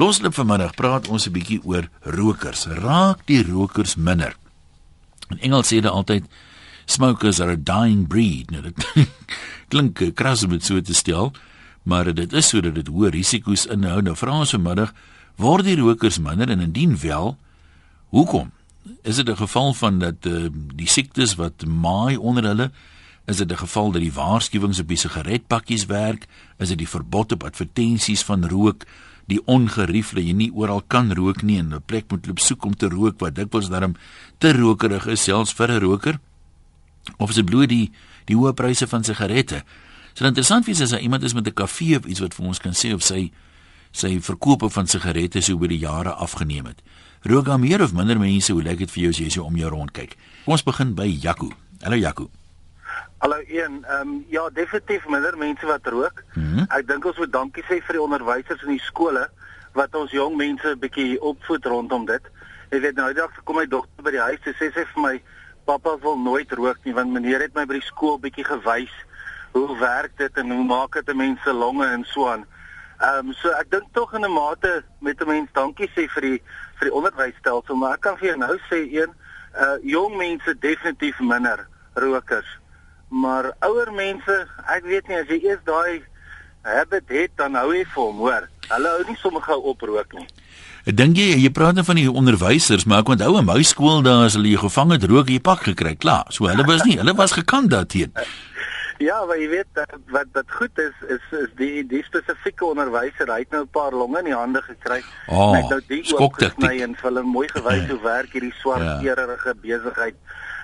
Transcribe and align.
Loslip 0.00 0.32
vanmiddag 0.32 0.72
praat 0.80 1.08
ons 1.12 1.26
'n 1.28 1.32
bietjie 1.32 1.60
oor 1.64 1.84
rokers. 2.00 2.64
Raak 2.64 3.26
die 3.26 3.42
rokers 3.44 3.96
minder. 3.96 4.32
In 5.28 5.38
Engels 5.38 5.68
sê 5.68 5.76
hulle 5.76 5.90
altyd 5.90 6.24
smokers 6.86 7.40
are 7.40 7.52
a 7.52 7.56
dying 7.56 8.06
breed. 8.08 8.50
Nou 8.50 8.62
dit 8.62 8.86
klink 9.72 10.00
kras 10.14 10.42
om 10.42 10.50
dit 10.50 10.64
so 10.64 10.80
te 10.80 10.94
stel, 10.94 11.32
maar 11.82 12.14
dit 12.14 12.32
is 12.32 12.48
sodat 12.48 12.74
dit 12.74 12.88
hoë 12.88 13.10
risiko's 13.10 13.66
inhou. 13.66 14.00
Nou 14.00 14.16
vra 14.16 14.38
ons 14.38 14.50
vanmiddag, 14.56 14.94
word 15.36 15.64
die 15.64 15.76
rokers 15.76 16.18
minder 16.18 16.48
en 16.48 16.60
indien 16.60 16.96
wel, 16.96 17.36
hoekom? 18.08 18.52
Is 19.04 19.16
dit 19.16 19.28
'n 19.28 19.36
geval 19.36 19.74
van 19.74 19.98
dat 19.98 20.26
uh, 20.26 20.48
die 20.74 20.88
siektes 20.88 21.34
wat 21.34 21.66
maai 21.66 22.16
onder 22.16 22.44
hulle 22.44 22.70
is 23.26 23.36
dit 23.36 23.52
'n 23.52 23.56
geval 23.68 23.92
dat 23.92 24.00
die 24.00 24.16
waarskuwings 24.16 24.80
op 24.80 24.88
die 24.88 24.96
sigaretpakkies 24.96 25.86
werk? 25.86 26.26
Is 26.56 26.68
dit 26.68 26.78
die 26.78 26.88
verbod 26.88 27.32
op 27.32 27.44
advertensies 27.44 28.22
van 28.22 28.48
rook? 28.48 28.86
Die 29.30 29.40
ongerief 29.46 30.12
dat 30.16 30.24
jy 30.26 30.34
nie 30.36 30.50
oral 30.52 30.82
kan 30.90 31.12
rook 31.14 31.42
nie 31.42 31.58
en 31.58 31.74
'n 31.74 31.82
plek 31.86 32.10
moet 32.10 32.26
loop 32.26 32.38
soek 32.38 32.64
om 32.64 32.74
te 32.74 32.88
rook 32.88 33.20
wat 33.20 33.34
dikwels 33.34 33.70
daarom 33.70 33.94
te 34.38 34.52
rokerig 34.52 35.06
is 35.06 35.22
selfs 35.22 35.52
vir 35.52 35.70
'n 35.70 35.80
roker 35.80 36.20
of 37.18 37.32
se 37.32 37.44
bloed 37.44 37.68
die 37.68 37.90
die 38.26 38.36
hoë 38.36 38.54
pryse 38.54 38.86
van 38.86 39.04
sigarette. 39.04 39.64
So 40.14 40.24
interessant 40.24 40.66
wie 40.66 40.74
is 40.74 40.80
as 40.80 40.92
iemand 40.92 41.22
is 41.22 41.34
met 41.34 41.46
'n 41.46 41.54
kafee 41.54 41.96
of 41.96 42.06
iets 42.06 42.20
wat 42.20 42.34
vir 42.34 42.46
ons 42.46 42.58
kan 42.58 42.72
sê 42.72 42.94
of 42.94 43.02
sy 43.02 43.30
sy 43.92 44.20
verkope 44.20 44.70
van 44.70 44.86
sigarette 44.86 45.40
so 45.42 45.58
oor 45.58 45.68
die 45.68 45.78
jare 45.78 46.12
afgeneem 46.12 46.66
het. 46.66 46.82
Rook 47.22 47.44
dan 47.44 47.60
meer 47.60 47.82
of 47.82 47.92
minder 47.92 48.18
mense 48.18 48.52
hoe 48.52 48.62
lyk 48.62 48.78
dit 48.78 48.90
vir 48.90 49.02
jou 49.02 49.10
as 49.10 49.18
jy 49.18 49.28
so 49.28 49.44
om 49.44 49.56
jou 49.56 49.70
rond 49.70 49.92
kyk? 49.92 50.16
Kom 50.44 50.52
ons 50.52 50.62
begin 50.62 50.94
by 50.94 51.06
Jaco. 51.06 51.50
Hallo 51.82 51.96
Jaco. 51.96 52.39
Hallo 53.20 53.36
een, 53.46 53.84
ehm 53.84 54.08
um, 54.08 54.24
ja, 54.28 54.50
definitief 54.52 55.08
minder 55.08 55.38
mense 55.38 55.66
wat 55.66 55.86
rook. 55.86 56.22
Mm 56.34 56.42
-hmm. 56.42 56.64
Ek 56.68 56.86
dink 56.88 57.04
ons 57.04 57.16
moet 57.16 57.32
dankie 57.32 57.62
sê 57.62 57.76
vir 57.84 57.92
die 57.92 58.02
onderwysers 58.02 58.62
in 58.62 58.68
die 58.68 58.84
skole 58.84 59.28
wat 59.72 59.94
ons 59.94 60.10
jong 60.10 60.36
mense 60.36 60.68
'n 60.68 60.78
bietjie 60.78 61.20
opvoed 61.20 61.64
rondom 61.64 62.06
dit. 62.06 62.22
Jy 62.70 62.80
weet 62.80 62.94
nou, 62.94 63.12
dag 63.12 63.42
kom 63.44 63.56
my 63.56 63.66
dogter 63.66 64.02
by 64.02 64.10
die 64.10 64.20
huis 64.20 64.40
en 64.44 64.54
sê 64.54 64.72
sy 64.72 64.84
vir 64.92 65.02
my 65.02 65.22
pappa 65.64 65.98
wil 65.98 66.16
nooit 66.18 66.52
rook 66.52 66.78
nie 66.84 66.94
want 66.94 67.12
meneer 67.12 67.40
het 67.40 67.54
my 67.54 67.66
by 67.66 67.74
die 67.74 67.90
skool 67.90 68.18
bietjie 68.18 68.44
gewys 68.44 68.94
hoe 69.52 69.78
werk 69.78 70.16
dit 70.16 70.36
en 70.36 70.50
hoe 70.50 70.64
maak 70.64 70.92
dit 70.92 71.16
mense 71.16 71.52
longe 71.52 71.86
en 71.86 72.04
so 72.04 72.28
aan. 72.28 72.46
Ehm 73.00 73.28
um, 73.28 73.32
so 73.32 73.50
ek 73.50 73.70
dink 73.70 73.92
tog 73.92 74.14
in 74.14 74.24
'n 74.24 74.32
mate 74.32 74.84
met 75.00 75.20
'n 75.20 75.26
mens 75.26 75.50
dankie 75.52 75.90
sê 75.96 76.08
vir 76.08 76.22
die 76.22 76.42
vir 76.78 76.88
die 76.88 76.94
onderwysstelsel, 76.94 77.76
maar 77.76 77.92
ek 77.92 78.00
kan 78.00 78.16
vir 78.16 78.28
jou 78.28 78.38
nou 78.38 78.58
sê 78.70 78.80
een 78.88 79.12
uh 79.60 79.76
jong 79.82 80.16
mense 80.16 80.58
definitief 80.58 81.20
minder 81.20 81.68
rokers. 81.94 82.59
Maar 83.10 83.52
ouer 83.66 83.90
mense, 83.92 84.46
ek 84.70 84.86
weet 84.86 85.08
nie 85.10 85.18
as 85.18 85.30
jy 85.30 85.40
eers 85.42 85.62
daai 85.66 86.02
habit 86.62 87.08
het 87.08 87.32
dan 87.40 87.56
hou 87.58 87.72
jy 87.74 87.84
vir 87.84 88.02
hom, 88.02 88.20
hoor. 88.22 88.46
Hulle 88.70 88.92
hou 88.94 89.06
nie 89.08 89.18
sommer 89.18 89.42
gou 89.42 89.58
oprook 89.72 90.14
nie. 90.14 90.26
Ek 90.88 90.96
dink 90.96 91.18
jy 91.18 91.34
jy 91.42 91.50
praat 91.52 91.76
nou 91.76 91.84
van 91.84 91.98
die 91.98 92.08
onderwysers, 92.08 92.86
maar 92.86 93.02
ek 93.02 93.10
onthou 93.16 93.34
in 93.40 93.48
my 93.48 93.58
skool 93.66 94.04
daar 94.06 94.28
as 94.28 94.38
hulle 94.38 94.52
jou 94.54 94.62
gevang 94.62 94.94
het, 94.94 95.08
rook 95.10 95.32
jy 95.32 95.40
pak 95.42 95.66
gekry, 95.72 95.96
klaar. 96.00 96.30
So 96.30 96.48
hulle 96.48 96.64
was 96.68 96.86
nie, 96.86 96.96
hulle 97.00 97.16
was 97.18 97.36
gekant 97.36 97.72
daarteen. 97.74 98.14
Ja, 99.00 99.22
maar 99.24 99.38
jy 99.40 99.46
weet 99.48 99.78
wat 100.12 100.28
wat 100.34 100.50
goed 100.52 100.80
is 100.82 100.96
is 101.08 101.22
is 101.38 101.52
die 101.56 101.80
die 101.88 102.02
spesifieke 102.04 102.66
onderwyser, 102.68 103.30
hy 103.32 103.38
het 103.46 103.54
nou 103.54 103.62
'n 103.64 103.72
paar 103.72 103.96
longe 103.96 104.18
in 104.18 104.28
die 104.28 104.36
hande 104.36 104.60
gekry. 104.62 105.00
Oh, 105.26 105.52
net 105.56 105.70
nou 105.72 105.80
die 105.88 106.04
ook 106.18 106.36
gesny 106.36 106.82
en 106.84 106.92
vir 106.94 107.08
hulle 107.08 107.22
mooi 107.22 107.48
gewys 107.48 107.88
hoe 107.92 108.00
werk 108.02 108.36
hierdie 108.36 108.52
swart 108.60 108.84
ja. 108.84 109.00
eererige 109.00 109.54
besigheid. 109.62 110.16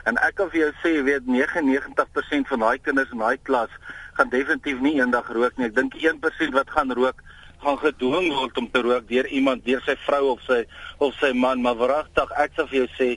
En 0.07 0.19
ek 0.23 0.37
kan 0.39 0.51
vir 0.53 0.61
jou 0.61 0.73
sê, 0.83 0.93
jy 0.97 1.05
weet 1.07 1.31
99% 1.31 2.51
van 2.53 2.63
daai 2.63 2.79
kinders 2.79 3.13
in 3.15 3.23
daai 3.25 3.39
klas 3.49 3.73
gaan 4.17 4.31
definitief 4.33 4.79
nie 4.81 4.97
eendag 5.01 5.29
rook 5.35 5.57
nie. 5.59 5.67
Ek 5.67 5.75
dink 5.75 5.97
1% 5.99 6.55
wat 6.55 6.71
gaan 6.71 6.95
rook 6.95 7.25
gaan 7.65 7.79
gedwing 7.81 8.29
word 8.35 8.59
om 8.61 8.69
te 8.71 8.83
rook 8.85 9.09
deur 9.09 9.27
iemand, 9.33 9.65
deur 9.65 9.83
sy 9.87 9.97
vrou 10.05 10.35
of 10.35 10.43
sy 10.47 10.63
of 11.03 11.17
sy 11.21 11.33
man, 11.35 11.63
maar 11.65 11.79
wragtig 11.81 12.33
ek 12.39 12.55
sal 12.57 12.69
vir 12.71 12.85
jou 12.85 12.89
sê 12.99 13.09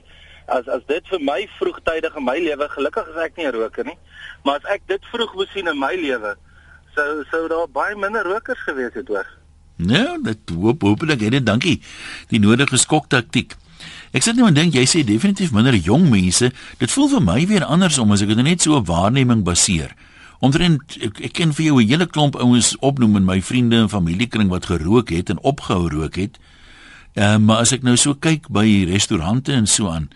as 0.50 0.68
as 0.72 0.82
dit 0.88 1.10
vir 1.12 1.20
my 1.22 1.40
vroegtydig 1.58 2.16
in 2.18 2.26
my 2.26 2.36
lewe 2.42 2.68
gelukkig 2.74 3.10
is 3.12 3.20
ek 3.22 3.36
nie 3.36 3.46
'n 3.46 3.54
roker 3.54 3.84
nie, 3.84 3.98
maar 4.44 4.58
as 4.58 4.70
ek 4.74 4.82
dit 4.88 5.02
vroeg 5.12 5.34
moes 5.34 5.52
sien 5.52 5.68
in 5.68 5.78
my 5.78 5.94
lewe, 5.94 6.34
sou 6.96 7.24
sou 7.30 7.48
daar 7.48 7.68
baie 7.68 7.94
minder 7.94 8.24
rokers 8.24 8.64
gewees 8.66 8.94
het 8.94 9.08
hoor. 9.08 9.28
Nou, 9.76 10.22
dit 10.22 10.50
hoop 10.50 10.82
hopelik 10.82 11.20
het 11.20 11.32
dit 11.32 11.46
dankie. 11.46 11.80
Die 12.28 12.40
nodige 12.40 12.76
skoktaktiek. 12.76 13.54
Ek 14.12 14.22
sê 14.22 14.34
net 14.34 14.42
maar 14.42 14.54
dink 14.54 14.74
jy 14.74 14.86
sê 14.88 15.04
definitief 15.06 15.52
minder 15.52 15.74
jong 15.74 16.08
mense. 16.10 16.52
Dit 16.78 16.90
voel 16.90 17.08
vir 17.08 17.22
my 17.22 17.46
weer 17.46 17.64
andersom 17.64 18.12
as 18.12 18.22
ek 18.22 18.32
dit 18.34 18.42
net 18.42 18.62
so 18.62 18.78
op 18.80 18.88
waarneming 18.90 19.44
baseer. 19.46 19.94
Omtrent 20.40 20.96
ek, 21.04 21.20
ek 21.28 21.34
ken 21.36 21.52
vir 21.52 21.66
jou 21.66 21.80
'n 21.80 21.88
hele 21.88 22.06
klomp 22.06 22.36
ouens 22.36 22.76
opnoem 22.80 23.16
in 23.16 23.24
my 23.24 23.40
vriende 23.42 23.76
en 23.76 23.88
familiekring 23.88 24.48
wat 24.48 24.66
gerook 24.66 25.10
het 25.10 25.30
en 25.30 25.38
opgehou 25.40 25.88
rook 25.88 26.16
het. 26.16 26.38
Ehm 27.14 27.42
uh, 27.42 27.46
maar 27.46 27.56
as 27.56 27.72
ek 27.72 27.82
nou 27.82 27.96
so 27.96 28.14
kyk 28.14 28.48
by 28.48 28.86
restaurante 28.88 29.52
en 29.52 29.66
so 29.66 29.88
aan, 29.88 30.08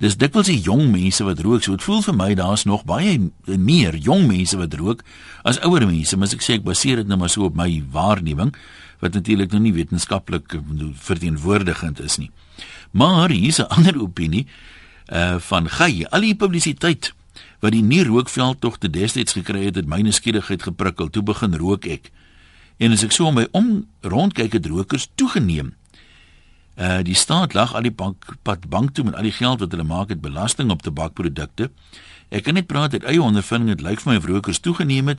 dis 0.00 0.16
dikwels 0.16 0.48
die 0.48 0.60
jong 0.60 0.90
mense 0.90 1.24
wat 1.24 1.40
rook. 1.40 1.62
So 1.62 1.76
dit 1.76 1.84
voel 1.84 2.02
vir 2.02 2.16
my 2.16 2.34
daar's 2.34 2.64
nog 2.64 2.84
baie 2.84 3.30
meer 3.46 3.96
jong 3.96 4.26
mense 4.26 4.56
wat 4.56 4.74
rook 4.74 5.04
as 5.44 5.60
ouer 5.60 5.86
mense, 5.86 6.16
maar 6.16 6.26
as 6.26 6.34
ek 6.34 6.42
sê 6.42 6.54
ek 6.58 6.64
baseer 6.64 6.96
dit 6.96 7.06
nou 7.06 7.18
maar 7.18 7.30
so 7.30 7.44
op 7.44 7.54
my 7.54 7.82
waarneming 7.92 8.54
wat 9.00 9.12
natuurlik 9.12 9.52
nog 9.52 9.60
nie 9.60 9.72
wetenskaplik 9.72 10.58
verteenwoordigend 10.94 12.00
is 12.00 12.18
nie. 12.18 12.30
Maar 12.90 13.30
hier 13.30 13.48
is 13.48 13.58
'n 13.58 13.68
ander 13.68 14.00
opinie 14.00 14.46
uh 15.12 15.36
van 15.38 15.68
Gey, 15.68 16.06
al 16.10 16.20
die 16.20 16.34
publisiteit 16.34 17.14
wat 17.60 17.72
die 17.72 17.82
nie 17.82 18.04
rookveld 18.04 18.60
tog 18.60 18.78
te 18.78 18.90
destyds 18.90 19.32
gekry 19.32 19.64
het, 19.64 19.74
het 19.74 19.86
my 19.86 20.00
nuuskierigheid 20.00 20.62
geprikkel. 20.62 21.10
Toe 21.10 21.22
begin 21.22 21.56
rook 21.56 21.84
ek. 21.84 22.10
En 22.76 22.92
as 22.92 23.02
ek 23.04 23.12
so 23.12 23.26
om 23.28 23.34
my 23.34 23.46
om 23.50 23.86
rondkyk 24.00 24.52
het 24.52 24.66
rokers 24.66 25.10
toegeneem. 25.14 25.74
Uh 26.80 27.02
die 27.04 27.14
staat 27.14 27.54
lag 27.54 27.74
al 27.74 27.82
die 27.82 27.92
bank 27.92 28.24
pad 28.42 28.68
bank 28.68 28.94
toe 28.94 29.04
met 29.04 29.14
al 29.14 29.28
die 29.28 29.36
geld 29.36 29.60
wat 29.60 29.70
hulle 29.70 29.84
maak 29.84 30.08
het 30.08 30.20
belasting 30.20 30.70
op 30.70 30.82
tabakprodukte. 30.82 31.70
Ek 32.30 32.46
kan 32.46 32.54
net 32.54 32.66
praat 32.66 32.92
uit 32.92 33.04
eie 33.04 33.22
ondervinding, 33.22 33.76
dit 33.76 33.84
lyk 33.84 34.00
vir 34.00 34.12
my 34.12 34.18
of 34.18 34.26
rokers 34.30 34.62
toegeneem 34.64 35.12
het. 35.12 35.18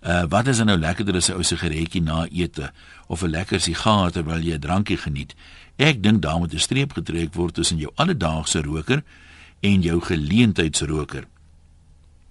Uh 0.00 0.24
wat 0.32 0.46
is 0.46 0.56
dan 0.56 0.66
nou 0.66 0.78
lekkerder 0.78 1.16
as 1.16 1.28
'n 1.28 1.36
ou 1.36 1.42
sigaretjie 1.42 2.02
na 2.02 2.26
ete 2.30 2.72
of 3.06 3.22
'n 3.22 3.30
lekker 3.30 3.60
sigaar 3.60 4.10
terwyl 4.10 4.40
jy 4.40 4.54
'n 4.54 4.60
drankie 4.60 4.96
geniet? 4.96 5.34
Ek 5.76 6.02
dink 6.02 6.22
daar 6.22 6.38
moet 6.38 6.54
'n 6.54 6.58
streep 6.58 6.92
getrek 6.92 7.34
word 7.34 7.54
tussen 7.54 7.78
jou 7.78 7.90
alledaagse 7.94 8.62
roker 8.62 9.02
en 9.60 9.82
jou 9.82 10.00
geleentheidsroker. 10.00 11.26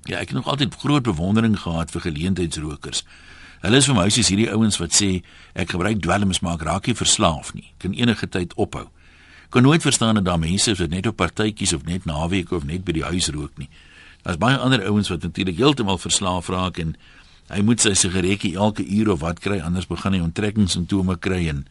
Ja, 0.04 0.18
ek 0.18 0.28
het 0.28 0.38
nog 0.38 0.48
altyd 0.48 0.76
groot 0.76 1.04
bewondering 1.04 1.60
gehad 1.60 1.92
vir 1.92 2.02
geleentheidsrokers. 2.02 3.04
Hulle 3.62 3.78
is 3.78 3.86
vir 3.86 3.96
my 3.96 4.10
soos 4.10 4.28
hierdie 4.30 4.52
ouens 4.52 4.78
wat 4.78 4.94
sê 4.94 5.24
ek 5.54 5.74
gebruik 5.74 6.02
dwelms 6.02 6.40
maar 6.40 6.60
ek 6.60 6.62
raak 6.68 6.86
nie 6.86 6.96
verslaaf 6.96 7.54
nie. 7.54 7.74
Kan 7.78 7.94
enige 7.94 8.30
tyd 8.30 8.54
ophou. 8.54 8.90
Kan 9.50 9.64
nooit 9.64 9.82
verstaan 9.82 10.16
dat 10.16 10.26
daar 10.26 10.40
mense 10.40 10.72
is 10.72 10.80
wat 10.80 10.90
net 10.90 11.08
op 11.08 11.16
partytjies 11.16 11.74
of 11.74 11.86
net 11.86 12.06
naweek 12.06 12.52
of 12.52 12.66
net 12.66 12.84
by 12.86 12.92
die 12.92 13.04
huis 13.04 13.30
rook 13.34 13.58
nie. 13.58 13.70
Daar's 14.22 14.38
baie 14.38 14.58
ander 14.58 14.86
ouens 14.86 15.10
wat 15.10 15.22
natuurlik 15.22 15.58
heeltemal 15.58 15.98
verslaaf 15.98 16.50
raak 16.50 16.78
en 16.78 16.96
hy 17.48 17.62
moet 17.62 17.82
sy 17.82 17.94
sigaretjie 17.94 18.56
elke 18.58 18.86
uur 18.86 19.12
of 19.14 19.20
wat 19.22 19.40
kry 19.40 19.60
anders 19.62 19.88
begin 19.88 20.14
hy 20.18 20.22
onttrekkingssimptome 20.26 21.18
kry 21.22 21.48
en 21.50 21.66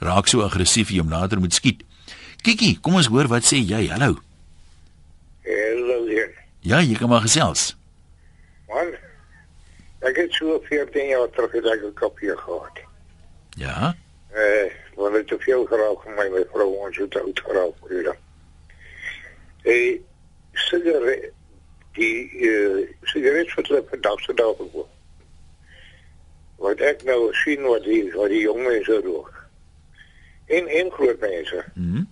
raak 0.00 0.28
so 0.28 0.42
aggressief 0.42 0.90
jy 0.90 0.98
hom 0.98 1.10
later 1.10 1.40
moet 1.40 1.54
skiet. 1.54 1.82
Kiki, 2.42 2.78
kom 2.80 2.94
ons 2.94 3.10
hoor 3.10 3.26
wat 3.28 3.44
sê 3.44 3.58
jy. 3.58 3.88
Hallo. 3.88 4.18
Ja, 6.60 6.80
jy 6.80 6.94
kan 6.94 7.08
maar 7.08 7.20
gesels. 7.20 7.76
Man. 8.68 8.90
Ek 10.04 10.16
het 10.16 10.32
so 10.36 10.58
14 10.66 11.08
jaar 11.08 11.30
terug 11.30 11.52
het 11.52 11.64
ek 11.64 11.82
'n 11.82 11.94
kopie 11.94 12.36
gehad. 12.36 12.76
Ja. 13.56 13.96
Eh, 14.30 14.70
want 14.94 15.14
dit 15.14 15.30
het 15.30 15.42
veel 15.42 15.64
geraak 15.64 16.02
vir 16.02 16.12
my 16.12 16.28
my 16.28 16.44
vrou 16.52 16.74
ons 16.84 16.96
het 16.96 17.16
oud 17.16 17.40
geraak 17.40 17.74
vir 17.80 18.04
haar. 18.04 18.18
Eh, 19.62 20.00
sigaret 20.52 21.32
die 21.92 22.30
eh 22.48 22.88
sigaret 23.02 23.54
wat 23.54 23.66
hulle 23.66 23.84
vir 23.90 24.00
dag 24.00 24.20
se 24.20 24.34
dag 24.34 24.56
gekoop. 24.56 24.88
Wat 26.56 26.80
ek 26.80 27.02
nou 27.04 27.32
sien 27.32 27.62
wat 27.62 27.84
die 27.84 28.12
wat 28.12 28.28
die 28.28 28.42
jong 28.42 28.62
mense 28.62 29.00
rook. 29.04 29.37
En 30.48 30.68
en 30.68 30.90
groot 30.90 31.20
mense. 31.20 31.64
Mhm. 31.74 31.96
Mm 31.96 32.06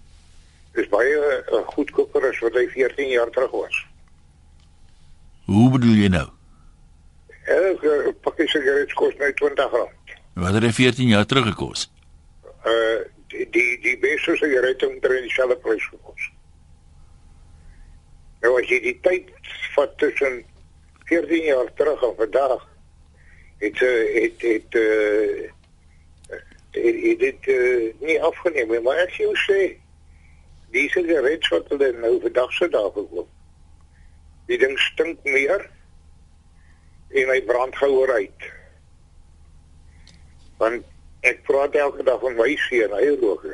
dis 0.77 0.89
baie 0.93 1.13
uh, 1.17 1.61
goedkoper 1.73 2.27
as 2.29 2.39
wat 2.45 2.57
hy 2.59 2.67
14 2.69 3.09
jaar 3.09 3.31
terug 3.33 3.53
was. 3.57 3.77
Hoe 5.49 5.71
bedoel 5.73 6.03
jy 6.03 6.11
nou? 6.13 6.27
Elke 7.55 8.13
pakkie 8.27 8.49
sigaret 8.51 8.93
kos 8.99 9.15
nou 9.21 9.31
R20. 9.31 9.77
Wat 10.43 10.59
het 10.59 10.67
hy 10.67 10.73
14 10.77 11.15
jaar 11.15 11.25
terug 11.31 11.49
gekos? 11.53 11.87
Uh 12.67 13.05
die 13.33 13.47
die, 13.51 13.79
die 13.83 13.97
beste 14.01 14.37
sigaret 14.39 14.77
het 14.77 14.85
omtrent 14.87 15.25
dieselfde 15.27 15.57
prys 15.65 15.89
gekos. 15.91 16.29
Nou 18.45 18.53
as 18.61 18.69
jy 18.71 18.83
die 18.85 18.97
tyd 19.03 19.33
vat 19.75 19.97
tussen 20.03 20.43
14 21.09 21.49
jaar 21.49 21.73
terug 21.81 22.05
en 22.05 22.17
vandag 22.21 22.69
het 23.65 23.81
het 23.81 24.45
het 24.45 24.81
uh 24.85 25.49
dit 26.77 27.19
dit 27.21 27.49
uh, 27.53 27.87
nie 28.05 28.21
afgeneem 28.23 28.77
maar 28.85 29.01
ek 29.07 29.17
sê 29.17 29.61
die 30.75 30.89
sigaret 30.93 31.49
wat 31.55 31.73
hulle 31.73 31.93
nou 32.03 32.19
vandag 32.21 32.53
se 32.53 32.69
dae 32.69 32.93
gekoop 32.93 33.33
Die 34.47 34.59
ding 34.63 34.77
stink 34.79 35.25
meer 35.27 35.65
en 37.17 37.31
hy 37.33 37.39
brand 37.47 37.75
gouer 37.79 38.13
uit. 38.15 38.45
Want 40.61 40.87
ek 41.27 41.43
praat 41.49 41.75
elke 41.79 42.07
dag 42.07 42.21
van 42.23 42.39
my 42.39 42.53
seun, 42.69 42.95
hy 42.95 43.09
rook. 43.23 43.49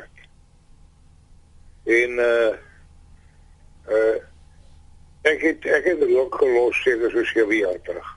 En 1.89 2.21
uh 2.21 2.51
uh 3.89 4.13
ek 5.23 5.41
het 5.47 5.65
ek 5.79 5.87
het 5.87 6.05
rook 6.11 6.37
gelos 6.41 6.77
seker 6.83 7.11
so 7.11 7.25
7 7.31 7.57
jaar 7.57 7.81
terug. 7.87 8.13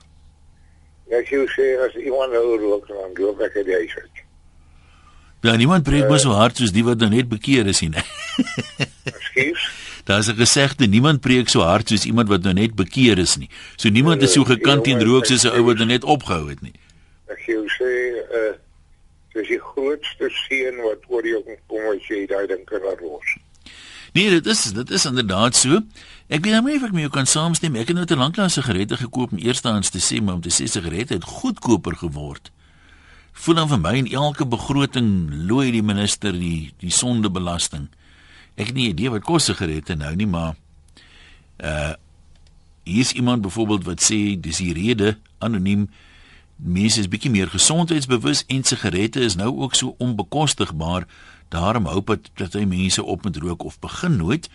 Ek 1.17 1.29
sê 1.31 1.41
sê 1.55 1.67
as 1.87 1.97
iemand 1.97 2.35
nou 2.35 2.59
rook 2.61 2.87
dan 2.91 3.17
loop 3.17 3.41
ek 3.47 3.57
uit 3.57 3.69
die 3.71 3.79
huis 3.81 3.97
uit. 3.97 4.16
Ja, 5.47 5.55
niemand 5.55 5.83
preek 5.87 6.09
uh, 6.09 6.17
so 6.19 6.35
hard 6.35 6.57
soos 6.59 6.73
die 6.75 6.83
wat 6.83 6.99
nou 6.99 7.07
net 7.13 7.29
bekeer 7.31 7.69
is 7.71 7.79
nie. 7.79 7.93
Ekskuus. 9.07 9.67
Daar's 10.07 10.27
'n 10.27 10.35
gesegde 10.35 10.87
niemand 10.87 11.21
preek 11.23 11.47
so 11.49 11.63
hard 11.63 11.87
soos 11.87 12.03
iemand 12.05 12.27
wat 12.27 12.43
nou 12.43 12.53
net 12.53 12.75
bekeer 12.75 13.17
is 13.17 13.37
nie. 13.37 13.49
So 13.75 13.89
niemand 13.89 14.21
is 14.21 14.33
so 14.35 14.43
gekant 14.43 14.83
teen 14.83 14.99
rook 15.03 15.25
soos 15.25 15.43
'n 15.47 15.55
ou 15.55 15.63
wat 15.63 15.77
nou 15.77 15.87
net 15.87 16.03
opgehou 16.03 16.49
het 16.49 16.61
nie. 16.61 16.75
Ek 17.31 17.39
sê 17.47 17.91
uh 18.39 18.53
dis 19.33 19.47
die 19.47 19.59
grootste 19.59 20.27
seën 20.43 20.75
wat 20.83 21.01
oor 21.07 21.23
jou 21.27 21.41
kom 21.67 21.85
as 21.95 22.07
jy 22.09 22.25
daai 22.27 22.47
ding 22.47 22.65
kan 22.65 22.81
los. 22.83 23.37
Nee, 24.13 24.29
dit 24.29 24.45
is 24.45 24.63
dit 24.73 24.89
is 24.89 25.05
inderdaad 25.05 25.55
so. 25.55 25.79
Ek 26.27 26.43
weet 26.43 26.63
nie 26.63 26.75
of 26.75 26.83
ek 26.83 26.91
met 26.91 27.07
jou 27.07 27.11
kan 27.11 27.25
saamstem. 27.25 27.75
Ek 27.75 27.87
het 27.87 27.95
nou 27.95 28.05
te 28.05 28.15
lank 28.15 28.35
lank 28.35 28.51
sigarette 28.51 28.97
gekoop 28.97 29.31
om 29.31 29.37
eerstens 29.37 29.89
te 29.89 29.99
sê, 29.99 30.21
maar 30.23 30.33
om 30.33 30.41
te 30.41 30.51
sê 30.51 30.67
sigarette 30.67 31.13
het 31.13 31.23
goedkoper 31.23 31.95
geword. 31.95 32.51
Voel 33.37 33.59
dan 33.59 33.69
vir 33.69 33.79
my 33.79 33.93
in 33.99 34.09
elke 34.17 34.47
begroting 34.49 35.09
looi 35.49 35.69
die 35.71 35.83
minister 35.85 36.33
die 36.33 36.73
die 36.81 36.91
sondebelasting. 36.93 37.85
Ek 38.57 38.71
het 38.71 38.77
nie 38.77 38.89
idee 38.89 39.11
wat 39.13 39.25
kos 39.27 39.45
sigarette 39.51 39.95
nou 39.95 40.13
nie, 40.17 40.29
maar 40.29 40.55
uh 41.61 41.93
hier 42.87 43.03
is 43.03 43.11
iemand 43.19 43.41
byvoorbeeld 43.43 43.83
wat 43.83 43.99
sê 43.99 44.39
dis 44.39 44.61
die 44.63 44.71
rede 44.71 45.17
anoniem 45.43 45.89
mense 46.55 47.01
is 47.01 47.09
bietjie 47.11 47.31
meer 47.33 47.49
gesondheidsbewus 47.51 48.45
en 48.47 48.63
sigarette 48.63 49.19
is 49.19 49.35
nou 49.35 49.49
ook 49.57 49.75
so 49.75 49.95
onbekostigbaar. 49.99 51.03
Daarom 51.51 51.89
hoop 51.91 52.13
ek 52.15 52.29
dat 52.39 52.55
hy 52.55 52.63
mense 52.63 53.03
op 53.03 53.27
met 53.27 53.37
rook 53.43 53.65
of 53.67 53.75
begin 53.83 54.15
nooit. 54.17 54.47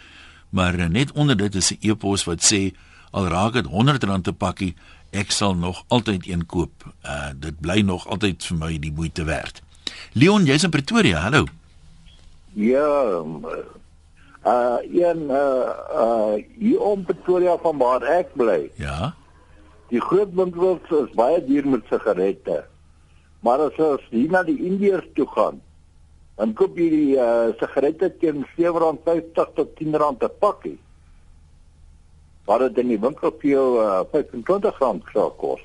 Maar 0.51 0.81
net 0.89 1.13
onder 1.13 1.37
dit 1.37 1.55
is 1.55 1.73
'n 1.73 1.79
e-pos 1.81 2.25
wat 2.25 2.41
sê 2.41 2.73
al 3.11 3.29
raak 3.29 3.53
dit 3.53 3.67
R100 3.67 4.29
'n 4.29 4.37
pakkie, 4.37 4.75
ek 5.13 5.31
sal 5.31 5.55
nog 5.55 5.85
altyd 5.89 6.27
een 6.29 6.47
koop. 6.47 6.87
Uh 7.05 7.31
dit 7.37 7.61
bly 7.61 7.81
nog 7.85 8.09
altyd 8.09 8.45
vir 8.45 8.59
my 8.59 8.73
die 8.81 8.93
moeite 8.93 9.25
werd. 9.29 9.63
Leon, 10.13 10.45
jy's 10.49 10.65
in 10.65 10.73
Pretoria. 10.73 11.21
Hallo. 11.27 11.45
Ja. 12.53 13.23
Uh 14.45 14.79
een 14.83 15.29
uh 15.31 15.71
uh 16.03 16.35
hier 16.59 16.81
om 16.81 17.05
Pretoria 17.05 17.57
van 17.63 17.79
waar 17.79 18.03
ek 18.03 18.33
bly. 18.35 18.71
Ja. 18.81 19.15
Die 19.93 20.01
groot 20.01 20.33
winkels 20.35 20.89
is 20.89 21.13
baie 21.17 21.45
duur 21.45 21.69
met 21.69 21.89
sigarette. 21.91 22.65
Maar 23.43 23.67
as 23.69 23.77
ons 23.83 24.05
hier 24.11 24.31
na 24.31 24.41
die 24.47 24.57
Indiërs 24.65 25.09
toe 25.15 25.27
gaan, 25.35 25.59
dan 26.39 26.55
koop 26.57 26.79
jy 26.79 26.89
die 26.93 27.17
uh, 27.21 27.51
sigarette 27.61 28.09
teen 28.23 28.47
R7.50 28.55 29.53
tot 29.59 29.75
R10 29.83 29.99
per 30.23 30.33
pakkie. 30.41 30.79
Maar 32.47 32.59
dit 32.59 32.83
in 32.83 32.89
die 32.89 33.01
winkel 33.01 33.35
vir 33.41 33.51
jou 33.51 33.69
uh, 33.83 34.03
R25 34.03 35.13
sou 35.13 35.31
kos. 35.39 35.63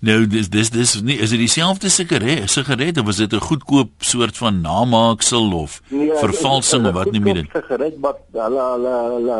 Nou 0.00 0.22
dis 0.32 0.48
dis 0.48 0.70
dis 0.72 0.94
nie 1.04 1.18
is 1.20 1.32
dit 1.34 1.42
dieselfde 1.42 1.90
sigaret 1.92 2.48
sigaret 2.48 2.96
of 2.98 3.08
is 3.12 3.18
dit 3.20 3.32
'n 3.36 3.40
goedkoop 3.48 3.90
soort 3.98 4.36
van 4.36 4.60
namaaksel 4.60 5.52
of 5.52 5.82
nee, 5.88 6.08
vervalsing 6.16 6.86
of 6.86 6.92
wat 6.92 7.10
nie 7.12 7.20
meer 7.20 7.34
dit? 7.34 7.50
sigaret 7.52 7.94
wat 8.00 8.16
hulle 8.32 8.62
hulle 8.72 8.94
hulle 9.14 9.36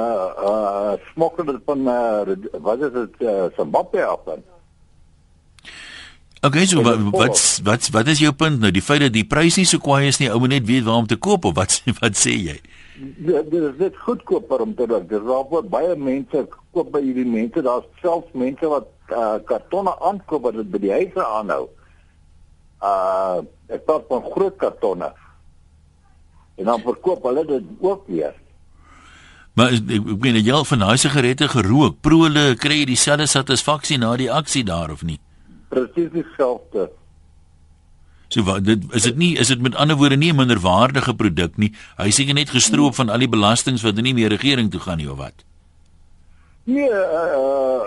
uh 0.51 0.93
smokkel 1.13 1.45
dit 1.45 1.63
van 1.65 1.81
uh, 1.89 2.37
wat 2.61 2.83
is 2.83 2.93
dit 2.93 3.15
uh, 3.25 3.45
Zimbabwe 3.57 4.05
af 4.05 4.21
dan? 4.27 4.45
Okay 6.43 6.67
so 6.67 6.83
wat 6.83 6.99
wat 7.11 7.61
wat 7.65 7.89
wat 7.89 8.07
is 8.07 8.19
jou 8.19 8.33
punt 8.33 8.61
nou? 8.61 8.71
Die 8.71 8.85
feit 8.85 9.01
dat 9.01 9.13
die 9.13 9.25
prys 9.25 9.57
nie 9.57 9.65
so 9.65 9.79
kwaai 9.79 10.07
is 10.07 10.21
nie 10.21 10.29
ou 10.29 10.39
moet 10.39 10.61
net 10.61 10.67
weet 10.67 10.85
waar 10.85 11.01
om 11.01 11.07
te 11.07 11.17
koop 11.17 11.45
of 11.45 11.57
wat 11.57 11.83
wat 12.03 12.21
sê 12.21 12.37
jy 12.37 12.61
Dit 13.01 13.53
is 13.53 13.77
dit 13.79 13.97
goedkoper 13.97 14.61
om 14.61 14.75
te 14.75 14.87
doen. 14.87 15.07
Dis 15.09 15.23
waar 15.25 15.65
baie 15.73 15.95
mense 15.97 16.43
koop 16.75 16.91
by 16.93 17.01
hierdie 17.01 17.29
mense. 17.29 17.63
Daar's 17.65 17.87
selfs 18.03 18.35
mense 18.37 18.69
wat 18.69 18.91
uh, 19.09 19.39
kartonne 19.49 19.95
aankoop 20.11 20.45
wat 20.49 20.59
dit 20.61 20.69
by 20.71 20.83
die 20.83 20.93
huise 20.93 21.25
aanhou. 21.25 21.65
Uh 22.85 23.41
ek 23.71 23.85
praat 23.87 24.07
van 24.11 24.25
groot 24.35 24.57
kartonne. 24.59 25.13
En 26.59 26.69
dan 26.69 26.85
verkoop 26.85 27.25
hulle 27.29 27.45
dit 27.47 27.67
ook 27.81 28.07
weer. 28.11 28.35
Maar 29.55 29.77
ek, 29.77 29.93
ek 29.97 30.09
weet 30.25 30.41
jy 30.41 30.55
al 30.55 30.67
van 30.69 30.85
daai 30.85 31.01
sigarette 31.01 31.49
gerook. 31.55 32.01
Prole 32.05 32.55
kry 32.61 32.83
jy 32.83 32.91
dieselfde 32.93 33.29
satisfaksie 33.31 34.01
na 34.03 34.13
die 34.21 34.31
aksie 34.33 34.65
daar 34.67 34.93
of 34.93 35.07
nie? 35.07 35.21
Presies 35.73 36.11
dieselfde. 36.13 36.91
So 38.31 38.47
wat 38.47 38.65
dit 38.65 38.83
is 38.95 39.09
dit 39.09 39.17
nie 39.19 39.33
is 39.43 39.51
dit 39.51 39.63
met 39.63 39.75
ander 39.75 39.97
woorde 39.99 40.17
nie 40.17 40.31
'n 40.31 40.37
minderwaardige 40.37 41.15
produk 41.15 41.57
nie. 41.57 41.73
Hy 41.99 42.11
seker 42.11 42.35
net 42.35 42.51
gestroop 42.51 42.95
van 42.95 43.09
al 43.09 43.19
die 43.19 43.29
belastings 43.29 43.83
wat 43.83 43.95
nie 43.95 44.15
meer 44.15 44.29
regering 44.29 44.71
toe 44.71 44.81
gaan 44.81 44.99
nie 44.99 45.11
of 45.11 45.19
wat. 45.19 45.45
Nee, 46.65 46.91
uh, 46.91 47.35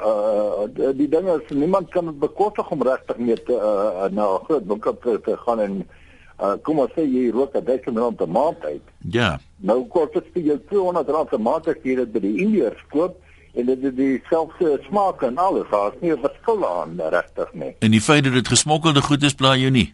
uh, 0.04 0.68
uh, 0.78 0.92
die 0.98 1.08
ding 1.08 1.28
is 1.30 1.56
niemand 1.56 1.90
kan 1.90 2.06
dit 2.06 2.20
bekostig 2.20 2.70
om 2.70 2.84
regtig 2.84 3.18
mee 3.18 3.44
te 3.44 3.54
uh, 3.54 4.10
na 4.12 4.26
'n 4.36 4.44
groot 4.44 4.66
winkel 4.68 4.98
te, 5.00 5.38
gaan 5.46 5.60
en 5.60 5.88
uh, 6.42 6.54
kom 6.62 6.80
ons 6.80 6.92
sê 6.92 7.06
jy 7.08 7.32
rook 7.32 7.56
'n 7.56 7.64
duisend 7.64 7.98
rand 7.98 8.18
per 8.18 8.30
maand 8.30 8.66
uit. 8.66 8.88
Ja. 9.00 9.40
Nou 9.58 9.88
kos 9.88 10.12
dit 10.14 10.26
vir 10.34 10.44
jou 10.44 10.60
200 10.70 11.10
rand 11.10 11.30
per 11.30 11.40
maand 11.40 11.68
as 11.68 11.80
jy 11.84 11.96
dit 11.96 12.12
by 12.12 12.20
die 12.20 12.38
Indiërs 12.44 12.84
koop 12.90 13.16
en 13.54 13.66
dit 13.66 13.84
is 13.84 13.96
dieselfde 13.96 14.80
smaak 14.90 15.22
en 15.22 15.38
alles. 15.38 15.70
Daar's 15.72 15.96
nie 16.02 16.12
'n 16.12 16.20
verskil 16.20 16.68
aan 16.68 17.00
regtig 17.00 17.54
nie. 17.54 17.76
En 17.80 17.92
die 17.92 18.02
feit 18.02 18.24
dat 18.24 18.34
dit 18.34 18.48
gesmokkelde 18.48 19.02
goed 19.02 19.24
is, 19.24 19.34
pla 19.34 19.56
jou 19.56 19.72
nie. 19.72 19.94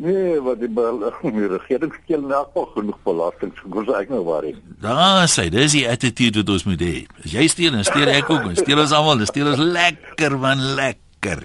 Nee, 0.00 0.40
wat 0.40 0.60
die, 0.62 0.70
die 1.36 1.48
regering 1.50 1.92
skeel 2.02 2.22
nou 2.24 2.40
ook 2.54 2.72
genoeg 2.78 3.00
belasting. 3.04 3.52
Ek 3.52 3.74
sê 3.84 3.96
ek 3.98 4.12
nou 4.14 4.22
waar 4.24 4.46
ek. 4.48 4.60
Daar 4.80 5.26
sê, 5.28 5.50
dis 5.52 5.76
die 5.76 5.84
attitude 5.90 6.40
wat 6.40 6.52
ons 6.54 6.64
moet 6.70 6.84
hê. 6.84 6.94
As 7.20 7.34
jy 7.34 7.44
steel, 7.52 7.76
dan 7.76 7.84
steel 7.84 8.08
ek 8.08 8.30
ook, 8.32 8.46
dan 8.48 8.56
steel 8.56 8.80
ons 8.80 8.94
almal, 8.96 9.20
dan 9.20 9.28
steel 9.28 9.50
ons 9.52 9.60
lekker 9.60 10.38
man, 10.40 10.62
lekker. 10.78 11.44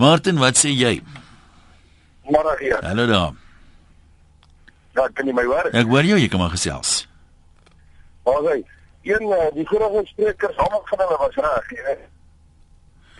Martin, 0.00 0.40
wat 0.40 0.56
sê 0.56 0.72
jy? 0.72 0.94
Môre 2.32 2.56
hier. 2.62 2.80
Hallo 2.88 3.04
daar. 3.10 3.36
Ja, 4.96 5.04
kan 5.12 5.28
jy 5.28 5.36
my 5.36 5.44
hoor? 5.44 5.68
Ek 5.76 5.90
hoor 5.90 6.08
jou, 6.08 6.16
jy 6.22 6.30
kan 6.32 6.40
maar 6.40 6.54
gesels. 6.54 7.02
Okay. 8.24 8.62
Een 9.04 9.28
eh, 9.28 9.48
die 9.58 9.66
vorige 9.68 10.06
sprekers 10.08 10.56
almal 10.56 10.80
van 10.88 11.04
hulle 11.04 11.20
was 11.20 11.36
reg, 11.36 11.72
jy 11.76 11.84
weet. 11.90 12.04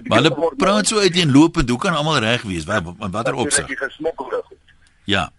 Maar 0.09 0.23
hulle 0.23 0.53
praat 0.57 0.87
so 0.87 0.99
uiteenlopend, 0.99 1.69
hoe 1.69 1.79
kan 1.79 1.95
almal 1.95 2.19
reg 2.19 2.43
wees? 2.43 2.65
Wat 2.65 2.83
watter 3.11 3.35
opsig? 3.35 3.67
Die 3.67 3.77
gesmokkelde 3.77 4.43
goed. 4.45 4.75
Ja. 5.05 5.31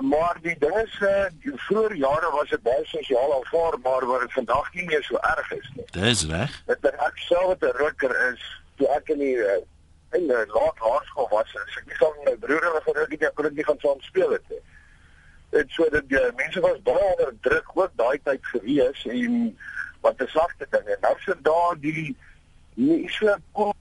Maar 0.00 0.38
die 0.42 0.56
ding 0.58 0.76
is 0.76 0.98
uh 1.00 1.24
die 1.42 1.52
vroeë 1.68 1.96
jare 1.96 2.30
was 2.34 2.50
dit 2.52 2.62
baie 2.62 2.84
sosiaal 2.84 3.32
aanvaarbaar 3.38 4.06
waar 4.06 4.20
dit 4.26 4.32
vandag 4.32 4.68
nie 4.74 4.84
meer 4.90 5.02
so 5.02 5.16
erg 5.16 5.50
is 5.56 5.70
nie. 5.74 5.86
Dis 5.96 6.26
reg. 6.30 6.52
Dit 6.66 6.84
ek 6.92 7.22
self 7.28 7.46
wat 7.54 7.64
'n 7.64 7.78
roker 7.80 8.12
is, 8.32 8.42
toe 8.76 8.88
ek 8.96 9.08
in 9.14 9.18
die 9.24 9.36
uh, 9.36 9.56
in 10.12 10.28
die 10.28 10.42
laat 10.52 10.82
laerskool 10.84 11.28
was, 11.30 11.56
as 11.62 11.78
ek 11.80 11.86
nie 11.86 11.98
van 12.02 12.20
my 12.24 12.36
broer 12.44 12.68
of 12.72 12.84
gerook 12.84 13.16
het, 13.16 13.34
kon 13.34 13.48
ek 13.50 13.56
nie 13.56 13.64
gaan 13.64 13.80
saam 13.80 14.00
speel 14.00 14.36
het 14.36 14.52
nie. 14.52 14.62
Dit 15.56 15.72
so 15.72 15.88
dat 15.90 16.08
die 16.12 16.22
mense 16.36 16.60
was 16.60 16.82
baie 16.84 17.10
onder 17.16 17.32
druk 17.48 17.72
ook 17.74 17.96
daai 17.96 18.20
tyd 18.28 18.52
gewees 18.52 19.06
en 19.06 19.56
wat 20.04 20.20
'n 20.20 20.28
sagte 20.28 20.66
ding 20.70 20.86
en 20.86 21.00
nou 21.00 21.16
sit 21.24 21.44
daar 21.44 21.74
die 21.80 22.16
nie 22.76 23.08
so 23.08 23.34
cool 23.52 23.74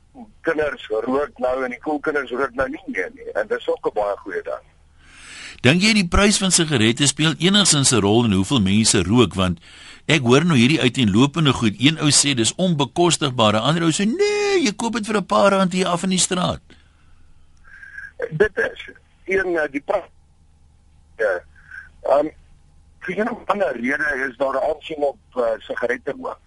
kinders 0.47 0.87
rook 0.87 1.39
nou 1.43 1.55
en 1.65 1.73
die 1.73 1.81
cool 1.83 1.99
kinders 1.99 2.31
rook 2.31 2.55
nou 2.55 2.67
nie 2.71 2.83
meer 2.87 3.11
nie 3.15 3.27
en 3.33 3.47
dit 3.47 3.59
is 3.59 3.67
ook 3.67 3.87
'n 3.91 3.93
baie 3.95 4.15
goeie 4.23 4.43
ding. 4.43 4.63
Dink 5.61 5.81
jy 5.81 5.93
die 5.93 6.07
prys 6.07 6.37
van 6.37 6.51
sigarette 6.51 7.07
speel 7.07 7.33
enigstens 7.39 7.91
'n 7.91 8.01
rol 8.01 8.25
in 8.25 8.31
hoeveel 8.31 8.61
mense 8.61 9.03
rook 9.03 9.33
want 9.33 9.59
ek 10.07 10.21
hoor 10.21 10.45
nou 10.45 10.57
hierdie 10.57 10.81
uiteenlopende 10.81 11.53
goed. 11.53 11.75
Een 11.79 11.97
ou 11.99 12.09
sê 12.09 12.35
dis 12.35 12.55
onbekostigbaar, 12.55 13.53
'n 13.53 13.65
ander 13.67 13.83
ou 13.83 13.91
sê 13.91 14.05
nee, 14.05 14.63
jy 14.63 14.73
koop 14.75 14.93
dit 14.93 15.05
vir 15.05 15.17
'n 15.17 15.25
paar 15.25 15.51
rand 15.51 15.73
hier 15.73 15.87
af 15.87 16.03
in 16.03 16.09
die 16.09 16.19
straat. 16.19 16.61
Dit 18.31 18.57
is 18.57 18.89
een 19.25 19.57
eh, 19.57 19.71
die 19.71 19.81
prys. 19.81 20.09
Ja. 21.17 21.43
Ehm 22.03 22.25
um, 22.25 22.31
vir 22.99 23.23
'n 23.23 23.45
ander 23.45 23.73
rede 23.73 24.27
is 24.29 24.37
daar 24.37 24.61
aansien 24.61 25.01
op 25.03 25.17
uh, 25.35 25.43
sigarette 25.59 26.13
ook 26.21 26.39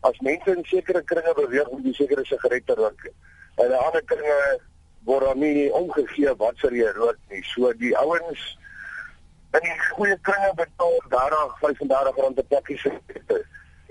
as 0.00 0.18
mense 0.20 0.50
in 0.56 0.64
sekere 0.64 1.02
kringe 1.02 1.32
beweeg 1.34 1.68
om 1.68 1.82
die 1.82 1.94
sekere 1.94 2.24
sigarette 2.24 2.74
rook. 2.74 3.08
En 3.56 3.66
in 3.66 3.78
ander 3.78 4.04
kringe 4.04 4.60
word 5.04 5.24
dan 5.24 5.38
nie 5.38 5.72
omgegee 5.72 6.34
wat 6.36 6.58
sou 6.58 6.72
jy 6.74 6.90
rook 6.96 7.18
nie. 7.30 7.42
So 7.54 7.72
die 7.80 7.96
ouens 7.96 8.44
in 9.56 9.64
die 9.64 9.76
goeie 9.96 10.18
kringe 10.28 10.52
betaal 10.58 10.96
30, 11.08 11.58
35 11.60 12.22
rand 12.22 12.40
per 12.40 12.48
pakkie 12.52 12.78
sigarette. 12.78 13.42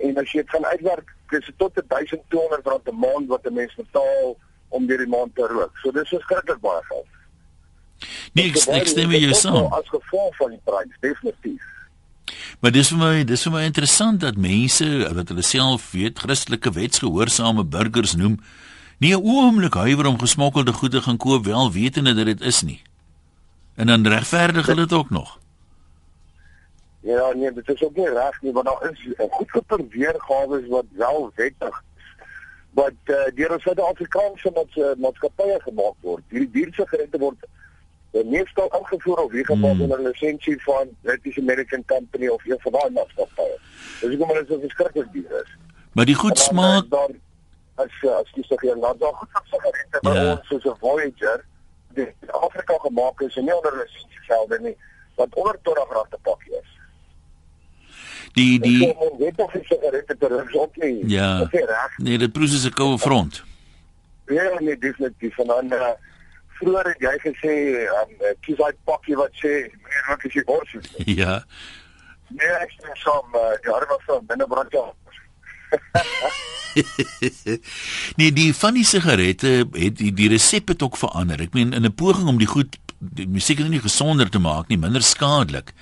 En 0.05 0.17
as 0.21 0.31
jy 0.31 0.43
dit 0.43 0.49
gaan 0.49 0.65
uitwerk, 0.65 1.13
is 1.31 1.45
dit 1.45 1.57
tot 1.57 1.81
1200 1.87 2.67
rand 2.67 2.89
'n 2.89 2.99
maand 2.99 3.27
wat 3.27 3.47
'n 3.47 3.53
mens 3.53 3.75
betaal 3.75 4.37
om 4.69 4.87
deur 4.87 4.97
die 4.97 5.13
maand 5.15 5.35
te 5.35 5.47
rook. 5.47 5.77
So 5.77 5.91
dis 5.91 6.09
verskriklik 6.09 6.59
baie 6.59 6.83
geld. 6.83 7.07
Nee, 8.33 8.49
ek, 8.49 8.55
ek 8.55 8.87
stem 8.87 9.07
met 9.09 9.23
jou 9.23 9.33
saam. 9.33 9.71
As 9.73 9.89
gevolg 9.89 10.35
van 10.35 10.49
die 10.49 10.61
prys, 10.63 10.97
definitief. 10.99 11.63
Maar 12.59 12.71
dis 12.71 12.89
vir 12.89 12.97
my 12.97 13.23
dis 13.23 13.43
vir 13.43 13.51
my 13.51 13.63
interessant 13.63 14.19
dat 14.19 14.37
mense 14.37 14.85
wat 15.13 15.27
hulle 15.29 15.41
self 15.41 15.91
weet 15.91 16.19
Christelike 16.19 16.71
wetsgehoorsame 16.71 17.63
burgers 17.63 18.15
noem 18.15 18.39
Nie 18.97 19.15
'n 19.15 19.23
oomblik 19.23 19.73
huiwer 19.73 20.05
om 20.05 20.19
gesmokkelde 20.19 20.71
goede 20.71 21.01
gaan 21.01 21.17
koop 21.17 21.45
wel 21.45 21.71
wetende 21.71 22.13
dat 22.13 22.25
dit 22.25 22.41
is 22.41 22.61
nie. 22.61 22.81
En 23.75 23.87
dan 23.87 24.07
regverdig 24.07 24.65
hulle 24.65 24.87
dit 24.87 24.93
ook 24.93 25.09
nog. 25.09 25.39
Ja, 26.99 27.33
nee, 27.33 27.53
dit 27.53 27.69
is 27.69 27.83
ook 27.83 27.95
nie 27.95 28.09
reg 28.09 28.41
nie, 28.41 28.51
want 28.51 28.65
daar 28.65 28.91
is 28.91 28.99
'n 29.17 29.27
goed 29.29 29.51
geper 29.51 29.87
weergawe 29.89 30.67
wat 30.67 30.85
wel 30.91 31.31
wettig 31.35 31.83
wat 32.71 32.93
uh, 33.05 33.15
deur 33.35 33.51
ons 33.51 33.63
Suid-Afrikaanse 33.63 34.95
maatskappye 34.97 35.59
gemaak 35.59 35.95
word. 36.01 36.23
Hierdie 36.29 36.51
diersigarette 36.51 37.17
word 37.17 37.37
uh, 37.43 37.49
meestal 38.23 38.69
ingevoer 38.79 39.17
of 39.17 39.31
weer 39.31 39.45
gemaak 39.45 39.79
onder. 39.79 39.99
'n 39.99 40.07
lisensie 40.07 40.63
van 40.63 40.87
British 41.01 41.37
American 41.37 41.85
Company 41.85 42.27
of 42.27 42.45
een 42.45 42.59
van 42.59 42.71
daai 42.71 42.89
maatskappye. 42.89 43.57
Dus 44.01 44.11
ek 44.11 44.19
kom 44.19 44.27
maar 44.27 44.43
dit 44.43 44.49
is 44.49 44.59
verskriklik 44.59 45.11
duur 45.11 45.41
is. 45.43 45.57
Maar 45.91 46.05
die 46.05 46.15
goed 46.15 46.39
smaak 46.39 46.89
dan 46.89 47.11
as 47.75 47.93
as 48.21 48.29
jy 48.33 48.43
sê 48.43 48.55
jy 48.61 48.75
nou 48.79 48.97
daar 48.97 49.13
goed 49.13 49.29
sigarette 49.43 49.99
by 50.01 50.13
yeah. 50.13 50.31
ons 50.31 50.47
soos 50.47 50.63
'n 50.63 50.77
Voyager 50.79 51.45
die 51.93 52.07
Afrika 52.27 52.77
gemaak 52.77 53.21
is 53.21 53.35
en 53.35 53.43
nie 53.43 53.55
onder 53.55 53.73
lisensie 53.77 54.23
geld 54.27 54.59
nie, 54.59 54.77
wat 55.15 55.35
onder 55.35 55.57
20 55.61 55.91
rand 55.91 56.11
te 56.11 56.17
pak 56.21 56.41
is 56.47 56.75
die 58.35 58.59
die 58.59 58.95
weet 59.17 59.37
of 59.39 59.53
jy 59.55 59.61
sigarette 59.63 60.17
ter 60.19 60.33
rus 60.33 60.55
op 60.59 60.75
nie. 60.81 61.07
Ja. 61.09 61.47
Nee, 61.97 62.17
dit 62.17 62.31
proes 62.31 62.53
is 62.53 62.65
'n 62.67 62.75
koue 62.75 62.97
front. 62.99 63.43
Ja, 64.27 64.59
nee, 64.59 64.77
definitief. 64.77 65.37
En 65.37 65.47
dan 65.47 65.73
uh, 65.73 65.89
vroeër 66.59 66.91
het 66.91 67.03
jy 67.03 67.15
gesê, 67.23 67.55
um, 68.01 68.13
kies 68.45 68.59
daai 68.59 68.75
pakkie 68.89 69.17
wat 69.19 69.33
sê 69.41 69.55
meneer 69.69 70.05
wat 70.09 70.27
is 70.27 70.37
jy 70.37 70.45
bors? 70.47 70.77
Ja. 71.21 71.39
Nee, 72.33 72.53
ek 72.57 72.71
sê 72.73 72.93
som, 73.03 73.35
uh, 73.37 73.53
ja, 73.63 73.79
dit 73.79 73.91
was 73.91 74.05
van 74.07 74.29
binne 74.29 74.47
brand 74.49 74.73
ja. 74.73 74.85
nee, 78.19 78.31
die 78.33 78.49
van 78.55 78.77
die 78.77 78.85
sigarette 78.87 79.51
het 79.75 79.99
die, 79.99 80.13
die 80.15 80.31
resep 80.31 80.73
het 80.73 80.81
ook 80.85 80.97
verander. 80.97 81.41
Ek 81.41 81.53
meen 81.53 81.73
in 81.73 81.85
'n 81.85 81.93
poging 81.93 82.27
om 82.31 82.39
die 82.41 82.49
goed 82.49 82.79
die 82.99 83.27
musiek 83.27 83.59
nie 83.59 83.83
gesonder 83.83 84.29
te 84.29 84.39
maak 84.39 84.67
nie, 84.67 84.81
minder 84.81 85.03
skadelik 85.03 85.73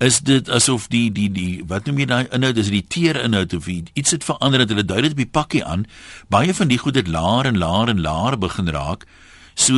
is 0.00 0.20
dit 0.24 0.48
asof 0.48 0.88
die 0.88 1.10
die 1.12 1.28
die 1.32 1.60
wat 1.68 1.86
noem 1.86 1.98
jy 2.00 2.06
daai 2.08 2.30
inhoud 2.32 2.58
is 2.62 2.70
die 2.72 2.84
teer 2.94 3.18
inhoud 3.20 3.52
of 3.56 3.66
iets 3.68 4.14
het 4.16 4.24
verander 4.24 4.62
dat 4.62 4.72
hulle 4.72 4.86
dui 4.88 5.02
dit 5.04 5.12
op 5.12 5.20
die 5.20 5.32
pakkie 5.38 5.64
aan 5.64 5.84
baie 6.32 6.54
van 6.56 6.70
die 6.72 6.78
goed 6.80 6.96
het 6.96 7.08
laer 7.08 7.50
en 7.50 7.60
laer 7.60 7.92
en 7.92 8.00
laer 8.00 8.38
begin 8.40 8.72
raak 8.72 9.04
so 9.60 9.74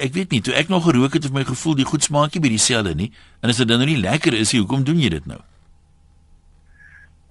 ek 0.00 0.14
weet 0.16 0.32
nie 0.32 0.40
toe 0.44 0.54
ek 0.56 0.70
nog 0.72 0.86
gerook 0.88 1.18
het 1.18 1.28
het 1.28 1.34
my 1.34 1.44
gevoel 1.44 1.76
die 1.78 1.86
goed 1.88 2.06
smaak 2.06 2.34
nie 2.34 2.42
by 2.44 2.50
dieselfde 2.54 2.94
nie. 2.96 3.12
En 3.42 3.52
as 3.52 3.60
dit 3.60 3.68
dan 3.68 3.82
nou 3.82 3.88
nie 3.90 4.00
lekker 4.00 4.34
is 4.34 4.52
nie 4.52 4.62
hoekom 4.62 4.84
doen 4.88 5.00
jy 5.02 5.12
dit 5.18 5.28
nou? 5.28 5.40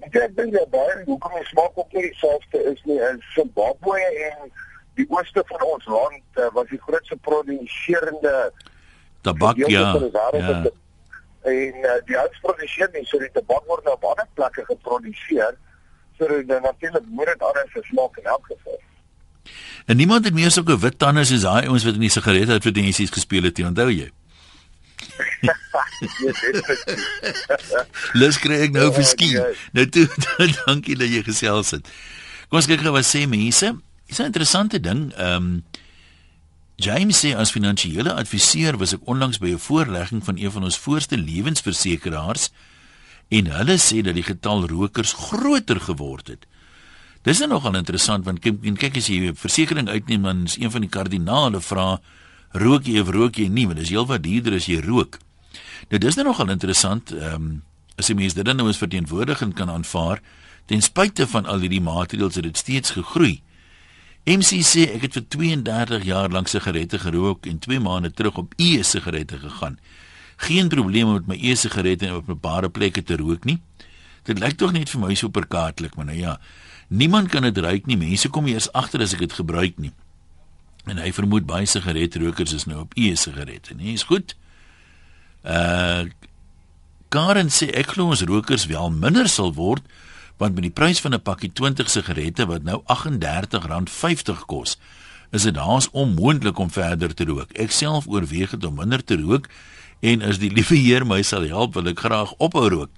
Ek 0.07 0.15
dink 0.37 0.53
dat 0.55 0.69
baie 0.71 1.03
hoekom 1.05 1.35
die 1.35 1.47
smaak 1.49 1.79
ook 1.81 1.93
nie 1.97 2.05
dieselfde 2.07 2.63
is 2.71 2.81
nie. 2.87 2.99
In 3.09 3.21
Zimbabwe 3.33 3.99
en 4.29 4.51
die 4.99 5.05
ooste 5.13 5.43
van 5.51 5.63
ons 5.67 5.85
land 5.85 6.41
uh, 6.41 6.49
was 6.55 6.69
die 6.71 6.81
grootste 6.81 7.17
produserende 7.27 8.35
tabak 9.21 9.57
ja, 9.61 9.67
ja. 9.67 10.61
En 11.47 11.75
uh, 11.83 11.97
die 12.09 12.17
uitproduseer 12.17 12.89
nie 12.93 13.05
so 13.05 13.19
die 13.21 13.31
tabak 13.35 13.65
word 13.71 13.85
nou 13.87 13.95
op 13.97 14.11
ander 14.13 14.27
plekke 14.39 14.65
geproduseer. 14.69 15.57
Sodat 16.17 16.47
dit 16.49 16.61
natuurlik 16.63 17.09
moet 17.13 17.29
dit 17.33 17.43
anders 17.49 17.73
gesmaak 17.75 18.17
in 18.17 18.31
elk 18.33 18.53
geval. 18.53 18.79
En 19.87 19.95
niemand 19.95 20.25
het 20.25 20.33
meer 20.33 20.51
'n 20.51 20.79
wit 20.79 20.99
tande 20.99 21.23
soos 21.23 21.41
daai 21.41 21.67
ouens 21.67 21.83
wat 21.83 21.93
in 21.93 21.99
die 21.99 22.09
sigarette 22.09 22.53
advertensies 22.53 23.09
gespeel 23.09 23.43
het, 23.43 23.59
onthou 23.59 23.91
jy? 23.91 24.11
Lus 28.19 28.39
kry 28.39 28.59
ek 28.67 28.71
nou 28.75 28.91
vir 28.93 29.05
ski. 29.05 29.31
Nou 29.71 29.89
toe, 29.93 30.07
dankie 30.65 30.97
dat 30.99 31.07
jy 31.07 31.23
gesels 31.23 31.71
het. 31.71 31.87
Kom 32.49 32.59
ons 32.59 32.67
kyk 32.67 32.83
gou 32.83 32.91
wat 32.91 33.07
sê 33.07 33.27
mense. 33.27 33.75
Dis 34.07 34.19
'n 34.19 34.31
interessante 34.31 34.79
ding. 34.79 35.13
Ehm 35.15 35.35
um, 35.35 35.63
James 36.77 37.25
sê 37.25 37.33
as 37.33 37.51
finansiële 37.51 38.13
adviseur 38.13 38.77
was 38.77 38.93
ek 38.93 39.07
onlangs 39.09 39.39
by 39.39 39.55
'n 39.55 39.59
voorlegging 39.59 40.23
van 40.23 40.37
een 40.37 40.51
van 40.51 40.63
ons 40.63 40.77
voorste 40.77 41.17
lewensversekeraars 41.17 42.49
en 43.27 43.47
hulle 43.47 43.77
sê 43.77 44.01
dat 44.01 44.13
die 44.13 44.23
getal 44.23 44.67
rokers 44.67 45.13
groter 45.13 45.81
geword 45.81 46.27
het. 46.27 46.45
Dis 47.27 47.41
nou 47.43 47.49
nogal 47.51 47.75
interessant 47.75 48.23
want 48.23 48.39
kyk 48.39 48.61
kyk 48.79 48.97
as 49.01 49.07
jy 49.11 49.27
'n 49.27 49.35
versekering 49.35 49.89
uitneem 49.89 50.23
dan 50.23 50.45
is 50.45 50.55
een 50.55 50.71
van 50.71 50.81
die 50.81 50.89
kardinale 50.89 51.59
vrae 51.59 51.99
rook 52.53 52.85
jy 52.87 52.99
of 52.99 53.09
rook 53.09 53.35
jy 53.35 53.47
nie 53.49 53.65
want 53.67 53.79
dis 53.79 53.89
heelwat 53.89 54.23
duurder 54.23 54.53
as 54.55 54.67
jy 54.67 54.79
rook. 54.79 55.19
Nou 55.89 55.99
dis 55.99 56.15
nou 56.15 56.25
nogal 56.27 56.49
interessant 56.49 57.11
ehm 57.11 57.33
um, 57.35 57.63
as 57.97 58.07
jy 58.07 58.15
mens 58.15 58.33
dit 58.33 58.45
dan 58.45 58.55
nou 58.55 58.69
as 58.69 58.77
verteenwoordiging 58.77 59.53
kan 59.53 59.69
aanvaar 59.69 60.21
ten 60.67 60.81
spyte 60.81 61.27
van 61.27 61.45
al 61.45 61.59
hierdie 61.59 61.81
maatreëls 61.81 62.35
het 62.35 62.43
dit 62.43 62.57
steeds 62.57 62.91
gegroei. 62.91 63.41
MC 64.23 64.63
sê 64.63 64.95
ek 64.95 65.01
het 65.01 65.13
vir 65.13 65.25
32 65.27 66.03
jaar 66.05 66.29
lank 66.29 66.47
sigarette 66.47 66.99
gerook 66.99 67.45
en 67.45 67.59
2 67.59 67.79
maande 67.79 68.11
terug 68.11 68.37
op 68.37 68.53
e-sigarette 68.55 69.37
gegaan. 69.39 69.79
Geen 70.37 70.69
probleme 70.69 71.13
met 71.13 71.27
my 71.27 71.35
e-sigarette 71.35 72.07
en 72.07 72.15
op 72.15 72.29
'n 72.29 72.39
paar 72.39 72.69
plekke 72.69 73.03
te 73.03 73.17
rook 73.17 73.43
nie. 73.43 73.61
Dit 74.23 74.39
lyk 74.39 74.57
tog 74.57 74.71
net 74.71 74.89
vir 74.89 75.01
my 75.01 75.15
super 75.15 75.47
kaartlik, 75.47 75.95
maar 75.95 76.05
nou 76.05 76.17
ja. 76.17 76.39
Niemand 76.87 77.29
kan 77.29 77.41
dit 77.41 77.57
ruik 77.57 77.85
nie. 77.85 77.97
Mense 77.97 78.29
kom 78.29 78.47
eers 78.47 78.71
agter 78.71 79.01
as 79.01 79.13
ek 79.13 79.25
dit 79.25 79.33
gebruik 79.33 79.77
nie. 79.77 79.91
En 80.87 80.97
hy 80.97 81.11
vermoed 81.11 81.47
baie 81.47 81.67
sigaretrokers 81.67 82.53
is 82.55 82.65
nou 82.65 82.85
op 82.85 82.95
e-sigarette, 82.95 83.75
nee, 83.75 83.93
is 83.93 84.07
goed. 84.07 84.35
Uh 85.43 86.07
Karen 87.07 87.47
sê 87.47 87.69
ek 87.71 87.93
glo 87.93 88.11
ons 88.11 88.25
rokers 88.27 88.65
wel 88.67 88.89
minder 88.91 89.29
sal 89.31 89.53
word 89.55 89.85
want 90.37 90.57
met 90.57 90.65
die 90.65 90.73
prys 90.75 90.99
van 90.99 91.15
'n 91.15 91.23
pakkie 91.23 91.49
20 91.55 91.89
sigarette 91.89 92.45
wat 92.45 92.63
nou 92.67 92.83
R38.50 92.83 94.43
kos, 94.45 94.77
is 95.31 95.47
dit 95.47 95.55
haas 95.55 95.89
onmoontlik 95.91 96.59
om 96.59 96.69
verder 96.69 97.13
te 97.13 97.23
rook. 97.23 97.49
Ek 97.55 97.71
self 97.71 98.07
oorweeg 98.07 98.51
dit 98.51 98.65
om 98.65 98.75
minder 98.75 99.03
te 99.03 99.15
rook 99.15 99.47
en 99.99 100.21
as 100.21 100.37
die 100.37 100.51
liewe 100.51 100.75
Heer 100.75 101.05
my 101.05 101.21
sal 101.21 101.47
help, 101.47 101.73
wil 101.73 101.87
ek 101.87 101.99
graag 101.99 102.33
ophou 102.37 102.69
rook. 102.69 102.91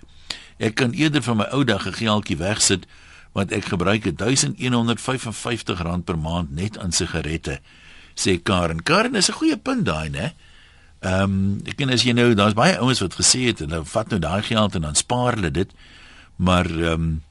Ek 0.57 0.75
kan 0.75 0.91
eerder 0.91 1.21
van 1.21 1.37
my 1.37 1.47
ou 1.53 1.63
dag 1.63 1.85
'n 1.85 1.93
geldjie 1.93 2.37
wegsit 2.37 2.85
want 3.33 3.51
ek 3.51 3.65
gebruik 3.65 4.05
R1155 4.09 6.03
per 6.05 6.17
maand 6.17 6.51
net 6.55 6.77
aan 6.77 6.91
sigarette, 6.91 7.59
sê 8.15 8.41
Karen. 8.43 8.83
Karen 8.83 9.15
is 9.15 9.29
'n 9.29 9.33
goeie 9.33 9.57
punt 9.57 9.85
daai, 9.85 10.09
né? 10.09 10.33
Ehm, 10.99 11.23
um, 11.23 11.61
ek 11.65 11.77
ken 11.77 11.89
as 11.89 12.03
jy 12.03 12.11
nou, 12.11 12.33
daar's 12.33 12.53
baie 12.53 12.77
ouens 12.77 12.99
wat 12.99 13.15
gesê 13.15 13.47
het 13.47 13.59
hulle 13.59 13.85
vat 13.85 14.09
nou 14.09 14.19
daai 14.19 14.41
geld 14.43 14.75
en 14.75 14.81
dan 14.81 14.95
spaar 14.95 15.35
hulle 15.35 15.51
dit. 15.51 15.71
Maar 16.35 16.65
ehm 16.65 16.93
um, 16.93 17.23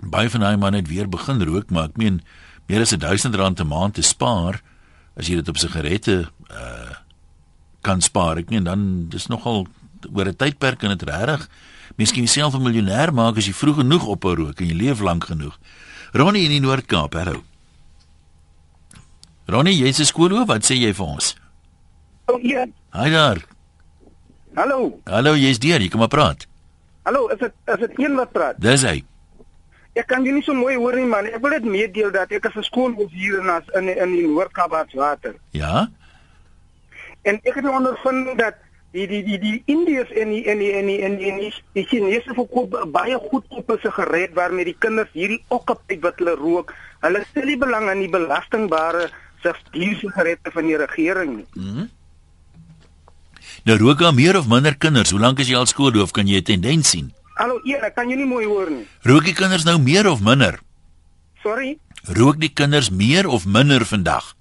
baie 0.00 0.30
van 0.30 0.40
daai 0.40 0.56
manne 0.56 0.76
het 0.76 0.88
weer 0.88 1.08
begin 1.08 1.42
rook, 1.42 1.70
maar 1.70 1.84
ek 1.88 1.96
meen 1.96 2.20
meer 2.66 2.80
as 2.80 2.90
1000 2.90 3.34
rand 3.34 3.60
'n 3.60 3.66
maand 3.66 3.94
te 3.94 4.02
spaar 4.02 4.62
as 5.16 5.26
jy 5.26 5.34
dit 5.34 5.48
op 5.48 5.56
sigarette 5.56 6.28
uh 6.50 6.94
kan 7.86 8.00
spaar. 8.00 8.38
Ek 8.38 8.50
meen 8.50 8.64
dan 8.64 9.08
dis 9.08 9.26
nogal 9.26 9.66
oor 10.12 10.26
'n 10.26 10.36
tydperk 10.36 10.82
en 10.82 10.96
dit 10.96 11.08
regtig 11.08 11.48
miskien 11.96 12.24
jouself 12.24 12.54
'n 12.54 12.62
miljonair 12.62 13.12
maak 13.12 13.36
as 13.36 13.46
jy 13.46 13.52
vroeg 13.52 13.76
genoeg 13.76 14.06
ophou 14.06 14.34
rook 14.34 14.60
en 14.60 14.66
jy 14.66 14.74
leef 14.74 15.00
lank 15.00 15.24
genoeg. 15.24 15.58
Ronnie 16.12 16.44
in 16.44 16.50
die 16.50 16.60
Noord-Kaap, 16.60 17.14
hallo. 17.14 17.42
Ronnie, 19.46 19.76
jy's 19.76 20.00
'n 20.00 20.04
skoolhoof, 20.04 20.46
wat 20.46 20.64
sê 20.64 20.74
jy 20.74 20.92
vir 20.94 21.06
ons? 21.06 21.36
Oh, 22.26 22.42
ja. 22.42 22.66
Hi 22.92 23.10
daar. 23.10 23.38
Hallo. 24.54 25.00
Hallo, 25.04 25.34
jy's 25.36 25.58
deur, 25.58 25.80
jy 25.80 25.88
kom 25.88 26.00
maar 26.00 26.08
praat. 26.08 26.46
Hallo, 27.04 27.28
is 27.28 27.38
dit 27.38 27.52
is 27.66 27.78
dit 27.78 27.98
een 27.98 28.14
wat 28.14 28.32
praat? 28.32 28.56
Dis 28.58 28.82
hy. 28.82 29.04
Ek 29.94 30.08
kan 30.10 30.24
jy 30.24 30.32
nie 30.32 30.42
so 30.42 30.54
mooi 30.54 30.74
hoor 30.76 30.96
nie 30.96 31.06
man. 31.06 31.28
Ek 31.30 31.40
wil 31.40 31.54
net 31.54 31.64
meedeel 31.64 32.10
dat 32.10 32.32
ek 32.32 32.46
as 32.46 32.56
'n 32.56 32.62
skoolhoof 32.62 33.12
hier 33.12 33.38
in 33.40 33.48
as 33.48 33.62
in 33.74 33.88
in 33.88 34.12
die 34.12 34.26
Noord-Kaap 34.26 34.92
water. 34.94 35.34
Ja. 35.52 35.88
En 37.22 37.40
ek 37.44 37.54
het 37.54 37.68
ondervind 37.68 38.38
dat 38.38 38.54
die 38.92 39.06
die 39.06 39.22
die 39.26 39.38
die 39.38 39.62
Indiërs 39.66 40.10
en 40.10 40.30
die 40.30 40.44
en 40.46 40.58
die 40.58 40.72
en 40.72 40.86
die 40.86 41.00
en 41.02 41.16
die, 41.18 41.32
die, 41.40 41.52
die 41.74 41.84
Chinese 41.90 42.34
verkoop 42.34 42.76
baie 42.92 43.18
goedkoop 43.18 43.78
sigaret 43.82 44.34
waarmee 44.34 44.64
die 44.64 44.76
kinders 44.78 45.10
hierdie 45.12 45.42
okkapie 45.48 46.00
wat 46.00 46.18
hulle 46.22 46.36
rook. 46.36 46.74
Hulle 47.02 47.24
stel 47.30 47.50
nie 47.50 47.58
belang 47.60 47.88
aan 47.90 48.00
die 48.04 48.12
belastingbare 48.12 49.10
sigarette 49.42 50.50
van 50.50 50.66
die 50.66 50.76
regering 50.76 51.36
nie. 51.36 51.46
Mm 51.54 51.90
nou 53.66 53.74
rook 53.78 53.98
daar 53.98 54.14
meer 54.14 54.36
of 54.38 54.46
minder 54.46 54.76
kinders? 54.76 55.10
Hoe 55.10 55.18
lank 55.20 55.40
is 55.42 55.48
jy 55.48 55.56
al 55.58 55.66
skoolhoof? 55.66 56.12
Kan 56.14 56.28
jy 56.28 56.38
'n 56.38 56.42
tendens 56.42 56.90
sien? 56.90 57.12
Hallo, 57.34 57.60
Eer, 57.64 57.90
kan 57.92 58.08
jy 58.08 58.16
nie 58.16 58.26
mooi 58.26 58.46
hoor 58.46 58.70
nie. 58.70 58.86
Rook 59.02 59.24
die 59.24 59.34
kinders 59.34 59.64
nou 59.64 59.78
meer 59.78 60.06
of 60.06 60.20
minder? 60.20 60.60
Sorry? 61.42 61.78
Rook 62.04 62.38
die 62.38 62.52
kinders 62.52 62.90
meer 62.90 63.26
of 63.26 63.44
minder 63.46 63.84
vandag? 63.84 64.36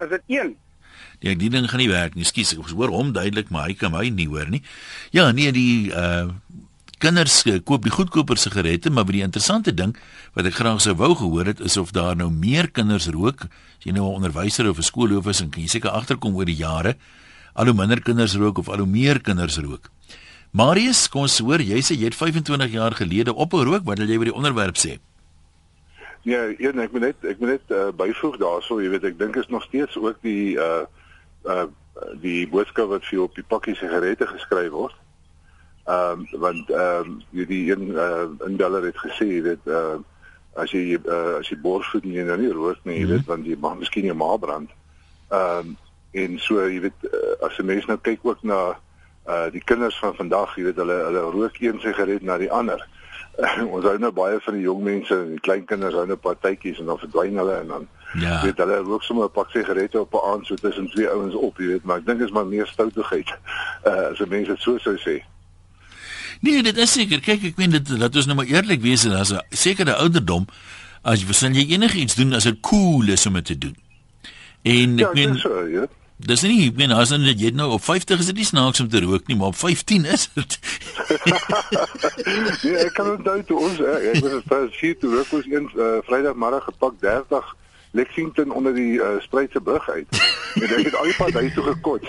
Is 0.00 0.08
dit 0.08 0.22
1? 0.26 0.56
Nee, 1.26 1.34
die 1.34 1.50
ding 1.50 1.66
gaan 1.66 1.82
nie 1.82 1.90
werk 1.90 2.14
nie. 2.14 2.26
Skus, 2.26 2.54
ek 2.54 2.70
hoor 2.70 2.92
hom 2.94 3.10
duidelik, 3.16 3.50
maar 3.50 3.66
hy 3.66 3.74
kan 3.78 3.90
my 3.94 4.06
nie 4.14 4.28
hoor 4.30 4.46
nie. 4.52 4.62
Ja, 5.16 5.32
nee, 5.34 5.50
die 5.54 5.90
uh 5.90 6.30
kinders 6.96 7.42
uh, 7.44 7.58
koop 7.60 7.82
die 7.84 7.92
goedkoper 7.92 8.38
sigarette, 8.40 8.88
maar 8.88 9.04
baie 9.04 9.20
interessante 9.20 9.74
ding 9.76 9.90
wat 10.32 10.46
ek 10.48 10.54
graag 10.56 10.78
sou 10.80 10.94
wou 10.96 11.10
gehoor 11.12 11.50
het 11.50 11.58
is 11.60 11.76
of 11.76 11.90
daar 11.92 12.16
nou 12.16 12.30
meer 12.32 12.70
kinders 12.72 13.10
rook. 13.12 13.50
As 13.76 13.84
jy 13.84 13.92
nou 13.92 14.06
'n 14.08 14.22
onderwyser 14.22 14.70
of 14.70 14.78
'n 14.78 14.88
skoolhoof 14.88 15.28
is, 15.28 15.38
dan 15.44 15.50
kan 15.50 15.62
jy 15.62 15.68
seker 15.68 15.90
agterkom 15.90 16.34
oor 16.34 16.46
die 16.46 16.56
jare 16.56 16.96
al 17.52 17.66
hoe 17.66 17.74
minder 17.74 18.00
kinders 18.00 18.34
rook 18.36 18.58
of 18.58 18.68
al 18.68 18.78
hoe 18.78 18.86
meer 18.86 19.20
kinders 19.20 19.58
rook. 19.58 19.90
Marius, 20.52 21.08
kom 21.08 21.22
ons 21.22 21.38
hoor, 21.38 21.60
jy 21.60 21.82
sê 21.84 21.92
jy 21.96 22.04
het 22.04 22.14
25 22.14 22.72
jaar 22.72 22.94
gelede 22.96 23.34
ophou 23.34 23.64
rook, 23.64 23.84
wat 23.84 23.98
wil 23.98 24.08
jy 24.08 24.16
oor 24.16 24.24
die 24.24 24.34
onderwerp 24.34 24.76
sê? 24.76 24.98
Ja, 26.24 26.48
een, 26.58 26.80
ek 26.80 26.92
moet 26.92 27.00
net 27.00 27.16
ek 27.24 27.38
moet 27.38 27.48
net 27.48 27.70
uh, 27.70 27.92
byvoeg 27.92 28.38
daarso, 28.38 28.80
jy 28.80 28.88
weet 28.88 29.04
ek 29.04 29.18
dink 29.18 29.36
is 29.36 29.48
nog 29.48 29.62
steeds 29.68 29.96
ook 29.96 30.16
die 30.22 30.56
uh 30.56 30.86
uh 31.46 31.66
die 32.20 32.44
boodskap 32.48 32.90
wat 32.92 33.06
vir 33.08 33.22
op 33.22 33.34
die 33.34 33.44
pakkie 33.48 33.74
sigarette 33.74 34.26
geskryf 34.26 34.70
word. 34.70 34.96
Ehm 35.86 36.26
um, 36.26 36.40
want 36.40 36.70
ehm 36.70 37.16
um, 37.32 37.46
die 37.48 37.70
een 37.70 37.88
uh 37.94 38.26
inbeller 38.46 38.84
het 38.84 38.98
gesê 38.98 39.26
jy 39.30 39.42
weet 39.42 39.66
uh 39.66 39.96
as 40.56 40.72
jy 40.72 40.96
uh, 40.96 41.38
as 41.38 41.48
jy 41.52 41.58
borsvoed 41.60 42.04
nie 42.04 42.24
nou 42.24 42.36
nie 42.40 42.52
rook 42.52 42.80
nie, 42.84 42.98
jy 42.98 43.04
-hmm. 43.04 43.12
weet 43.12 43.26
want 43.26 43.46
jy 43.46 43.56
mag 43.60 43.78
miskien 43.78 44.04
jou 44.04 44.16
maag 44.16 44.40
brand. 44.40 44.70
Ehm 45.30 45.58
um, 45.58 45.76
en 46.16 46.38
so 46.38 46.68
jy 46.68 46.80
weet 46.80 47.00
uh, 47.12 47.46
as 47.46 47.58
'n 47.58 47.66
mens 47.66 47.86
nou 47.86 47.98
kyk 47.98 48.20
ook 48.22 48.42
na 48.42 48.76
uh 49.28 49.50
die 49.52 49.64
kinders 49.64 49.98
van 49.98 50.14
vandag, 50.14 50.56
jy 50.56 50.64
weet 50.64 50.76
hulle 50.76 50.98
hulle 51.04 51.30
rook 51.30 51.60
een 51.60 51.80
sigaret 51.80 52.22
na 52.22 52.38
die 52.38 52.50
ander. 52.50 52.88
Uh, 53.38 53.64
ons 53.74 53.84
hou 53.84 53.98
nou 53.98 54.12
baie 54.12 54.40
van 54.40 54.54
die 54.54 54.62
jong 54.62 54.82
mense 54.82 55.14
en 55.14 55.30
die 55.30 55.40
klein 55.40 55.64
kinders 55.64 55.94
hou 55.94 56.06
nou 56.06 56.16
partytjies 56.16 56.78
en 56.78 56.86
dan 56.86 56.98
verdwyn 56.98 57.36
hulle 57.36 57.56
en 57.60 57.68
dan 57.68 57.88
ja. 58.14 58.42
weet 58.42 58.56
hulle 58.56 58.76
rook 58.76 59.02
sommer 59.02 59.24
'n 59.24 59.30
pak 59.30 59.50
sigarette 59.50 60.00
op 60.00 60.14
'n 60.14 60.26
aand 60.32 60.46
so 60.46 60.54
tussen 60.54 60.90
twee 60.90 61.08
ouens 61.08 61.34
op, 61.34 61.58
jy 61.58 61.66
weet, 61.66 61.84
maar 61.84 61.98
ek 61.98 62.06
dink 62.06 62.20
is 62.20 62.30
maar 62.30 62.46
meer 62.46 62.66
stoutigheid. 62.66 63.28
Uh 63.84 63.92
as 64.10 64.18
mense 64.28 64.50
dit 64.50 64.60
so 64.60 64.78
sou 64.78 64.96
sê. 64.96 65.22
Nee, 66.40 66.62
dit 66.62 66.76
is 66.76 66.92
seker. 66.92 67.20
Kyk, 67.20 67.44
ek 67.44 67.56
meen 67.56 67.70
dit 67.70 67.88
laat 67.88 68.16
ons 68.16 68.26
nou 68.26 68.36
maar 68.36 68.50
eerlik 68.50 68.80
wees 68.80 69.04
en 69.04 69.12
as 69.12 69.32
'n 69.32 69.40
sekere 69.50 69.94
ouderdom 69.94 70.46
as 71.02 71.22
jy 71.22 71.26
wil 71.26 71.54
jy 71.54 71.66
enigiets 71.74 72.14
doen 72.14 72.32
as 72.32 72.44
dit 72.44 72.60
cool 72.60 73.08
is 73.08 73.26
om 73.26 73.38
dit 73.38 73.44
te 73.44 73.58
doen. 73.58 73.76
En 74.62 74.98
ek 74.98 74.98
ja, 74.98 75.10
meen 75.14 75.38
so, 75.38 75.62
ja. 75.70 75.86
Dis 76.16 76.40
nie, 76.42 76.70
ek 76.70 76.78
meen 76.80 76.94
as 76.96 77.10
dan 77.12 77.26
jy 77.28 77.50
nou 77.52 77.68
op 77.76 77.82
50 77.84 78.22
is 78.22 78.30
dit 78.30 78.38
nie 78.40 78.48
snaaks 78.48 78.80
om 78.80 78.88
te 78.88 79.02
rook 79.04 79.26
nie, 79.28 79.36
maar 79.36 79.52
op 79.52 79.58
15 79.60 80.06
is 80.08 80.30
dit. 80.34 80.58
nee, 82.64 82.76
ek 82.80 82.94
kan 82.96 83.10
onthou 83.12 83.36
toe 83.44 83.58
ons 83.68 83.82
ek 83.84 84.22
was 84.24 84.46
vir 84.48 84.70
vier 84.80 84.96
toe 85.02 85.12
rook 85.12 85.34
ons 85.36 85.50
eens 85.52 85.76
uh, 85.76 85.98
Vrydagmiddag 86.08 86.64
gepak 86.70 86.96
30 87.04 87.52
Lexington 87.90 88.50
onder 88.50 88.74
die 88.74 88.92
uh, 88.92 89.08
Spruitse 89.18 89.60
brug 89.60 89.90
uit. 89.90 90.06
En 90.54 90.62
ek 90.62 90.84
het 90.84 90.96
al 90.96 91.04
die 91.04 91.16
pad 91.16 91.32
huis 91.32 91.54
toe 91.54 91.64
gekot. 91.64 92.08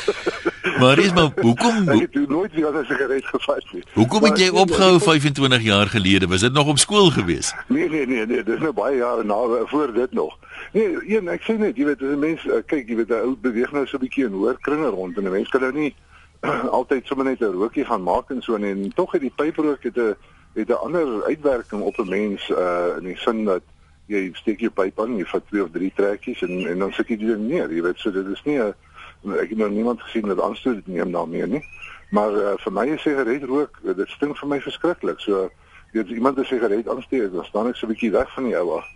maar 0.80 0.98
is 0.98 1.12
maar 1.12 1.30
hoekom 1.40 1.88
ek 1.88 2.00
het 2.00 2.28
nooit 2.28 2.52
weer 2.52 2.72
'n 2.72 2.84
sigaret 2.84 3.24
gevat 3.24 3.64
nie. 3.72 3.82
Hoekom 3.92 4.22
het 4.24 4.38
jy 4.38 4.48
opgehou 4.48 5.00
25 5.00 5.62
jaar 5.62 5.86
gelede? 5.86 6.26
Was 6.26 6.40
dit 6.40 6.52
nog 6.52 6.66
op 6.66 6.78
skool 6.78 7.10
gewees? 7.10 7.54
Nee 7.66 7.88
nee 7.88 8.06
nee 8.06 8.26
nee, 8.26 8.42
dis 8.42 8.58
nou 8.58 8.72
baie 8.72 8.96
jare 8.96 9.24
na 9.24 9.66
voor 9.66 9.92
dit 9.92 10.12
nog. 10.12 10.38
Nee, 10.72 11.16
een 11.16 11.28
ek 11.28 11.42
sê 11.42 11.58
net, 11.58 11.76
jy 11.76 11.84
weet, 11.84 12.02
as 12.02 12.08
'n 12.08 12.18
mens 12.18 12.44
uh, 12.44 12.60
kyk, 12.66 12.88
jy 12.88 12.96
weet, 12.96 13.08
'n 13.08 13.24
ou 13.24 13.36
beweeg 13.40 13.72
nou 13.72 13.86
so 13.86 13.96
'n 13.96 14.00
bietjie 14.00 14.24
in 14.24 14.32
hoër 14.32 14.58
kringe 14.60 14.86
rond 14.86 15.16
en 15.16 15.24
'n 15.24 15.30
mens 15.30 15.48
kan 15.48 15.60
nou 15.60 15.72
nie 15.72 15.94
altyd 16.78 17.06
sommer 17.06 17.24
net 17.24 17.40
'n 17.40 17.58
rookie 17.58 17.84
gaan 17.84 18.02
maak 18.02 18.30
en 18.30 18.42
so 18.42 18.54
en, 18.54 18.64
en 18.64 18.92
tog 18.94 19.12
het 19.12 19.20
die 19.20 19.32
pyprook 19.36 19.82
het 19.82 19.96
'n 19.96 20.14
het 20.54 20.68
'n 20.68 20.82
ander 20.84 21.24
uitwerking 21.24 21.82
op 21.82 21.98
'n 21.98 22.08
mens 22.08 22.48
uh 22.50 22.96
in 22.98 23.04
die 23.04 23.16
sin 23.16 23.44
dat 23.44 23.62
jy 24.08 24.30
steek 24.34 24.60
jou 24.64 24.70
pyp 24.74 25.00
aan, 25.00 25.16
jy 25.20 25.26
vat 25.28 25.44
twee 25.48 25.62
of 25.62 25.72
drie 25.74 25.92
trekkies 25.94 26.42
en 26.46 26.66
en 26.72 26.84
dan 26.84 26.92
sit 26.96 27.08
jy 27.12 27.18
dit 27.20 27.40
neer. 27.44 27.72
Jy 27.72 27.82
weet 27.84 28.00
so 28.00 28.12
dit 28.14 28.26
is 28.32 28.44
nie 28.48 28.58
ek 28.62 29.50
het 29.50 29.58
nog 29.58 29.70
niemand 29.74 30.02
gesien 30.02 30.28
wat 30.30 30.40
aanstoot 30.40 30.86
neem 30.86 31.12
daarmee 31.12 31.46
nie. 31.46 31.62
Maar 32.10 32.32
uh, 32.32 32.52
vir 32.62 32.72
my 32.72 32.86
is 32.94 33.02
sigaret 33.02 33.42
rook, 33.44 33.80
dit 33.82 34.14
stink 34.14 34.38
vir 34.38 34.48
my 34.48 34.60
verskriklik. 34.64 35.20
So 35.20 35.50
weet 35.92 36.08
iemand 36.08 36.38
'n 36.38 36.44
sigaret 36.44 36.88
aansteek, 36.88 37.32
dan 37.32 37.44
staan 37.44 37.68
ek 37.68 37.76
so 37.76 37.86
'n 37.86 37.92
bietjie 37.92 38.10
weg 38.10 38.32
van 38.34 38.44
die 38.44 38.56
ou 38.56 38.78
af. 38.78 38.86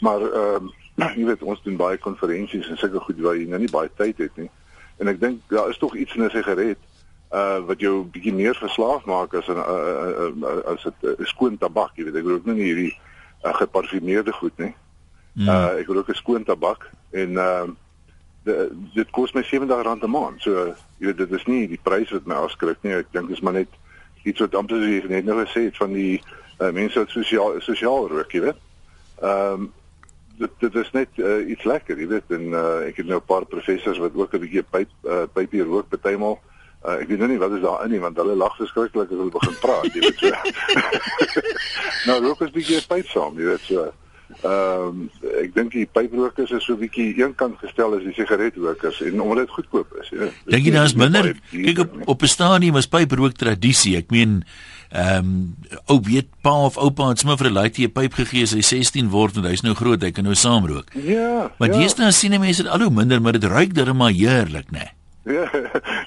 Maar 0.00 0.20
ehm 0.20 0.70
uh, 0.96 1.14
jy 1.18 1.24
weet 1.24 1.42
ons 1.42 1.62
doen 1.62 1.76
baie 1.76 1.98
konferensies 1.98 2.68
en 2.68 2.76
sulke 2.76 3.00
goed 3.00 3.20
waar 3.20 3.36
jy 3.36 3.46
nou 3.48 3.58
nie 3.58 3.70
baie 3.70 3.90
tyd 3.96 4.18
het 4.18 4.36
nie. 4.36 4.50
En 4.98 5.08
ek 5.08 5.20
dink 5.20 5.40
daar 5.48 5.68
is 5.70 5.78
tog 5.78 5.96
iets 5.96 6.14
in 6.14 6.24
'n 6.24 6.30
sigaret 6.30 6.78
uh 7.32 7.58
wat 7.66 7.80
jou 7.80 8.04
bietjie 8.04 8.34
meer 8.34 8.54
verslaaf 8.54 9.04
maak 9.04 9.34
as 9.34 9.48
'n 9.48 9.56
uh, 9.56 9.66
uh, 9.66 10.32
uh, 10.42 10.62
as 10.72 10.84
'n 10.84 10.94
uh, 11.02 11.26
skoon 11.26 11.58
tabak, 11.58 11.96
jy 11.96 12.04
weet 12.04 12.16
ek 12.16 12.26
rook 12.26 12.44
nou 12.44 12.56
nie 12.56 12.70
hierdie 12.70 12.94
uh, 13.44 13.54
geparfumeerde 13.54 14.32
goed 14.32 14.58
nie. 14.58 14.74
Mm. 15.32 15.48
Uh 15.48 15.78
ek 15.80 15.86
rook 15.86 16.08
'n 16.08 16.14
skoon 16.14 16.44
tabak 16.44 16.90
en 17.10 17.30
uh 17.30 17.68
de, 18.44 18.70
dit 18.94 19.10
kos 19.10 19.32
my 19.32 19.42
R70 19.42 20.04
'n 20.04 20.10
maand. 20.10 20.42
So 20.42 20.74
jy 20.98 21.06
weet 21.06 21.16
dit 21.16 21.32
is 21.32 21.46
nie 21.46 21.68
die 21.68 21.80
prys 21.82 22.10
wat 22.10 22.26
my 22.26 22.34
afskrik 22.34 22.82
nie. 22.82 22.94
Ek 22.94 23.12
dink 23.12 23.28
dit 23.28 23.36
is 23.36 23.42
maar 23.42 23.52
net 23.52 23.68
iets 24.24 24.40
wat 24.40 24.54
amper 24.54 24.76
so 24.76 25.08
net 25.08 25.24
nou 25.24 25.44
gesê 25.44 25.68
het 25.68 25.76
van 25.76 25.92
die 25.92 26.22
uh, 26.60 26.70
mense 26.70 26.98
wat 26.98 27.08
sosiaal 27.08 27.60
sosiaal 27.60 28.08
rook, 28.08 28.32
jy 28.32 28.40
weet. 28.40 28.60
Ehm 29.20 29.52
um, 29.52 29.72
dit 30.40 30.50
dit 30.58 30.74
is 30.74 30.90
net 30.96 31.08
uh, 31.20 31.48
iets 31.52 31.64
lekker, 31.68 31.98
jy 32.00 32.06
weet. 32.08 32.30
En 32.32 32.44
uh, 32.52 32.88
ek 32.88 32.96
het 32.96 33.06
nou 33.06 33.20
'n 33.20 33.28
paar 33.28 33.44
professors 33.44 33.98
wat 33.98 34.14
ook 34.14 34.34
'n 34.34 34.40
bietjie 34.40 34.62
pyp 34.62 34.88
uh, 35.04 35.24
pypie 35.32 35.62
rook 35.62 35.88
partymal. 35.88 36.40
Uh, 36.80 36.96
ek 36.96 37.10
weet 37.10 37.18
nou 37.20 37.28
nie 37.28 37.40
wat 37.40 37.52
is 37.52 37.60
daar 37.60 37.82
in 37.84 37.90
nie 37.92 37.98
want 38.00 38.16
hulle 38.16 38.34
lag 38.40 38.54
verskriklik 38.56 39.10
as 39.12 39.18
hulle 39.18 39.32
begin 39.34 39.56
praat, 39.60 39.88
jy 39.92 40.00
weet 40.00 40.22
so. 40.22 40.30
nou 42.08 42.20
rook 42.24 42.46
is 42.46 42.54
bietjie 42.54 42.78
pyp 42.88 43.10
saam, 43.12 43.36
jy 43.36 43.50
weet 43.50 43.66
so. 43.66 43.90
Ehm 44.40 44.86
um, 44.86 45.00
ek 45.42 45.50
dink 45.56 45.74
die 45.74 45.84
pyprokers 45.90 46.52
is 46.56 46.64
so 46.64 46.78
bietjie 46.80 47.10
eenkant 47.18 47.58
gestel 47.60 47.96
as 47.96 48.04
die 48.06 48.14
sigaretrokers 48.16 49.00
en 49.04 49.20
omdat 49.20 49.48
dit 49.48 49.54
goedkoop 49.56 49.96
is, 50.00 50.12
ja. 50.14 50.28
Dink 50.54 50.68
jy 50.68 50.72
daar 50.72 50.88
is 50.88 50.94
minder 50.96 51.28
kyk 51.50 51.82
op 51.84 51.96
op 52.14 52.22
'n 52.22 52.32
stadium 52.32 52.78
was 52.78 52.88
pyprook 52.88 53.36
tradisie. 53.36 53.98
Ek 53.98 54.08
meen 54.14 54.44
ehm 54.88 55.18
um, 55.18 55.56
ou 55.92 55.98
weet 56.00 56.30
pa 56.40 56.54
of 56.64 56.78
oupa 56.78 57.10
het 57.10 57.20
sommer 57.20 57.36
vir 57.36 57.50
'n 57.50 57.58
laaitjie 57.58 57.88
'n 57.88 57.92
pyp 57.92 58.14
gegee 58.14 58.48
as 58.48 58.54
hy 58.56 58.62
16 58.62 59.10
word 59.10 59.36
en 59.36 59.50
hy's 59.50 59.66
nou 59.66 59.74
groot, 59.74 60.00
hy 60.00 60.10
kan 60.10 60.24
nou 60.24 60.34
saamrook. 60.34 60.94
Ja. 60.94 61.52
Maar 61.58 61.68
ja. 61.68 61.76
deesdae 61.76 62.12
sien 62.12 62.40
mense 62.40 62.62
dit 62.62 62.72
al 62.72 62.88
hoe 62.88 62.90
minder, 62.90 63.20
maar 63.20 63.36
dit 63.36 63.44
ruik 63.44 63.74
darem 63.74 63.96
maar 63.96 64.16
heerlik, 64.16 64.70
né? 64.70 64.78
Nee. 64.78 64.99
Ja, 65.22 65.44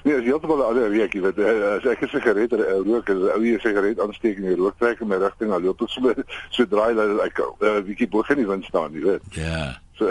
nee, 0.02 0.14
as 0.18 0.24
jy 0.24 0.32
heeltemal 0.32 0.58
'n 0.58 0.68
ander 0.72 0.90
week, 0.90 1.12
jy 1.14 1.20
weet, 1.22 1.38
eh, 1.38 1.76
as 1.76 1.84
ek 1.86 2.02
'n 2.02 2.08
sigaret 2.10 2.52
rook, 2.82 3.10
as 3.10 3.14
'n 3.14 3.30
ou 3.30 3.42
hier 3.44 3.60
sigaret 3.62 4.00
aansteek 4.00 4.40
en 4.40 4.48
jy 4.50 4.56
rook 4.58 4.74
trek 4.78 5.00
in 5.00 5.08
my 5.08 5.18
rigting, 5.22 5.50
dan 5.50 5.62
loop 5.62 5.82
ek 5.82 5.90
so 5.90 6.14
so 6.50 6.66
draai 6.66 6.94
dat 6.98 7.20
ek 7.22 7.38
'n 7.38 7.54
uh, 7.62 7.80
bietjie 7.86 8.08
bo 8.10 8.24
die 8.26 8.46
wind 8.46 8.64
staan, 8.64 8.92
jy 8.92 9.02
weet. 9.06 9.22
Ja. 9.30 9.78
So, 9.94 10.10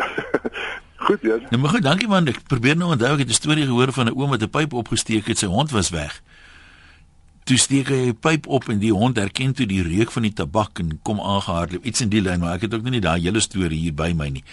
goed, 1.05 1.19
ja. 1.21 1.35
Nou, 1.51 1.59
maar 1.59 1.75
goed, 1.75 1.83
dankie 1.83 2.07
man. 2.07 2.27
Ek 2.31 2.47
probeer 2.47 2.77
nou 2.79 2.95
onthou 2.95 3.11
ek 3.11 3.27
het 3.27 3.27
'n 3.27 3.41
storie 3.43 3.67
gehoor 3.67 3.91
van 3.91 4.07
'n 4.07 4.15
oom 4.15 4.29
wat 4.29 4.41
'n 4.41 4.49
pyp 4.49 4.73
opgesteek 4.73 5.27
het, 5.27 5.37
sy 5.37 5.51
hond 5.51 5.71
was 5.71 5.89
weg. 5.91 6.21
Toe 7.43 7.57
steek 7.57 7.91
hy 7.91 8.15
'n 8.15 8.19
pyp 8.19 8.47
op 8.47 8.69
en 8.69 8.79
die 8.79 8.95
hond 8.95 9.19
herken 9.19 9.51
toe 9.51 9.67
die 9.67 9.83
reuk 9.83 10.11
van 10.11 10.23
die 10.23 10.33
tabak 10.33 10.79
en 10.79 10.99
kom 11.03 11.19
aangehardloop. 11.19 11.83
Iets 11.83 12.01
in 12.01 12.09
die 12.09 12.21
lyn, 12.21 12.39
maar 12.39 12.55
ek 12.55 12.61
het 12.61 12.73
ook 12.73 12.87
nie 12.87 13.03
daai 13.03 13.19
hele 13.19 13.43
storie 13.43 13.79
hier 13.79 13.93
by 13.93 14.13
my 14.15 14.29
nie. 14.29 14.43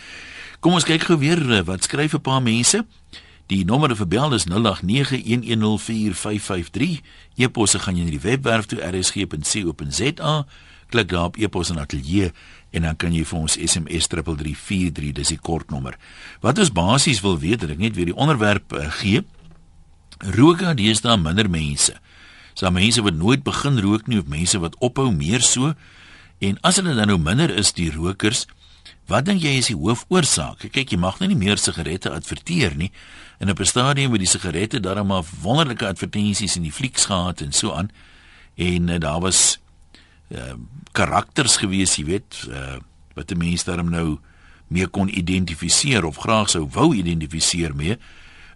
Kom 0.58 0.74
ons 0.74 0.84
kyk 0.84 1.06
gou 1.06 1.18
weer 1.18 1.38
eh, 1.38 1.62
wat 1.62 1.86
skryf 1.86 2.14
'n 2.14 2.20
paar 2.20 2.42
mense. 2.42 2.84
Die 3.50 3.64
nommer 3.66 3.90
vir 3.98 4.06
bel 4.06 4.30
is 4.36 4.44
0891104553. 4.46 7.00
E-posse 7.42 7.80
gaan 7.82 7.96
jy 7.98 8.04
na 8.06 8.12
die 8.14 8.22
webwerf 8.22 8.70
toe 8.70 8.78
rsg.co.za. 8.78 10.46
Klik 10.90 11.08
daar 11.10 11.30
op 11.30 11.38
e-pos 11.38 11.70
en 11.70 11.78
ateljee 11.82 12.30
en 12.70 12.82
dan 12.86 12.96
kan 12.98 13.12
jy 13.14 13.24
vir 13.26 13.38
ons 13.40 13.58
SMS 13.58 14.06
3343, 14.10 15.12
dis 15.18 15.32
die 15.34 15.42
kortnommer. 15.42 15.94
Wat 16.42 16.58
ons 16.62 16.72
basies 16.74 17.22
wil 17.26 17.38
weet, 17.42 17.62
ek 17.66 17.82
net 17.82 17.94
weer 17.98 18.10
die 18.12 18.14
onderwerp 18.14 18.72
uh, 18.78 18.86
gee. 19.00 19.20
Rook 20.36 20.60
is 20.78 21.02
daar 21.02 21.18
minder 21.18 21.50
mense. 21.50 21.92
So 22.54 22.70
mense 22.70 23.02
wat 23.02 23.18
nooit 23.18 23.42
begin 23.42 23.80
rook 23.82 24.06
nie 24.06 24.20
of 24.20 24.30
mense 24.30 24.58
wat 24.58 24.78
ophou 24.78 25.10
meer 25.10 25.42
so. 25.42 25.74
En 26.38 26.58
as 26.62 26.76
hulle 26.78 26.94
dan 26.94 27.08
nou 27.10 27.18
minder 27.18 27.50
is 27.50 27.72
die 27.72 27.90
rokers, 27.90 28.46
wat 29.10 29.26
dink 29.26 29.42
jy 29.42 29.58
is 29.58 29.66
die 29.72 29.78
hoofoorsaak? 29.78 30.70
Kyk, 30.70 30.92
jy 30.94 30.98
mag 30.98 31.18
nou 31.18 31.28
nie 31.28 31.38
meer 31.38 31.58
sigarette 31.58 32.10
adverteer 32.14 32.76
nie 32.78 32.92
en 33.40 33.50
op 33.50 33.58
'n 33.58 33.64
stadium 33.64 34.10
met 34.10 34.20
die 34.20 34.28
sigarette 34.28 34.80
daar 34.80 35.06
maar 35.06 35.24
wonderlike 35.42 35.86
advertensies 35.86 36.56
in 36.56 36.62
die 36.62 36.72
flieks 36.72 37.04
gehad 37.04 37.40
en 37.40 37.52
so 37.52 37.72
aan. 37.72 37.90
En 38.54 38.88
uh, 38.88 38.98
daar 38.98 39.20
was 39.20 39.60
uh, 40.28 40.52
karakters 40.92 41.56
gewees 41.56 41.96
jy 41.96 42.04
weet 42.04 42.46
uh, 42.48 42.76
wat 43.14 43.28
die 43.28 43.36
mense 43.36 43.64
daarom 43.64 43.90
nou 43.90 44.18
meer 44.68 44.88
kon 44.88 45.18
identifiseer 45.18 46.04
of 46.04 46.16
graag 46.16 46.50
sou 46.50 46.68
wou 46.70 46.94
identifiseer 46.94 47.74
mee. 47.76 47.96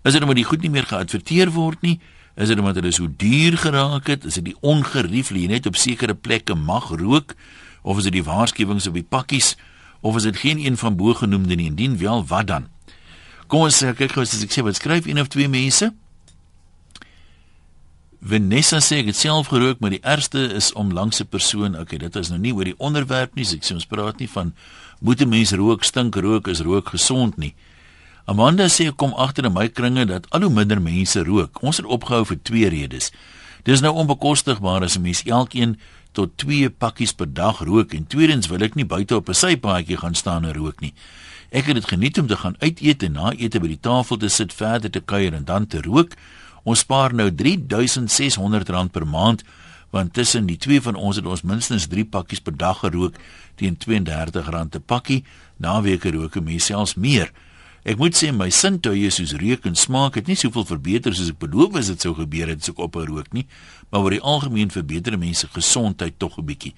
Is 0.03 0.13
dit 0.13 0.21
omdat 0.23 0.37
die 0.37 0.45
goed 0.45 0.61
nie 0.61 0.71
meer 0.71 0.87
geadverteer 0.87 1.51
word 1.51 1.81
nie? 1.81 2.01
Is 2.35 2.49
dit 2.49 2.59
omdat 2.59 2.75
hulle 2.75 2.93
so 2.93 3.09
duur 3.17 3.59
geraak 3.59 4.07
het? 4.07 4.25
Is 4.25 4.35
dit 4.35 4.45
die 4.45 4.57
ongerieflik 4.61 5.41
jy 5.41 5.49
net 5.49 5.67
op 5.67 5.77
sekere 5.77 6.15
plekke 6.15 6.55
mag 6.55 6.89
rook? 6.89 7.35
Of 7.83 7.97
is 7.97 8.05
dit 8.05 8.13
die 8.13 8.25
waarskuwings 8.25 8.87
op 8.87 8.95
die 8.95 9.07
pakkies? 9.09 9.57
Of 10.01 10.17
is 10.17 10.23
dit 10.23 10.37
geen 10.37 10.61
een 10.67 10.77
van 10.77 10.97
bo 10.97 11.15
genoemde 11.15 11.55
nie? 11.55 11.67
Indien 11.67 11.99
wel 11.99 12.27
wat 12.27 12.47
dan 12.47 12.74
Kom 13.55 13.69
ons 13.69 13.85
kyk 13.95 14.11
gou 14.11 14.25
as 14.25 14.33
ek 14.43 14.51
sê 14.51 14.65
wat 14.67 14.81
skryf 14.81 15.05
een 15.07 15.21
of 15.23 15.29
twee 15.31 15.47
mense. 15.47 15.87
Vanessa 18.19 18.81
sê 18.83 18.99
ek 19.05 19.13
het 19.13 19.19
self 19.21 19.53
gerook, 19.53 19.79
maar 19.79 19.95
die 19.95 20.01
ergste 20.03 20.43
is 20.59 20.73
om 20.75 20.91
langs 20.91 21.23
'n 21.23 21.31
persoon. 21.31 21.79
Okay, 21.79 21.99
dit 22.03 22.17
is 22.17 22.31
nou 22.31 22.41
nie 22.41 22.51
oor 22.51 22.65
die 22.65 22.75
onderwerp 22.79 23.37
nie. 23.37 23.47
Ek 23.47 23.63
sê 23.63 23.75
ons 23.75 23.87
praat 23.87 24.19
nie 24.19 24.27
van 24.27 24.55
moet 25.01 25.23
'n 25.23 25.29
mens 25.29 25.53
rook, 25.53 25.85
stink 25.85 26.17
rook, 26.17 26.49
is 26.49 26.63
rook 26.63 26.89
gesond 26.89 27.37
nie. 27.37 27.55
Amanda 28.27 28.67
sê 28.67 28.91
kom 28.91 29.15
agter 29.15 29.45
in 29.45 29.53
my 29.53 29.69
kringe 29.69 30.05
dat 30.07 30.27
al 30.31 30.41
hoe 30.41 30.51
minder 30.51 30.83
mense 30.83 31.23
rook. 31.23 31.63
Ons 31.63 31.77
het 31.77 31.87
opgehou 31.87 32.25
vir 32.25 32.43
twee 32.43 32.69
redes. 32.69 33.13
Dis 33.63 33.81
nou 33.81 33.95
onbekostigbaar 33.95 34.83
as 34.83 34.97
'n 34.97 35.03
mens 35.03 35.23
elkeen 35.23 35.79
tot 36.13 36.37
2 36.39 36.71
pakkies 36.71 37.13
per 37.13 37.33
dag 37.33 37.61
rook 37.61 37.95
en 37.95 38.07
tweedens 38.07 38.49
wil 38.49 38.63
ek 38.63 38.75
nie 38.75 38.85
buite 38.85 39.15
op 39.15 39.29
'n 39.29 39.35
sypaadjie 39.35 39.97
gaan 39.97 40.15
staan 40.15 40.45
en 40.45 40.55
rook 40.55 40.81
nie. 40.81 40.93
Ek 41.55 41.69
het 41.71 41.77
dit 41.79 41.87
geniet 41.87 42.19
om 42.19 42.27
te 42.27 42.37
gaan 42.37 42.57
uit 42.59 42.81
eet 42.83 43.03
en 43.07 43.13
na 43.15 43.31
ete 43.39 43.61
by 43.63 43.69
die 43.71 43.79
tafel 43.79 44.19
te 44.19 44.27
sit, 44.29 44.51
verder 44.51 44.91
te 44.91 44.99
kuier 44.99 45.37
en 45.37 45.45
dan 45.47 45.69
te 45.71 45.79
rook. 45.85 46.17
Ons 46.67 46.83
spaar 46.83 47.15
nou 47.15 47.29
R3600 47.31 48.91
per 48.91 49.07
maand 49.07 49.45
want 49.95 50.11
tussen 50.19 50.49
die 50.49 50.57
twee 50.59 50.83
van 50.83 50.97
ons 50.99 51.21
het 51.21 51.27
ons 51.31 51.45
minstens 51.47 51.87
3 51.87 52.03
pakkies 52.11 52.43
per 52.43 52.57
dag 52.59 52.81
gerook 52.83 53.15
teen 53.55 53.77
R32 53.79 54.51
'n 54.51 54.83
pakkie. 54.87 55.23
Naweke 55.57 56.11
rook 56.11 56.35
mense 56.43 56.67
selfs 56.67 56.97
meer. 56.97 57.31
Ek 57.85 57.99
moet 57.99 58.17
sê 58.17 58.33
my 58.33 58.51
sintuie 58.51 59.11
soos 59.11 59.33
reuk 59.33 59.65
en 59.67 59.77
smaak 59.77 60.15
het 60.15 60.27
nie 60.27 60.37
soveel 60.37 60.65
verbeter 60.65 61.15
soos 61.15 61.29
ek 61.29 61.39
beloof 61.39 61.77
as 61.77 61.87
dit 61.87 62.01
sou 62.01 62.15
gebeur 62.15 62.49
het 62.49 62.59
as 62.63 62.69
ek 62.69 62.79
ophou 62.79 63.05
rook 63.07 63.33
nie, 63.33 63.47
maar 63.91 64.01
oor 64.01 64.11
die 64.11 64.21
algemeen 64.21 64.71
verbeter 64.71 65.19
mense 65.19 65.47
gesondheid 65.47 66.19
tog 66.19 66.39
'n 66.39 66.47
bietjie. 66.47 66.75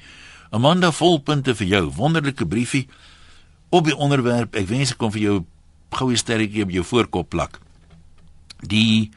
Amanda 0.50 0.90
volpunte 0.90 1.54
vir 1.54 1.66
jou. 1.66 1.92
Wonderlike 1.96 2.46
briefie 2.46 2.88
op 3.76 3.88
die 3.88 3.96
onderwerp. 3.96 4.56
Ek 4.56 4.68
wens 4.70 4.94
ek 4.94 5.00
kon 5.00 5.12
vir 5.14 5.22
jou 5.22 5.36
goue 5.96 6.16
sterretjie 6.18 6.64
op 6.66 6.74
jou 6.74 6.84
voorkop 6.84 7.30
plak. 7.32 7.60
Die 8.64 9.10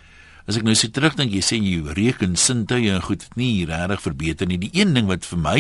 as 0.50 0.58
ek 0.58 0.66
nou 0.66 0.74
sit 0.78 0.96
terug 0.96 1.14
dink 1.18 1.34
jy 1.36 1.44
sê 1.46 1.60
jy 1.62 1.94
reken 1.94 2.34
sintuie 2.40 2.90
en 2.90 3.04
goed 3.06 3.28
nie 3.38 3.68
regtig 3.70 4.02
verbeter 4.02 4.50
nie. 4.50 4.58
Die 4.62 4.74
een 4.74 4.96
ding 4.98 5.10
wat 5.10 5.28
vir 5.30 5.42
my 5.44 5.60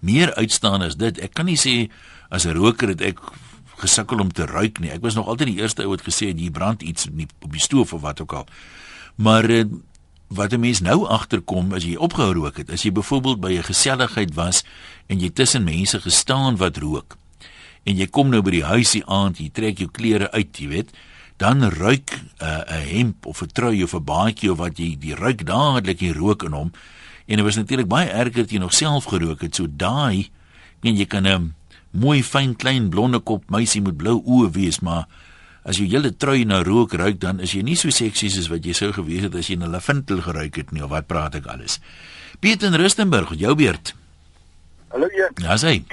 meer 0.00 0.32
uitstaan 0.38 0.86
is 0.86 0.96
dit. 1.00 1.20
Ek 1.20 1.34
kan 1.36 1.46
nie 1.50 1.60
sê 1.60 1.90
as 2.30 2.46
'n 2.46 2.56
roker 2.56 2.88
het 2.88 3.02
ek 3.02 3.20
gesukkel 3.80 4.20
om 4.20 4.32
te 4.32 4.46
ruik 4.46 4.80
nie. 4.80 4.90
Ek 4.90 5.02
was 5.02 5.14
nog 5.14 5.26
altyd 5.26 5.54
die 5.54 5.60
eerste 5.60 5.82
ou 5.82 5.90
wat 5.90 6.04
gesê 6.04 6.28
het 6.28 6.40
jy 6.40 6.50
brand 6.50 6.82
iets 6.82 7.08
nie 7.10 7.28
op 7.40 7.52
die 7.52 7.60
stoof 7.60 7.92
of 7.92 8.00
wat 8.00 8.20
ook 8.20 8.32
al. 8.32 8.46
Maar 9.16 9.44
eh, 9.50 9.64
wat 10.28 10.52
'n 10.52 10.60
mens 10.60 10.80
nou 10.80 11.06
agterkom 11.06 11.72
as 11.72 11.84
jy 11.84 11.96
opgehou 11.96 12.32
rook 12.32 12.56
het, 12.56 12.70
as 12.70 12.82
jy 12.82 12.92
byvoorbeeld 12.92 13.40
by 13.40 13.52
'n 13.52 13.62
geselligheid 13.62 14.34
was 14.34 14.64
en 15.08 15.20
jy 15.20 15.30
tussen 15.30 15.64
mense 15.64 16.00
gestaan 16.00 16.56
wat 16.56 16.76
rook 16.76 17.16
en 17.84 17.96
jy 17.96 18.06
kom 18.06 18.30
nou 18.30 18.42
by 18.42 18.50
die 18.50 18.64
huisie 18.64 19.02
aand, 19.06 19.40
jy 19.40 19.50
trek 19.50 19.78
jou 19.78 19.88
klere 19.88 20.30
uit, 20.32 20.52
jy 20.58 20.68
weet, 20.68 20.92
dan 21.40 21.64
ruik 21.64 22.12
'n 22.12 22.44
uh, 22.44 22.84
hemp 22.92 23.26
of 23.26 23.42
'n 23.42 23.48
trui 23.48 23.82
of 23.82 23.94
'n 23.94 24.04
baadjie 24.04 24.52
of 24.52 24.58
wat 24.58 24.78
jy 24.78 24.96
die 24.98 25.14
ruik 25.14 25.46
dadelik 25.46 25.98
die 25.98 26.12
rook 26.12 26.42
in 26.42 26.52
hom. 26.52 26.72
En 27.26 27.36
dit 27.36 27.44
was 27.44 27.56
natuurlik 27.56 27.88
baie 27.88 28.08
erger 28.08 28.44
as 28.44 28.50
jy 28.50 28.58
nog 28.58 28.74
self 28.74 29.04
gerook 29.04 29.40
het. 29.40 29.54
So 29.54 29.66
daai, 29.68 30.30
en 30.82 30.96
jy 30.96 31.06
kan 31.06 31.26
'n 31.26 31.54
mooi 31.90 32.22
fyn 32.22 32.56
klein 32.56 32.90
blonde 32.90 33.18
kop 33.18 33.50
meisie 33.50 33.80
met 33.80 33.96
blou 33.96 34.22
oë 34.26 34.50
wees, 34.50 34.80
maar 34.80 35.06
as 35.64 35.78
jy 35.78 35.88
hele 35.88 36.16
trui 36.16 36.44
na 36.44 36.62
rook 36.62 36.92
ruik 36.92 37.20
dan 37.20 37.40
is 37.40 37.52
jy 37.52 37.62
nie 37.62 37.76
so 37.76 37.90
seksies 37.90 38.38
as 38.38 38.48
wat 38.48 38.64
jy 38.64 38.72
sou 38.72 38.92
gewees 38.92 39.22
het 39.22 39.34
as 39.34 39.48
jy 39.48 39.56
'n 39.56 39.70
laventel 39.70 40.20
geruik 40.20 40.56
het 40.56 40.72
nie 40.72 40.82
of 40.82 40.90
wat 40.90 41.06
praat 41.06 41.34
ek 41.34 41.46
alles. 41.46 41.80
Piet 42.40 42.62
in 42.62 42.74
Rustenburg, 42.74 43.34
jou 43.34 43.54
beurt. 43.54 43.94
Hallo 44.88 45.06
jy. 45.06 45.28
Ja, 45.36 45.56
sê. 45.56 45.84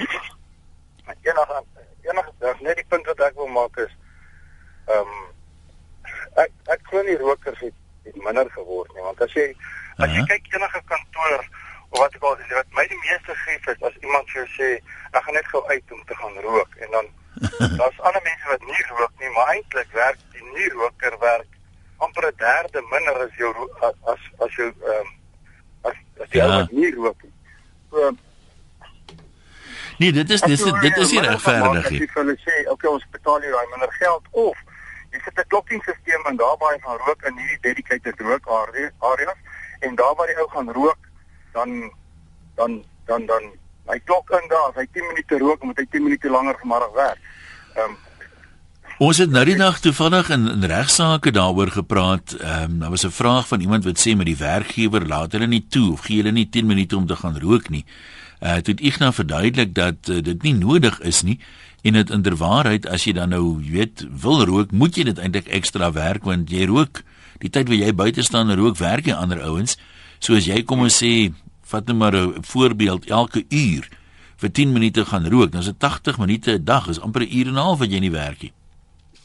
Enige 1.22 1.77
enige 2.12 2.32
dag 2.44 2.60
net 2.60 2.80
die 2.80 2.88
punt 2.92 3.10
wat 3.12 3.20
ek 3.28 3.36
wil 3.40 3.52
maak 3.58 3.76
is 3.86 3.94
ehm 4.86 5.12
um, 5.12 5.26
ek 6.44 6.52
ek 6.74 6.90
glo 6.90 7.02
nie 7.02 7.18
rokers 7.20 7.60
het, 7.66 7.78
het 8.08 8.16
minder 8.26 8.50
geword 8.56 8.94
nie 8.94 9.06
want 9.06 9.22
as 9.26 9.32
jy 9.38 9.48
as 9.98 10.10
jy 10.16 10.24
kyk 10.32 10.52
enige 10.56 10.82
kantoor 10.92 11.40
of 11.90 12.00
wat 12.02 12.14
ek 12.14 12.26
al 12.30 12.36
wat 12.56 12.76
my 12.80 12.86
die 12.90 13.02
meeste 13.04 13.38
gee 13.44 13.60
is 13.74 13.86
as 13.90 14.02
iemand 14.02 14.34
vir 14.34 14.42
jou 14.42 14.48
sê 14.56 14.74
ek 15.12 15.22
gaan 15.24 15.40
net 15.40 15.54
gou 15.54 15.64
uit 15.68 15.96
om 15.96 16.04
te 16.10 16.20
gaan 16.22 16.44
rook 16.48 16.76
en 16.86 16.98
dan 16.98 17.16
Daar's 17.78 18.00
ander 18.00 18.22
mense 18.22 18.46
wat 18.48 18.64
nie 18.66 18.84
rook 18.88 19.12
nie, 19.18 19.30
maar 19.30 19.46
eintlik 19.54 19.90
werk 19.92 20.18
die 20.32 20.44
nie 20.54 20.68
roker 20.74 21.18
werk 21.18 21.50
amper 21.96 22.26
'n 22.26 22.36
derde 22.36 22.82
minder 22.90 23.16
as 23.26 23.34
jou 23.36 23.52
as 24.12 24.18
as 24.38 24.54
jou 24.54 24.68
ehm 24.70 25.00
um, 25.00 25.08
as 25.82 25.94
as 26.22 26.28
die 26.30 26.40
ja. 26.40 26.46
ou 26.46 26.58
wat 26.58 26.70
nie 26.70 26.94
rook 26.94 27.22
nie. 27.22 27.34
So 27.90 28.10
Nee, 29.98 30.12
dit 30.12 30.30
is 30.30 30.40
dis 30.40 30.62
dit 30.62 30.96
is 30.96 31.10
nie 31.10 31.20
regverdig 31.20 31.90
nie. 31.90 32.02
Ek 32.06 32.14
wil 32.14 32.34
sê, 32.38 32.56
okay, 32.70 32.90
ons 32.90 33.06
betaal 33.10 33.40
hier 33.42 33.54
daai 33.54 33.70
minder 33.74 33.92
geld 33.98 34.26
of 34.30 34.56
jy 35.12 35.20
sit 35.24 35.38
'n 35.38 35.48
klokkingstelsel 35.48 36.26
en 36.30 36.36
daar 36.36 36.56
jy 36.72 36.80
gaan 36.86 37.00
rook 37.06 37.22
in 37.22 37.38
hierdie 37.38 37.62
dedicated 37.68 38.20
rook 38.20 38.46
areas 38.46 39.38
en 39.80 39.94
daar 39.94 40.14
waar 40.16 40.28
jy 40.28 40.36
ou 40.42 40.48
gaan 40.50 40.70
rook, 40.72 40.98
dan 41.52 41.92
dan 42.56 42.84
dan 43.06 43.26
dan 43.26 43.42
hy 43.88 43.98
klok 44.04 44.30
in 44.30 44.48
daar, 44.48 44.74
hy 44.76 44.86
10 44.92 45.06
minute 45.06 45.38
rook, 45.38 45.62
moet 45.62 45.78
hy 45.80 45.86
10 45.90 46.02
minute 46.02 46.30
langer 46.30 46.58
vanmiddag 46.60 46.92
werk. 46.92 47.18
Ehm 47.74 47.90
um, 47.90 47.96
Ons 48.98 49.20
het 49.22 49.30
nou 49.30 49.44
die 49.46 49.54
dag 49.54 49.76
toevallig 49.78 50.26
in, 50.34 50.48
in 50.50 50.64
regsaake 50.66 51.30
daaroor 51.30 51.70
gepraat. 51.70 52.34
Ehm 52.34 52.62
um, 52.62 52.78
daar 52.78 52.90
was 52.90 53.06
'n 53.06 53.14
vraag 53.14 53.48
van 53.48 53.60
iemand 53.60 53.84
wat 53.84 53.98
sê 53.98 54.16
met 54.16 54.26
die 54.26 54.36
werkgewer 54.36 55.06
laat 55.06 55.32
hulle 55.32 55.46
nie 55.46 55.66
toe 55.68 55.92
of 55.92 56.00
gee 56.00 56.16
hulle 56.16 56.32
nie 56.32 56.48
10 56.48 56.66
minute 56.66 56.96
om 56.96 57.06
te 57.06 57.16
gaan 57.16 57.38
rook 57.38 57.68
nie. 57.68 57.84
Uh 58.40 58.60
dit 58.62 58.80
ek 58.80 58.98
nou 58.98 59.12
verduidelik 59.12 59.74
dat 59.74 60.08
uh, 60.08 60.20
dit 60.22 60.42
nie 60.42 60.54
nodig 60.54 61.00
is 61.00 61.22
nie 61.22 61.38
en 61.82 61.92
dit 61.92 62.10
inderwaarheid 62.10 62.86
as 62.86 63.04
jy 63.06 63.12
dan 63.12 63.30
nou 63.30 63.58
weet 63.62 64.04
wil 64.22 64.44
rook, 64.44 64.72
moet 64.72 64.96
jy 64.96 65.04
dit 65.04 65.18
eintlik 65.18 65.48
ekstra 65.48 65.92
werk 65.92 66.26
want 66.26 66.50
jy 66.50 66.66
rook 66.66 67.02
die 67.42 67.50
tyd 67.50 67.68
wat 67.70 67.78
jy 67.78 67.92
buite 67.94 68.22
staan 68.22 68.50
en 68.50 68.58
rook 68.58 68.78
werk 68.78 69.06
jy 69.06 69.14
ander 69.14 69.42
ouens. 69.46 69.76
So 70.18 70.34
as 70.34 70.46
jy 70.46 70.62
kom 70.66 70.82
en 70.86 70.90
sê 70.90 71.30
vat 71.70 71.86
net 71.86 71.96
maar 71.96 72.16
'n 72.16 72.42
voorbeeld 72.42 73.10
elke 73.10 73.44
uur 73.48 73.88
vir 74.38 74.50
10 74.50 74.72
minute 74.72 75.04
gaan 75.04 75.26
rook, 75.26 75.50
dan 75.52 75.60
is 75.60 75.66
dit 75.66 75.78
80 75.78 76.18
minute 76.18 76.50
'n 76.50 76.64
dag, 76.64 76.88
is 76.88 77.00
amper 77.00 77.22
'n 77.22 77.30
uur 77.30 77.46
en 77.46 77.54
'n 77.54 77.64
half 77.66 77.78
wat 77.78 77.90
jy 77.90 78.00
nie 78.00 78.10
werk 78.10 78.42
nie. 78.42 78.52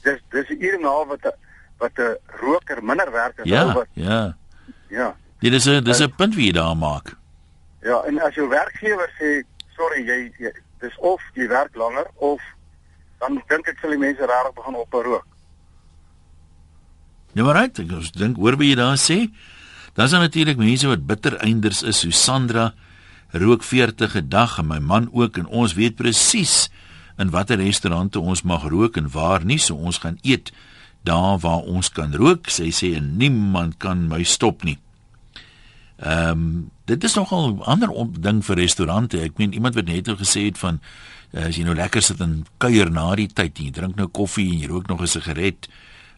Dis 0.04 0.19
dis 0.30 0.49
'n 0.49 0.62
uur 0.62 0.73
en 0.73 0.82
'n 0.82 0.86
half 0.86 1.08
wat 1.08 1.26
'n 1.26 1.32
wat 1.78 1.97
'n 1.97 2.17
roker 2.41 2.84
minder 2.84 3.12
werk 3.12 3.39
as 3.39 3.45
ja, 3.45 3.73
wat 3.73 3.88
Ja. 3.93 4.36
Ja. 4.89 5.15
Dit 5.39 5.54
is 5.54 5.65
'n 5.67 5.84
dis 5.84 6.02
'n 6.02 6.13
punt 6.15 6.36
wie 6.36 6.45
jy 6.45 6.52
daar 6.52 6.78
maak. 6.78 7.17
Ja, 7.83 7.99
en 8.07 8.19
as 8.23 8.35
jou 8.35 8.47
werkgewer 8.47 9.09
sê, 9.19 9.43
"Sorry, 9.75 10.05
jy, 10.07 10.31
jy 10.39 10.51
dis 10.79 10.97
of 10.97 11.21
jy 11.33 11.47
werk 11.47 11.75
langer 11.75 12.07
of 12.15 12.41
dan 13.19 13.41
dink 13.47 13.67
ek 13.67 13.77
sal 13.81 13.89
die 13.89 13.99
mense 13.99 14.25
regtig 14.25 14.53
begin 14.53 14.75
op 14.75 14.93
rook." 14.93 15.27
Ja, 17.33 17.43
maar 17.43 17.55
right, 17.55 17.79
ek 17.79 18.13
dink 18.13 18.37
hoor 18.37 18.55
by 18.55 18.65
jy 18.65 18.75
daar 18.75 18.97
sê, 18.97 19.31
dan 19.93 20.05
is 20.05 20.11
daar 20.11 20.21
natuurlik 20.21 20.57
mense 20.57 20.87
wat 20.87 21.05
bitter 21.05 21.37
einders 21.37 21.81
is, 21.81 21.99
so 21.99 22.09
Sandra 22.09 22.73
rook 23.33 23.63
40 23.63 24.15
'n 24.15 24.29
dag 24.29 24.57
en 24.57 24.67
my 24.67 24.79
man 24.79 25.09
ook 25.11 25.37
en 25.37 25.47
ons 25.47 25.73
weet 25.73 25.95
presies 25.95 26.69
in 27.17 27.29
watter 27.29 27.57
restaurante 27.57 28.19
ons 28.19 28.43
mag 28.43 28.63
rook 28.69 28.97
en 28.97 29.09
waar 29.09 29.45
nie 29.45 29.57
so 29.57 29.75
ons 29.75 29.97
gaan 29.97 30.17
eet 30.21 30.51
daar 31.03 31.39
waar 31.39 31.65
ons 31.65 31.89
kan 31.89 32.13
rook 32.15 32.47
sê 32.47 32.69
sê 32.69 32.95
en 32.95 33.17
niemand 33.17 33.77
kan 33.77 34.07
my 34.07 34.23
stop 34.23 34.63
nie. 34.63 34.77
Ehm 36.03 36.29
um, 36.29 36.71
dit 36.85 37.03
is 37.03 37.13
nogal 37.13 37.47
'n 37.47 37.61
ander 37.61 37.89
ding 38.19 38.45
vir 38.45 38.55
restaurante. 38.55 39.21
Ek 39.21 39.37
meen 39.37 39.53
iemand 39.53 39.75
wat 39.75 39.85
net 39.85 40.05
nou 40.05 40.17
gesê 40.17 40.41
het 40.45 40.57
van 40.57 40.81
uh, 41.31 41.45
as 41.45 41.55
jy 41.55 41.63
nou 41.63 41.75
lekker 41.75 42.01
sit 42.01 42.19
en 42.19 42.45
kuier 42.57 42.91
na 42.91 43.15
die 43.15 43.27
tyd 43.27 43.57
en 43.57 43.65
jy 43.65 43.71
drink 43.71 43.95
nou 43.95 44.07
koffie 44.07 44.51
en 44.51 44.59
jy 44.59 44.67
rook 44.67 44.87
nog 44.87 45.01
'n 45.01 45.07
sigaret. 45.07 45.69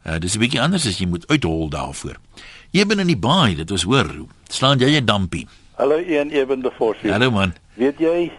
Uh, 0.07 0.17
dis 0.17 0.35
'n 0.35 0.39
bietjie 0.39 0.61
anders 0.61 0.87
as 0.87 0.97
jy 0.97 1.05
moet 1.05 1.27
uithol 1.27 1.69
daarvoor. 1.69 2.17
Binne 2.71 3.01
in 3.01 3.07
die 3.07 3.17
baai, 3.17 3.55
dit 3.55 3.69
was 3.69 3.83
hoor. 3.83 4.09
Slaan 4.49 4.79
jy 4.79 4.97
'n 4.97 5.05
dampie? 5.05 5.47
Hallo 5.75 5.97
een 5.97 6.31
Eben 6.31 6.61
de 6.61 6.71
Vos. 6.77 6.97
Hallo 7.01 7.31
man. 7.31 7.53
Weet 7.73 7.99
jy? 7.99 8.31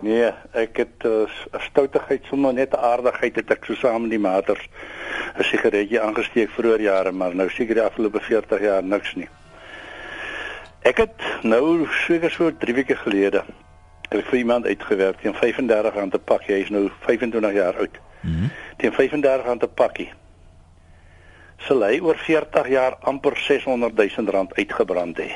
Nee, 0.00 0.32
ek 0.52 0.76
het 0.76 1.04
'n 1.04 1.28
uh, 1.52 1.60
stoutigheid 1.60 2.22
sommer 2.30 2.54
net 2.54 2.72
'n 2.72 2.80
aardigheid 2.80 3.36
het 3.36 3.50
ek 3.50 3.64
so 3.64 3.74
saam 3.74 4.00
met 4.02 4.10
die 4.10 4.18
maters 4.18 4.68
'n 5.38 5.42
sigaretjie 5.42 6.00
aangesteek 6.00 6.50
vroeër 6.50 6.80
jare, 6.80 7.12
maar 7.12 7.34
nou 7.34 7.50
seker 7.50 7.74
die 7.74 7.84
afgelope 7.84 8.20
40 8.20 8.60
jaar 8.60 8.84
niks 8.84 9.14
nie. 9.14 9.28
Ek 10.84 10.98
het 11.00 11.22
nou 11.42 11.86
seker 12.04 12.30
so 12.30 12.50
3 12.52 12.74
weke 12.76 12.96
gelede 12.96 13.40
het 14.04 14.18
ek 14.18 14.26
vir 14.28 14.38
iemand 14.42 14.66
uitgewerk 14.68 15.22
teen 15.22 15.34
35 15.34 15.96
aan 15.96 16.10
te 16.12 16.18
pak. 16.20 16.44
Hy 16.44 16.60
is 16.66 16.70
nou 16.70 16.90
25 17.06 17.56
jaar 17.56 17.78
oud. 17.80 17.98
Mhm. 18.20 18.44
Mm 18.44 18.52
teen 18.76 18.92
35 18.92 19.46
aan 19.46 19.58
te 19.58 19.68
pakkie. 19.68 20.08
Sal 21.62 21.84
hy 21.86 22.00
oor 22.02 22.18
40 22.18 22.68
jaar 22.68 22.96
amper 23.06 23.36
600 23.38 23.94
000 23.96 24.32
rand 24.34 24.54
uitgebrand 24.58 25.20
hê. 25.22 25.28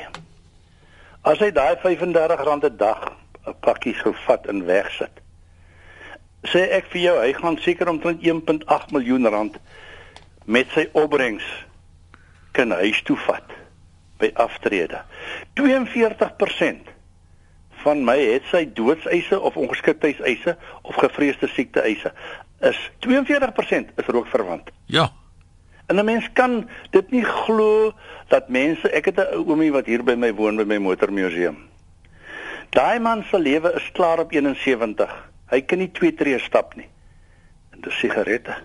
As 1.23 1.39
hy 1.39 1.47
daai 1.55 1.77
R35 1.77 2.67
'n 2.67 2.77
dag 2.77 3.15
'n 3.47 3.55
pakkie 3.61 3.95
sou 3.95 4.13
vat 4.25 4.45
en 4.47 4.65
wegsit. 4.65 5.23
Sê 6.43 6.67
ek 6.69 6.91
vir 6.91 7.01
jou, 7.01 7.15
hy 7.19 7.33
gaan 7.33 7.57
seker 7.57 7.89
omtrent 7.89 8.21
1.8 8.21 8.91
miljoen 8.91 9.27
rand 9.27 9.57
met 10.45 10.67
sy 10.75 10.89
opbrengs 10.91 11.47
kan 12.51 12.71
huis 12.71 13.01
toe 13.01 13.17
vat 13.17 13.58
by 14.19 14.31
aftrede. 14.33 15.01
42% 15.59 16.95
van 17.83 18.03
my 18.03 18.17
het 18.19 18.47
sy 18.51 18.65
doodseise 18.75 19.39
of 19.39 19.57
ongeskiktheidseise 19.57 20.57
of 20.81 20.99
gevreesde 20.99 21.47
siekteeise 21.47 22.11
is 22.67 22.79
42% 23.07 23.95
is 23.95 24.11
rookverwant. 24.11 24.71
Ja. 24.85 25.09
En 25.87 25.95
'n 25.95 26.05
mens 26.05 26.29
kan 26.33 26.69
dit 26.89 27.11
nie 27.11 27.23
glo 27.23 27.93
dat 28.27 28.49
mense, 28.49 28.89
ek 28.89 29.05
het 29.05 29.17
'n 29.17 29.35
oomie 29.47 29.71
wat 29.71 29.85
hier 29.85 30.03
by 30.03 30.13
my 30.13 30.33
woon 30.33 30.55
by 30.55 30.63
my 30.63 30.77
motormuseum. 30.77 31.57
Daai 32.69 32.99
man 32.99 33.23
se 33.23 33.39
lewe 33.39 33.73
is 33.73 33.91
klaar 33.91 34.19
op 34.19 34.31
71. 34.31 35.29
Hy 35.49 35.61
kan 35.61 35.77
nie 35.77 35.91
twee 35.91 36.13
tree 36.13 36.39
stap 36.39 36.75
nie. 36.75 36.87
En 37.73 37.81
dis 37.81 37.99
sigarette. 37.99 38.55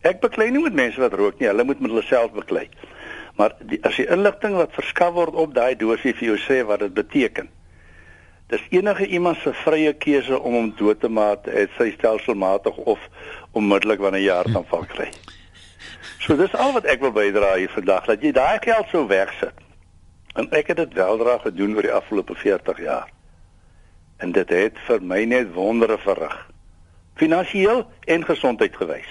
Ek 0.00 0.20
beklei 0.20 0.50
nie 0.50 0.62
met 0.62 0.72
mense 0.72 1.00
wat 1.00 1.12
rook 1.12 1.38
nie, 1.38 1.48
hulle 1.48 1.64
moet 1.64 1.80
met 1.80 1.90
hulle 1.90 2.02
self 2.02 2.32
beklei. 2.32 2.68
Maar 3.36 3.54
die, 3.60 3.78
as 3.86 3.96
die 3.96 4.08
inligting 4.12 4.56
wat 4.58 4.74
verskaf 4.76 5.14
word 5.16 5.34
op 5.34 5.54
daai 5.54 5.74
dosie 5.76 6.14
vir 6.14 6.32
jou 6.32 6.38
sê 6.44 6.62
wat 6.68 6.84
dit 6.84 6.94
beteken. 6.94 7.48
Dis 8.52 8.64
enige 8.70 9.06
iemand 9.06 9.38
se 9.40 9.54
vrye 9.64 9.92
keuse 9.96 10.38
om 10.38 10.52
hom 10.52 10.72
dood 10.76 11.00
te 11.00 11.08
maak, 11.08 11.46
het 11.48 11.72
sy 11.78 11.88
stelselmatig 11.94 12.76
of 12.76 13.00
onmiddellik 13.56 14.02
wanneer 14.04 14.26
jy 14.26 14.34
hartaanval 14.42 14.84
kry. 14.90 15.08
So 16.20 16.36
dis 16.36 16.52
al 16.54 16.74
wat 16.76 16.84
ek 16.84 17.00
wil 17.00 17.14
bydra 17.16 17.54
hier 17.56 17.72
vandag 17.72 18.10
dat 18.10 18.22
jy 18.22 18.34
daai 18.36 18.60
geld 18.60 18.92
sou 18.92 19.06
wegsit. 19.08 19.56
En 20.36 20.50
ek 20.52 20.72
het 20.72 20.82
dit 20.82 20.94
weldra 21.00 21.38
gedoen 21.42 21.74
oor 21.76 21.88
die 21.88 21.96
afgelope 21.96 22.36
40 22.36 22.84
jaar. 22.84 23.08
En 24.20 24.36
dit 24.36 24.54
het 24.54 24.78
vir 24.86 25.00
my 25.00 25.24
net 25.24 25.50
wondere 25.56 25.98
verrig. 26.04 26.36
Finansieel 27.16 27.86
en 28.04 28.24
gesondheidgewys. 28.24 29.08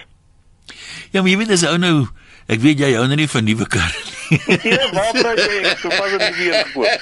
Ja, 1.11 1.21
maar 1.21 1.33
jy 1.33 1.37
weet 1.41 1.57
as 1.57 1.65
ou 1.67 1.77
nou, 1.81 2.07
ek 2.47 2.61
weet 2.63 2.85
jy 2.85 2.93
hou 2.95 3.05
nou 3.09 3.19
nie 3.19 3.29
van 3.29 3.49
nuwe 3.49 3.67
karre 3.67 4.10
Ja, 4.31 4.85
waar 4.95 5.11
bly 5.11 5.33
jy? 5.35 5.73
So 5.81 5.89
pas 5.89 6.11
dit 6.11 6.35
weer 6.37 6.53
gekoop. 6.65 7.01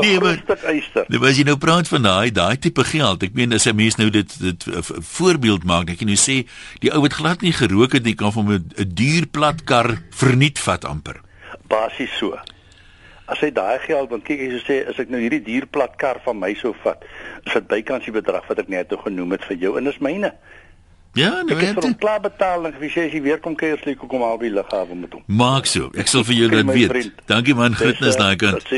Nee, 0.00 0.20
maar- 0.20 0.38
stuk 0.44 0.62
eister. 0.70 1.04
Nou 1.08 1.24
as 1.26 1.36
jy 1.40 1.44
nou 1.48 1.56
praat 1.58 1.88
van 1.90 2.02
daai 2.06 2.30
daai 2.30 2.56
tipe 2.58 2.84
geld, 2.84 3.22
ek 3.26 3.34
meen 3.34 3.52
as 3.52 3.66
'n 3.66 3.76
mens 3.76 3.96
nou 3.98 4.10
dit 4.10 4.38
dit 4.40 4.66
'n 4.66 4.82
v- 4.82 5.02
voorbeeld 5.16 5.64
maak, 5.64 5.90
ek 5.90 5.98
kan 5.98 6.06
nou 6.06 6.16
sê 6.16 6.46
die 6.80 6.92
ou 6.94 7.00
wat 7.02 7.12
glad 7.12 7.40
nie 7.42 7.52
gerook 7.52 7.92
het 7.92 8.04
nie 8.04 8.14
kan 8.14 8.32
van 8.32 8.46
'n 8.52 8.70
duur 8.94 9.26
plat 9.26 9.64
kar 9.64 9.98
verniet 10.10 10.58
vat 10.58 10.84
amper. 10.84 11.20
Basies 11.68 12.10
so. 12.18 12.38
As 13.26 13.38
hy 13.40 13.50
daai 13.52 13.78
geld 13.86 14.10
want 14.10 14.24
kyk 14.24 14.40
as 14.40 14.52
jy 14.52 14.62
sê 14.66 14.88
as 14.88 14.98
ek 14.98 15.08
nou 15.08 15.20
hierdie 15.20 15.42
dierplat 15.42 15.96
kar 15.96 16.20
van 16.24 16.38
my 16.38 16.54
sou 16.54 16.74
vat, 16.82 16.98
is 17.46 17.52
dit 17.52 17.66
bykans 17.68 18.04
die 18.04 18.12
bedrag 18.12 18.46
wat 18.48 18.58
ek 18.58 18.68
net 18.68 18.90
nou 18.90 19.00
genoem 19.02 19.30
het 19.32 19.44
vir 19.44 19.56
jou 19.56 19.76
en 19.78 19.84
dis 19.84 19.98
myne. 20.00 20.32
Ja, 21.18 21.42
nou 21.42 21.56
Ek 21.56 21.64
het 21.74 21.82
hom 21.82 21.96
klaar 21.98 22.20
betaal 22.22 22.68
en 22.68 22.74
gesê 22.78 23.08
as 23.08 23.14
hy 23.14 23.20
weer 23.24 23.40
kom 23.42 23.56
kuier, 23.58 23.80
sê 23.82 23.96
ek 23.96 24.02
kom 24.06 24.22
al 24.22 24.36
by 24.38 24.46
die 24.46 24.54
lughawe 24.54 24.94
met 24.94 25.16
hom. 25.16 25.24
Maak 25.26 25.66
so. 25.66 25.88
Ek 25.98 26.06
sal 26.10 26.22
vir 26.28 26.44
Oké, 26.46 26.50
dit 26.56 26.68
weet. 26.74 26.90
vriend. 26.92 27.22
Dankie 27.26 27.54
man, 27.58 27.74
groetnis 27.74 28.18
daai 28.20 28.36
kant. 28.38 28.68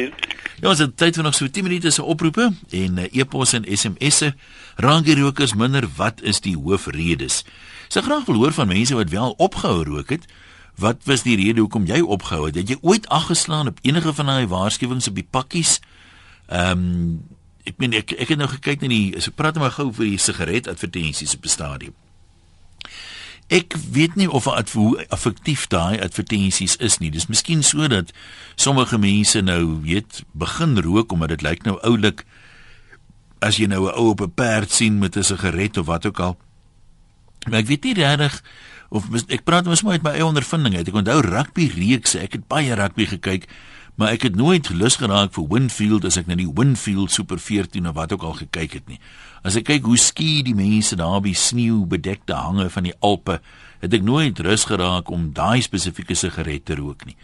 Ja, 0.62 0.70
ons 0.70 0.80
het 0.80 0.94
tyd 0.96 1.18
vir 1.18 1.26
nog 1.26 1.34
so 1.36 1.48
10 1.48 1.66
minute 1.66 1.90
se 1.90 2.02
oproepe 2.02 2.46
en 2.70 2.98
uh, 3.02 3.08
e-pos 3.12 3.52
en 3.58 3.66
SMS'e. 3.68 4.32
Raak 4.80 5.04
die 5.04 5.16
rokers 5.18 5.52
minder, 5.58 5.84
wat 5.98 6.22
is 6.22 6.40
die 6.40 6.54
hoofredes? 6.56 7.42
Sy 7.92 8.00
graag 8.00 8.24
wil 8.30 8.40
hoor 8.40 8.56
van 8.56 8.70
mense 8.70 8.96
wat 8.96 9.10
wel 9.12 9.34
opgehou 9.36 9.82
rook 9.84 10.14
het. 10.14 10.24
Wat 10.80 11.02
was 11.04 11.26
die 11.26 11.36
rede 11.36 11.60
hoekom 11.60 11.84
jy 11.84 12.00
opgehou 12.00 12.46
het? 12.46 12.56
Het 12.56 12.68
jy 12.68 12.78
ooit 12.80 13.08
aggeslaan 13.12 13.68
op 13.74 13.82
enige 13.84 14.14
van 14.16 14.30
daai 14.32 14.46
waarskuwings 14.48 15.10
op 15.12 15.20
die 15.20 15.28
pakkies? 15.28 15.80
Ehm 16.48 16.80
um, 16.80 17.20
ek 17.62 17.76
meen 17.78 17.92
ek 17.94 18.16
ek 18.18 18.32
het 18.32 18.38
nou 18.40 18.48
gekyk 18.50 18.80
na 18.82 18.88
die 18.90 19.20
so 19.22 19.30
praat 19.30 19.54
maar 19.60 19.70
gou 19.70 19.92
vir 19.94 20.08
die 20.08 20.18
sigaret 20.18 20.66
advertensies 20.66 21.36
op 21.36 21.44
die 21.44 21.52
stadium. 21.52 21.94
Ek 23.52 23.74
weet 23.92 24.14
nie 24.16 24.30
of 24.30 24.44
wat 24.48 24.70
hoe 24.72 24.96
effektief 25.12 25.66
daai 25.68 26.00
advertensies 26.00 26.76
is 26.80 26.98
nie. 26.98 27.10
Dis 27.10 27.26
miskien 27.28 27.62
so 27.62 27.88
dat 27.88 28.12
sommige 28.56 28.98
mense 28.98 29.40
nou 29.44 29.80
weet 29.82 30.22
begin 30.32 30.78
rook 30.80 31.12
omdat 31.12 31.28
dit 31.28 31.42
lyk 31.42 31.64
nou 31.68 31.76
oulik 31.82 32.24
as 33.42 33.56
jy 33.58 33.66
nou 33.66 33.88
'n 33.90 33.94
ou 33.98 34.08
op 34.14 34.20
'n 34.22 34.30
perd 34.34 34.70
sien 34.72 34.98
met 34.98 35.16
'n 35.16 35.22
sigaret 35.24 35.76
of 35.76 35.86
wat 35.86 36.06
ook 36.06 36.20
al. 36.20 36.36
Maar 37.50 37.58
ek 37.60 37.66
weet 37.66 37.84
nie 37.84 37.94
regtig 37.94 38.42
of 38.90 39.08
mis- 39.10 39.24
ek 39.28 39.44
praat 39.44 39.64
mos 39.64 39.82
maar 39.82 39.92
uit 39.92 40.02
my 40.02 40.10
eie 40.10 40.24
ondervinding 40.26 40.76
uit. 40.76 40.88
Ek 40.88 40.94
onthou 40.94 41.20
rugby 41.20 41.70
reekse. 41.74 42.18
Ek 42.20 42.32
het 42.32 42.46
baie 42.48 42.74
rugby 42.74 43.06
gekyk, 43.06 43.48
maar 44.00 44.14
ek 44.16 44.22
het 44.28 44.36
nooit 44.36 44.70
lus 44.70 44.96
geraak 44.96 45.34
vir 45.36 45.48
Winfield 45.50 46.04
as 46.08 46.16
ek 46.20 46.26
na 46.30 46.36
die 46.38 46.48
Winfield 46.48 47.12
Super 47.12 47.38
14 47.38 47.88
of 47.88 47.94
wat 47.94 48.12
ook 48.12 48.22
al 48.22 48.38
gekyk 48.40 48.78
het 48.78 48.88
nie. 48.88 48.98
As 49.44 49.56
ek 49.58 49.68
kyk 49.68 49.84
hoe 49.84 49.98
ski 50.00 50.42
die 50.46 50.56
mense 50.56 50.96
daar 50.96 51.20
by 51.22 51.34
sneeu 51.36 51.82
bedekte 51.86 52.34
hange 52.38 52.68
van 52.70 52.88
die 52.88 52.96
Alpe, 53.00 53.40
het 53.82 53.94
ek 53.94 54.04
nooit 54.06 54.38
rus 54.40 54.64
geraak 54.70 55.10
om 55.10 55.32
daai 55.34 55.60
spesifieke 55.62 56.14
sigaret 56.16 56.64
te 56.64 56.78
rook 56.78 57.04
nie. 57.08 57.16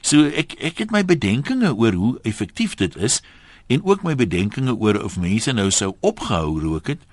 So 0.00 0.26
ek 0.26 0.56
ek 0.64 0.82
het 0.84 0.94
my 0.94 1.04
bedenkinge 1.04 1.74
oor 1.74 1.94
hoe 1.94 2.14
effektief 2.28 2.74
dit 2.80 2.96
is 2.96 3.20
en 3.68 3.84
ook 3.84 4.02
my 4.02 4.14
bedenkinge 4.16 4.74
oor 4.74 4.98
of 5.04 5.18
mense 5.20 5.52
nou 5.52 5.68
sou 5.70 5.94
opgehou 6.00 6.58
rook 6.62 6.94
het 6.94 7.04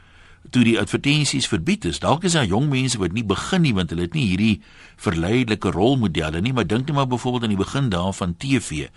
toe 0.50 0.64
die 0.64 0.78
advertensies 0.80 1.48
verbied 1.48 1.86
is. 1.86 2.00
Dalk 2.00 2.24
is 2.24 2.36
daar 2.38 2.46
jong 2.46 2.70
mense 2.70 3.00
wat 3.02 3.14
nie 3.16 3.24
begin 3.24 3.62
nie 3.62 3.74
want 3.74 3.90
hulle 3.94 4.08
het 4.08 4.14
nie 4.14 4.28
hierdie 4.30 4.62
verleidelike 5.02 5.72
rolmodelle 5.72 6.42
nie, 6.42 6.54
maar 6.54 6.68
dink 6.68 6.88
net 6.88 6.96
maar 6.96 7.08
byvoorbeeld 7.08 7.44
aan 7.44 7.56
die 7.56 7.64
begin 7.64 7.90
daarvan 7.90 8.36
TV 8.38 8.88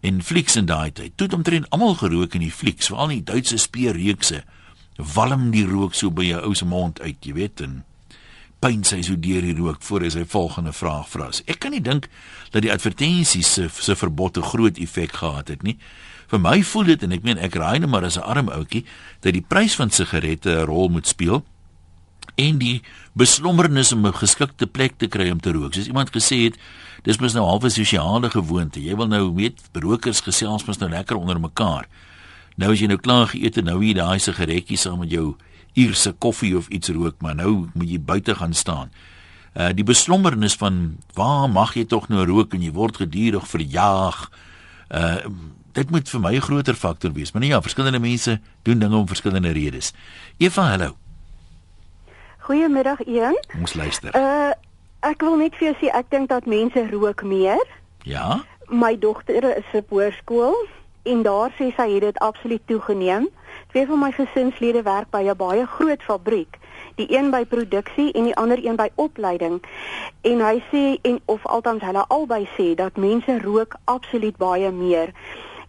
en 0.00 0.22
flieks 0.22 0.56
in 0.56 0.66
daai 0.66 0.92
tyd. 0.92 1.16
Toe 1.16 1.26
het 1.26 1.34
omtrent 1.34 1.70
almal 1.74 1.96
gerook 1.98 2.34
in 2.38 2.44
die 2.46 2.54
flieks, 2.54 2.90
veral 2.92 3.10
die 3.12 3.24
Duitse 3.26 3.58
speerreekse. 3.58 4.44
Walm 5.14 5.50
die 5.50 5.66
rook 5.66 5.94
so 5.94 6.10
by 6.14 6.28
jou 6.28 6.42
ou 6.50 6.54
se 6.54 6.66
mond 6.66 7.00
uit, 7.02 7.18
jy 7.22 7.34
weet, 7.34 7.62
en 7.66 7.80
pyn 8.62 8.82
sy 8.86 9.00
so 9.06 9.18
deur 9.18 9.44
die 9.46 9.54
rook 9.58 9.82
voor 9.86 10.06
hy 10.06 10.10
sy 10.14 10.24
volgende 10.26 10.72
vraag 10.74 11.06
vra. 11.10 11.30
Ek 11.46 11.60
kan 11.62 11.74
nie 11.74 11.82
dink 11.84 12.08
dat 12.54 12.64
die 12.64 12.72
advertensies 12.74 13.52
se 13.54 13.68
se 13.70 13.94
verbod 13.94 14.38
'n 14.38 14.50
groot 14.50 14.78
effek 14.78 15.12
gehad 15.12 15.48
het 15.48 15.62
nie. 15.62 15.78
Vir 16.28 16.40
my 16.40 16.62
voel 16.62 16.84
dit 16.84 17.02
en 17.02 17.12
ek 17.12 17.22
meen 17.24 17.38
ek 17.38 17.54
raai 17.56 17.78
net 17.78 17.88
maar 17.88 18.04
as 18.04 18.18
'n 18.18 18.26
arm 18.26 18.48
ouetjie 18.48 18.84
dat 19.20 19.32
die 19.32 19.44
prys 19.44 19.74
van 19.74 19.90
sigarette 19.90 20.50
'n 20.50 20.66
rol 20.66 20.88
moet 20.88 21.06
speel 21.06 21.44
en 22.36 22.58
die 22.58 22.82
beslommernis 23.14 23.92
om 23.92 24.06
'n 24.06 24.12
geskikte 24.12 24.66
plek 24.66 24.98
te 24.98 25.08
kry 25.08 25.30
om 25.30 25.40
te 25.40 25.52
rook. 25.52 25.74
Soos 25.74 25.86
iemand 25.86 26.10
gesê 26.10 26.44
het, 26.44 26.56
dis 27.02 27.18
mos 27.18 27.32
nou 27.32 27.44
half 27.44 27.64
'n 27.64 27.70
sosiale 27.70 28.30
gewoonte. 28.30 28.80
Jy 28.80 28.96
wil 28.96 29.08
nou 29.08 29.34
weet 29.34 29.60
rokers 29.72 30.20
gesels 30.20 30.64
mos 30.64 30.78
nou 30.78 30.90
lekker 30.90 31.16
onder 31.16 31.40
mekaar. 31.40 31.86
Nou 32.56 32.72
as 32.72 32.80
jy 32.80 32.86
nou 32.86 32.98
klaar 32.98 33.26
geëet 33.26 33.56
en 33.56 33.64
nou 33.64 33.84
hier 33.84 33.94
daai 33.94 34.18
sigaretjie 34.18 34.76
saam 34.76 34.98
met 34.98 35.10
jou 35.10 35.36
uurse 35.74 36.12
koffie 36.18 36.56
of 36.56 36.68
iets 36.68 36.88
rook, 36.88 37.20
maar 37.20 37.34
nou 37.34 37.68
moet 37.74 37.90
jy 37.90 38.00
buite 38.00 38.34
gaan 38.34 38.54
staan. 38.54 38.90
Uh 39.54 39.70
die 39.74 39.84
beslommernis 39.84 40.54
van 40.54 40.98
waar 41.14 41.48
mag 41.50 41.74
jy 41.74 41.84
tog 41.84 42.08
nou 42.08 42.24
rook 42.26 42.54
en 42.54 42.62
jy 42.62 42.72
word 42.72 42.96
gedurig 42.96 43.48
verjaag. 43.48 44.30
Uh 44.90 45.16
dit 45.78 45.90
moet 45.90 46.08
vir 46.08 46.20
my 46.20 46.32
'n 46.34 46.40
groter 46.40 46.74
faktor 46.74 47.12
wees. 47.12 47.32
Maar 47.32 47.40
nee, 47.40 47.50
ja, 47.50 47.62
verskillende 47.62 47.98
mense 47.98 48.40
doen 48.62 48.78
dinge 48.78 48.96
om 48.96 49.06
verskillende 49.06 49.52
redes. 49.52 49.92
Eva, 50.36 50.62
hallo. 50.62 50.96
Goeiemiddag 52.38 53.04
Ian. 53.04 53.38
Ons 53.60 53.74
luister. 53.74 54.16
Uh 54.16 54.52
ek 55.00 55.20
wil 55.22 55.36
net 55.36 55.54
vir 55.54 55.68
jou 55.68 55.76
sê 55.78 55.94
ek 55.94 56.10
dink 56.10 56.28
dat 56.28 56.46
mense 56.46 56.88
rook 56.90 57.22
meer. 57.22 57.66
Ja? 58.02 58.42
My 58.66 58.98
dogter 58.98 59.56
is 59.56 59.68
op 59.72 59.90
hoërskool 59.90 60.56
en 61.02 61.22
daar 61.22 61.50
sê 61.58 61.70
sy 61.76 61.86
het 61.92 62.00
dit 62.00 62.18
absoluut 62.18 62.62
toegeneem. 62.66 63.28
Twee 63.70 63.86
van 63.86 63.98
my 63.98 64.10
gesinslede 64.12 64.82
werk 64.82 65.10
by 65.10 65.22
'n 65.22 65.36
baie 65.36 65.66
groot 65.66 66.02
fabriek. 66.02 66.58
Die 66.94 67.06
een 67.16 67.30
by 67.30 67.44
produksie 67.44 68.12
en 68.12 68.24
die 68.24 68.36
ander 68.36 68.58
een 68.64 68.76
by 68.76 68.90
opleiding. 68.94 69.62
En 70.20 70.40
hy 70.40 70.62
sê 70.72 70.98
en 71.02 71.20
of 71.24 71.46
althans 71.46 71.82
hulle 71.82 72.04
albei 72.08 72.48
sê 72.58 72.74
dat 72.74 72.96
mense 72.96 73.40
rook 73.40 73.76
absoluut 73.84 74.36
baie 74.36 74.70
meer. 74.70 75.14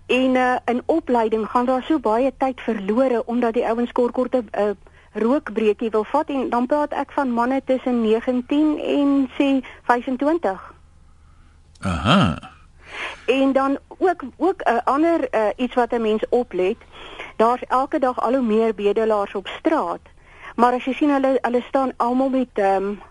En 0.10 0.36
uh, 0.36 0.56
in 0.66 0.82
opleiding 0.86 1.50
gaan 1.50 1.66
daar 1.66 1.84
so 1.84 2.00
baie 2.00 2.34
tyd 2.38 2.62
verlore 2.62 3.26
omdat 3.26 3.54
die 3.54 3.66
ouens 3.68 3.92
kort 3.92 4.12
kort 4.12 4.34
'n 4.34 4.50
uh, 4.58 4.72
rookbreekie 5.14 5.90
wil 5.90 6.04
vat 6.04 6.30
en 6.30 6.50
dan 6.50 6.66
praat 6.66 6.92
ek 6.92 7.12
van 7.12 7.30
manne 7.34 7.62
tussen 7.66 8.02
19 8.02 8.80
en 8.80 9.30
sê 9.38 9.66
25. 9.84 10.74
Aha. 11.80 12.52
En 13.26 13.54
dan 13.54 13.78
ook 13.88 14.24
ook 14.38 14.62
'n 14.64 14.72
uh, 14.72 14.78
ander 14.84 15.28
uh, 15.36 15.48
iets 15.56 15.76
wat 15.76 15.92
'n 15.92 16.02
mens 16.02 16.24
oplet. 16.30 16.78
Daar's 17.36 17.62
elke 17.68 18.00
dag 18.00 18.22
al 18.22 18.34
hoe 18.34 18.42
meer 18.42 18.76
bedelaars 18.76 19.36
op 19.36 19.48
straat. 19.48 20.02
Maar 20.56 20.74
as 20.74 20.86
jy 20.86 20.94
sien 20.94 21.10
hulle 21.10 21.38
hulle 21.42 21.62
staan 21.68 21.94
almal 21.98 22.30
met 22.30 22.50
ehm 22.54 22.84
um, 22.84 23.02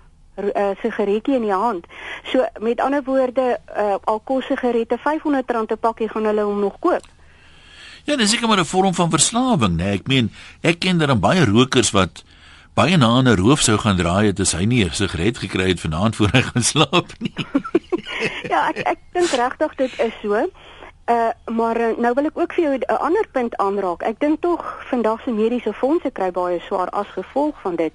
uh, 0.44 0.70
sigaretjie 0.82 1.34
in 1.34 1.42
die 1.42 1.52
hand. 1.52 1.86
So 2.24 2.46
met 2.60 2.80
ander 2.80 3.02
woorde, 3.04 3.58
uh, 3.76 3.94
al 4.04 4.20
kos 4.24 4.46
sigarette 4.46 4.98
R500 4.98 5.72
'n 5.72 5.78
pakkie 5.80 6.08
gaan 6.08 6.24
hulle 6.24 6.42
hom 6.42 6.60
nog 6.60 6.78
koop. 6.78 7.06
Ja, 8.04 8.16
dis 8.16 8.30
seker 8.30 8.48
maar 8.48 8.58
'n 8.58 8.64
vorm 8.64 8.94
van 8.94 9.10
verslawing, 9.10 9.76
né? 9.76 9.84
Nee. 9.84 9.92
Ek 9.92 10.06
meen, 10.06 10.32
ek 10.60 10.78
ken 10.78 10.98
daar 10.98 11.18
baie 11.18 11.44
rokers 11.44 11.90
wat 11.90 12.24
baie 12.74 12.96
na 12.96 13.20
'n 13.20 13.36
roof 13.36 13.60
sou 13.60 13.78
gaan 13.78 13.96
draai 13.96 14.26
het 14.26 14.40
as 14.40 14.52
hy 14.52 14.64
nie 14.64 14.84
'n 14.84 14.90
sigaret 14.90 15.38
gekry 15.38 15.68
het 15.68 15.80
vanaand 15.80 16.16
voor 16.16 16.28
hy 16.32 16.42
gaan 16.42 16.62
slaap 16.62 17.10
nie. 17.18 17.34
ja, 18.52 18.68
ek 18.68 18.78
ek 18.78 18.98
dink 19.12 19.30
regtig 19.30 19.74
dit 19.74 19.92
is 19.98 20.14
so. 20.22 20.34
Uh 21.08 21.30
maar 21.46 21.78
nou 21.96 22.12
wil 22.14 22.24
ek 22.30 22.38
ook 22.38 22.52
vir 22.52 22.64
jou 22.64 22.74
'n 22.76 22.98
ander 22.98 23.26
punt 23.32 23.56
aanraak. 23.56 24.02
Ek 24.02 24.20
dink 24.20 24.40
tog 24.40 24.62
vandag 24.90 25.20
se 25.22 25.30
mediese 25.30 25.72
fondse 25.72 26.10
kry 26.10 26.30
baie 26.30 26.60
swaar 26.60 26.88
as 26.88 27.08
gevolg 27.08 27.60
van 27.62 27.76
dit. 27.76 27.92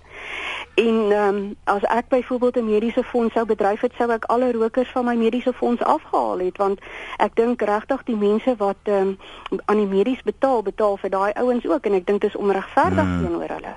En 0.75 1.11
ehm 1.11 1.35
um, 1.35 1.55
as 1.63 1.83
ek 1.83 2.07
byvoorbeeld 2.09 2.55
'n 2.55 2.65
mediese 2.65 3.03
fonds 3.03 3.33
sou 3.33 3.45
bedryf 3.45 3.81
het, 3.81 3.93
sou 3.97 4.11
ek 4.11 4.25
alle 4.25 4.51
rokers 4.51 4.89
van 4.89 5.05
my 5.05 5.15
mediese 5.15 5.53
fonds 5.53 5.81
afgehaal 5.81 6.39
het 6.39 6.57
want 6.57 6.79
ek 7.17 7.35
dink 7.35 7.61
regtig 7.61 8.03
die 8.03 8.15
mense 8.15 8.55
wat 8.57 8.77
ehm 8.83 9.07
um, 9.51 9.59
aan 9.65 9.77
die 9.77 9.85
medies 9.97 10.21
betaal, 10.23 10.63
betaal 10.63 10.97
vir 10.97 11.09
daai 11.09 11.31
ouens 11.33 11.65
ook 11.67 11.85
en 11.85 11.93
ek 11.93 12.05
dink 12.05 12.21
dit 12.21 12.29
is 12.29 12.39
onregverdig 12.39 13.03
Hmm. 13.05 13.21
teenoor 13.21 13.49
hulle. 13.49 13.75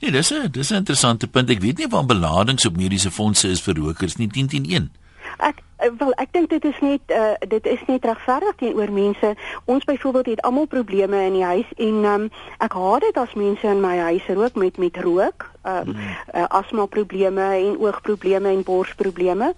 Nee, 0.00 0.10
dis 0.10 0.32
'n 0.32 0.50
dis 0.50 0.70
'n 0.70 0.74
interessante 0.74 1.28
punt. 1.28 1.50
Ek 1.50 1.60
weet 1.60 1.78
nie 1.78 1.88
van 1.88 2.06
beladings 2.06 2.66
op 2.66 2.76
mediese 2.76 3.10
fondse 3.10 3.48
is 3.48 3.60
vir 3.60 3.74
rokers 3.74 4.16
nie 4.16 4.28
10 4.28 4.46
10 4.46 4.64
1. 4.64 4.92
Ek 5.38 5.62
wel 5.78 6.12
ek 6.12 6.32
dink 6.32 6.50
dit 6.50 6.64
is 6.64 6.78
net 6.80 7.12
uh, 7.14 7.34
dit 7.48 7.66
is 7.66 7.82
net 7.86 8.04
regverdig 8.04 8.54
teenoor 8.54 8.92
mense. 8.92 9.34
Ons 9.64 9.84
byvoorbeeld 9.84 10.26
het 10.26 10.42
almal 10.42 10.66
probleme 10.66 11.22
in 11.24 11.32
die 11.32 11.44
huis 11.44 11.70
en 11.76 12.04
um, 12.04 12.26
ek 12.58 12.72
haat 12.72 13.06
dit 13.06 13.16
as 13.16 13.34
mense 13.38 13.66
in 13.66 13.80
my 13.80 13.96
huis 14.10 14.26
rook 14.26 14.58
met 14.58 14.76
met 14.76 14.96
rook, 14.96 15.50
um, 15.62 15.94
hmm. 15.94 16.16
uh, 16.34 16.44
asma 16.48 16.86
probleme 16.86 17.46
en 17.54 17.78
oogprobleme 17.78 18.48
en 18.48 18.62
borsprobleme. 18.62 19.54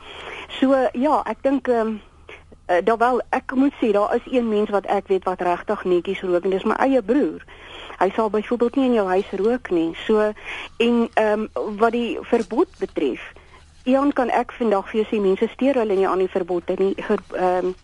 So 0.61 0.76
uh, 0.76 0.87
ja, 0.92 1.22
ek 1.24 1.42
dink 1.42 1.72
um, 1.72 2.00
uh, 2.68 2.85
daar 2.85 3.00
wel 3.00 3.22
ek 3.30 3.54
moet 3.54 3.74
sê 3.80 3.92
daar 3.96 4.14
is 4.14 4.33
een 4.33 4.48
mens 4.48 4.70
wat 4.70 4.87
ek 4.87 5.09
weet 5.09 5.24
wat 5.24 5.40
regtig 5.40 5.85
netjies 5.85 6.22
rook 6.22 6.44
en 6.44 6.56
dis 6.56 6.68
my 6.68 6.76
eie 6.85 7.02
broer. 7.02 7.44
Hy 8.00 8.09
sal 8.16 8.30
byvoorbeeld 8.33 8.76
nie 8.76 8.88
in 8.88 8.96
jou 8.96 9.09
huis 9.09 9.30
rook 9.37 9.70
nie. 9.70 9.90
So 10.06 10.33
en 10.76 11.09
ehm 11.14 11.48
um, 11.54 11.76
wat 11.76 11.92
die 11.92 12.18
verbod 12.20 12.68
betref, 12.78 13.20
Ian 13.85 14.12
kan 14.12 14.29
ek 14.31 14.53
vandag 14.53 14.90
vir 14.90 15.01
jou 15.01 15.07
sê 15.09 15.21
mense 15.21 15.49
steur 15.55 15.75
hulle 15.81 15.97
nie 15.97 16.09
aan 16.09 16.19
die 16.19 16.29
verbod 16.29 16.69
nie. 16.79 16.95
Ehm 17.09 17.71
um, 17.71 17.75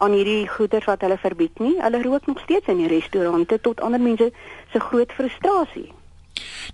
aan 0.00 0.14
hierdie 0.16 0.48
goeder 0.48 0.84
wat 0.88 1.02
hulle 1.04 1.18
verbied 1.20 1.58
nie. 1.60 1.74
Hulle 1.76 2.02
rook 2.02 2.26
nog 2.26 2.40
steeds 2.40 2.72
in 2.72 2.78
die 2.80 2.88
restaurante 2.88 3.60
tot 3.60 3.80
ander 3.84 4.00
mense 4.00 4.30
se 4.72 4.80
groot 4.80 5.12
frustrasie. 5.12 5.90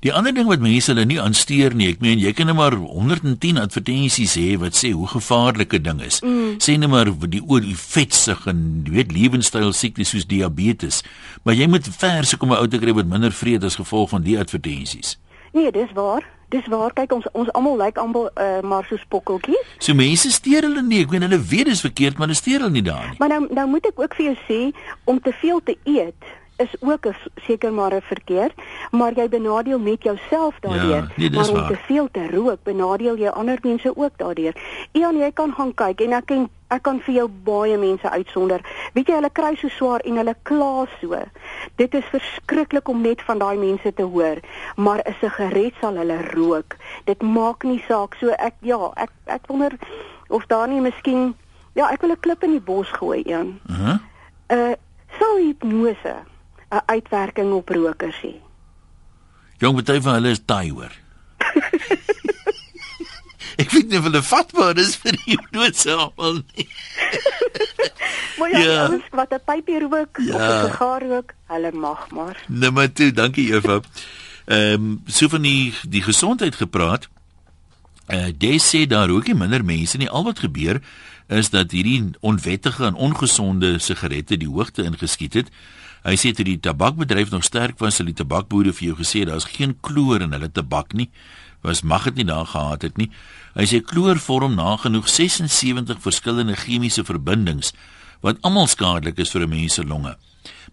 Die 0.04 0.12
ander 0.14 0.34
ding 0.34 0.46
wat 0.46 0.62
mense 0.62 0.92
hulle 0.92 1.06
nie 1.08 1.18
aansteer 1.20 1.74
nie, 1.74 1.88
ek 1.90 2.02
meen 2.04 2.20
jy 2.22 2.30
kan 2.36 2.46
net 2.46 2.58
maar 2.58 2.76
110 2.78 3.58
advertensies 3.58 4.36
hê 4.38 4.54
wat 4.62 4.78
sê 4.78 4.92
hoe 4.94 5.08
gevaarlik 5.10 5.74
'n 5.74 5.82
ding 5.82 6.00
is. 6.02 6.20
Mm. 6.22 6.60
Sê 6.62 6.78
net 6.78 6.90
maar 6.90 7.10
die 7.10 7.42
oor 7.42 7.60
die 7.60 7.76
vetsig 7.76 8.46
en 8.46 8.84
jy 8.86 8.92
weet 8.92 9.12
lewenstyl 9.12 9.72
siektes 9.72 10.14
soos 10.14 10.26
diabetes. 10.26 11.02
Maar 11.42 11.54
jy 11.54 11.66
moet 11.66 11.88
verse 11.88 12.36
kom 12.36 12.52
'n 12.52 12.60
ou 12.62 12.68
te 12.68 12.78
kry 12.78 12.92
wat 12.92 13.06
minder 13.06 13.32
vrede 13.32 13.66
as 13.66 13.76
gevolg 13.76 14.10
van 14.10 14.22
die 14.22 14.38
advertensies. 14.38 15.18
Nee, 15.52 15.72
dis 15.72 15.92
waar. 15.94 16.35
Dis 16.48 16.66
waar. 16.70 16.92
Kyk 16.92 17.12
ons 17.12 17.26
ons 17.32 17.52
almal 17.52 17.76
lyk 17.76 17.98
almal 17.98 18.30
uh, 18.34 18.60
maar 18.62 18.86
so 18.88 18.96
spokkeltjies. 18.96 19.76
So 19.78 19.94
mense 19.94 20.30
steur 20.30 20.62
hulle 20.62 20.82
nie. 20.82 21.02
Ek 21.02 21.10
weet 21.10 21.26
hulle 21.26 21.42
weet 21.42 21.70
dis 21.72 21.80
verkeerd, 21.80 22.18
maar 22.18 22.30
hulle 22.30 22.38
steur 22.38 22.60
hulle 22.60 22.70
nie 22.70 22.86
daar 22.86 23.10
nie. 23.10 23.18
Maar 23.18 23.28
nou 23.28 23.46
nou 23.50 23.68
moet 23.74 23.86
ek 23.86 23.98
ook 23.98 24.14
vir 24.14 24.30
jou 24.30 24.36
sê 24.46 24.60
om 25.04 25.20
te 25.20 25.32
veel 25.42 25.62
te 25.64 25.78
eet 25.84 26.34
is 26.56 26.72
ook 26.80 27.06
'n 27.06 27.16
seker 27.36 27.72
maar 27.72 27.94
'n 27.94 28.00
verkeerd, 28.00 28.54
maar 28.90 29.12
jy 29.14 29.28
benadeel 29.28 29.78
net 29.78 30.02
jouself 30.02 30.54
daardeur. 30.60 30.88
Ja, 30.88 31.08
nee, 31.16 31.30
maar 31.30 31.48
om 31.48 31.54
waar. 31.54 31.68
te 31.70 31.76
veel 31.76 32.08
te 32.10 32.30
rook, 32.30 32.58
benadeel 32.62 33.16
jy 33.16 33.28
ander 33.28 33.58
mense 33.62 33.96
ook 33.96 34.10
daardeur. 34.16 34.54
Ian, 34.92 35.16
jy 35.16 35.30
kan 35.32 35.52
gaan 35.52 35.74
kyk 35.74 36.00
en 36.00 36.12
ek 36.12 36.26
ken 36.26 36.48
ek 36.68 36.82
kan 36.82 37.00
vir 37.06 37.14
jou 37.14 37.28
baie 37.28 37.76
mense 37.78 38.10
uitsonder. 38.10 38.62
Weet 38.94 39.08
jy 39.08 39.14
hulle 39.18 39.30
kry 39.30 39.54
so 39.60 39.68
swaar 39.68 40.02
en 40.04 40.16
hulle 40.16 40.34
kla 40.42 40.86
so. 41.00 41.20
Dit 41.76 41.94
is 41.94 42.04
verskriklik 42.10 42.88
om 42.88 43.02
net 43.02 43.22
van 43.28 43.38
daai 43.38 43.56
mense 43.56 43.92
te 43.94 44.02
hoor, 44.02 44.40
maar 44.76 45.02
'n 45.04 45.14
sigaret 45.20 45.74
sal 45.80 45.96
hulle 45.96 46.18
rook. 46.34 46.76
Dit 47.04 47.22
maak 47.22 47.64
nie 47.64 47.82
saak 47.88 48.14
so 48.20 48.30
ek 48.30 48.54
ja, 48.60 48.92
ek 48.96 49.10
ek 49.26 49.46
wonder 49.46 49.72
of 50.28 50.46
daar 50.46 50.68
nie 50.68 50.80
miskien 50.80 51.34
ja, 51.74 51.90
ek 51.90 52.02
wil 52.02 52.10
'n 52.10 52.20
klip 52.20 52.42
in 52.42 52.50
die 52.50 52.60
bos 52.60 52.88
gooi, 52.88 53.22
Ian. 53.26 53.60
Uh 53.68 53.76
-huh. 53.78 53.98
Uh 54.50 54.74
sal 55.18 55.36
hipnose 55.36 56.14
'n 56.70 56.82
uitwerking 56.86 57.52
op 57.52 57.68
rokers 57.68 58.20
hê. 58.22 58.34
Jong 59.58 59.74
party 59.74 60.00
van 60.00 60.14
hulle 60.14 60.30
is 60.30 60.44
taai 60.44 60.70
hoor. 60.70 60.92
Ek 63.56 63.70
weet 63.72 63.88
nie 63.88 63.98
of 63.98 64.04
hulle 64.08 64.22
vatbaar 64.22 64.78
is 64.78 64.96
vir 65.02 65.16
die 65.24 65.38
doodse 65.52 65.90
almal 65.96 66.42
nie. 66.56 66.68
Maar 68.38 68.50
ja, 68.50 68.58
Ja. 68.58 68.72
ja. 68.72 68.86
ouens 68.86 69.04
wat 69.10 69.32
'n 69.32 69.40
pypie 69.44 69.78
rook 69.80 70.18
ja. 70.20 70.34
of 70.34 70.40
Ja. 70.40 70.62
'n 70.62 70.70
sigaar 70.70 71.02
rook, 71.08 71.34
hulle 71.46 71.72
mag 71.72 72.10
maar. 72.10 72.42
Nee 72.48 72.70
maar 72.70 72.92
toe, 72.92 73.12
dankie 73.12 73.52
Eva. 73.54 73.80
Ehm 74.44 74.72
um, 74.74 75.02
so 75.06 75.28
van 75.28 75.42
die 75.42 75.74
die 75.88 76.02
gesondheid 76.02 76.54
gepraat. 76.54 77.08
Eh 78.06 78.16
uh, 78.28 78.32
jy 78.38 78.58
sê 78.58 78.86
daar 78.86 79.08
ook 79.10 79.26
nie 79.26 79.34
minder 79.34 79.64
mense 79.64 79.96
nie. 79.96 80.10
Al 80.10 80.24
wat 80.24 80.38
gebeur 80.38 80.80
is 81.28 81.50
dat 81.50 81.70
hierdie 81.70 82.10
onwettige 82.20 82.84
en 82.84 82.94
ongesonde 82.94 83.78
sigarette 83.78 84.36
die 84.36 84.48
hoogte 84.48 84.82
ingeskiet 84.82 85.34
het. 85.34 85.48
Hy 86.04 86.14
sê 86.14 86.30
toe 86.32 86.44
die 86.44 86.60
tabakbedryf 86.60 87.30
nog 87.30 87.42
sterk 87.44 87.78
was, 87.78 87.96
die 87.96 88.12
tabakboere 88.12 88.72
vir 88.72 88.86
jou 88.88 88.96
gesê 88.96 89.24
daar's 89.26 89.44
geen 89.44 89.76
kloor 89.80 90.20
in 90.20 90.32
hulle 90.32 90.52
tabak 90.52 90.92
nie. 90.92 91.10
Was 91.62 91.82
mag 91.82 92.04
dit 92.04 92.14
nie 92.14 92.24
daar 92.24 92.46
gehad 92.46 92.82
het 92.82 92.96
nie. 92.96 93.10
Hy 93.56 93.64
sê 93.64 93.78
kloor 93.80 94.18
vorm 94.20 94.52
nagenoeg 94.52 95.06
76 95.08 96.02
verskillende 96.04 96.58
chemiese 96.60 97.06
verbindings 97.08 97.70
wat 98.20 98.36
almal 98.44 98.68
skadelik 98.68 99.16
is 99.18 99.32
vir 99.32 99.46
'n 99.46 99.48
mens 99.48 99.74
se 99.74 99.84
longe. 99.84 100.16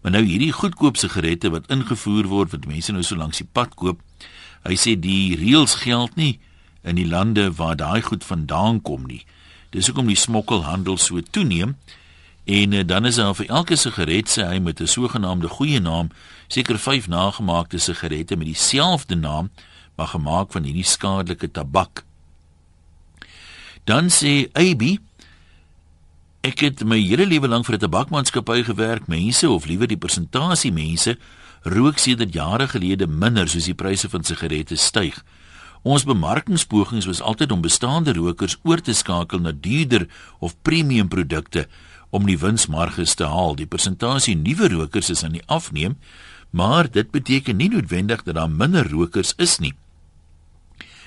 Maar 0.02 0.12
nou 0.12 0.24
hierdie 0.24 0.52
goedkoop 0.52 0.98
sigarette 0.98 1.50
wat 1.50 1.72
ingevoer 1.72 2.28
word 2.28 2.52
wat 2.52 2.66
mense 2.68 2.92
nou 2.92 3.04
so 3.04 3.16
langs 3.16 3.38
die 3.38 3.48
pad 3.52 3.76
koop. 3.76 4.02
Hy 4.68 4.76
sê 4.76 5.00
die 5.00 5.36
reëls 5.36 5.76
geld 5.76 6.16
nie 6.16 6.40
in 6.84 6.96
die 6.96 7.08
lande 7.08 7.52
waar 7.56 7.76
daai 7.76 8.02
goed 8.02 8.24
vandaan 8.24 8.82
kom 8.82 9.08
nie. 9.08 9.26
Dis 9.72 9.88
hoekom 9.88 10.08
die 10.08 10.20
smokkelhandel 10.20 10.98
so 10.98 11.22
toeneem. 11.22 11.78
En 12.46 12.74
uh, 12.74 12.84
dan 12.86 13.06
is 13.06 13.16
daar 13.16 13.36
vir 13.36 13.48
elke 13.48 13.76
sigaret 13.76 14.28
sê 14.28 14.44
hy 14.44 14.60
met 14.60 14.82
'n 14.82 14.88
sogenaamde 14.88 15.48
goeie 15.48 15.80
naam 15.80 16.10
seker 16.48 16.78
5 16.80 17.08
nagemaakte 17.08 17.80
sigarette 17.80 18.36
met 18.36 18.48
dieselfde 18.48 19.16
naam 19.16 19.52
maar 19.96 20.08
gemaak 20.08 20.52
van 20.52 20.64
hierdie 20.64 20.84
skadelike 20.84 21.52
tabak. 21.52 22.04
Dan 23.84 24.08
sê 24.08 24.48
AB 24.56 24.98
Ek 26.44 26.60
het 26.60 26.84
my 26.84 26.98
hele 27.00 27.24
lewe 27.28 27.48
lank 27.48 27.66
vir 27.66 27.76
'n 27.76 27.84
tabakmaatskappy 27.88 28.64
gewerk. 28.64 29.08
Mense 29.08 29.50
of 29.50 29.66
liewer 29.66 29.88
die 29.88 29.98
persentasie 29.98 30.72
mense 30.72 31.18
rook 31.64 31.98
sedert 31.98 32.34
jare 32.34 32.68
gelede 32.68 33.08
minder 33.08 33.48
soos 33.48 33.66
die 33.66 33.76
pryse 33.76 34.10
van 34.10 34.24
sigarette 34.24 34.76
styg. 34.76 35.24
Ons 35.84 36.04
bemarkingspogings 36.04 37.06
was 37.06 37.22
altyd 37.22 37.52
om 37.52 37.62
bestaande 37.62 38.14
rokers 38.14 38.58
oor 38.64 38.82
te 38.82 38.94
skakel 38.94 39.40
na 39.40 39.52
duurder 39.52 40.08
of 40.40 40.56
premium 40.62 41.08
produkte 41.08 41.68
om 42.10 42.26
die 42.26 42.40
winsmarges 42.40 43.16
te 43.16 43.26
haal. 43.26 43.56
Die 43.56 43.68
persentasie 43.68 44.36
nuwe 44.36 44.70
rokers 44.70 45.10
is 45.10 45.24
aan 45.24 45.32
die 45.32 45.48
afneem, 45.48 45.98
maar 46.50 46.92
dit 46.92 47.12
beteken 47.12 47.56
nie 47.56 47.70
noodwendig 47.70 48.24
dat 48.24 48.36
daar 48.36 48.50
minder 48.50 48.90
rokers 48.90 49.34
is 49.38 49.60
nie. 49.60 49.74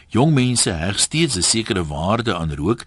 Jong 0.09 0.33
mense 0.33 0.71
heg 0.71 0.99
steeds 0.99 1.37
'n 1.37 1.42
sekere 1.42 1.87
waarde 1.87 2.35
aan 2.35 2.55
rook. 2.55 2.85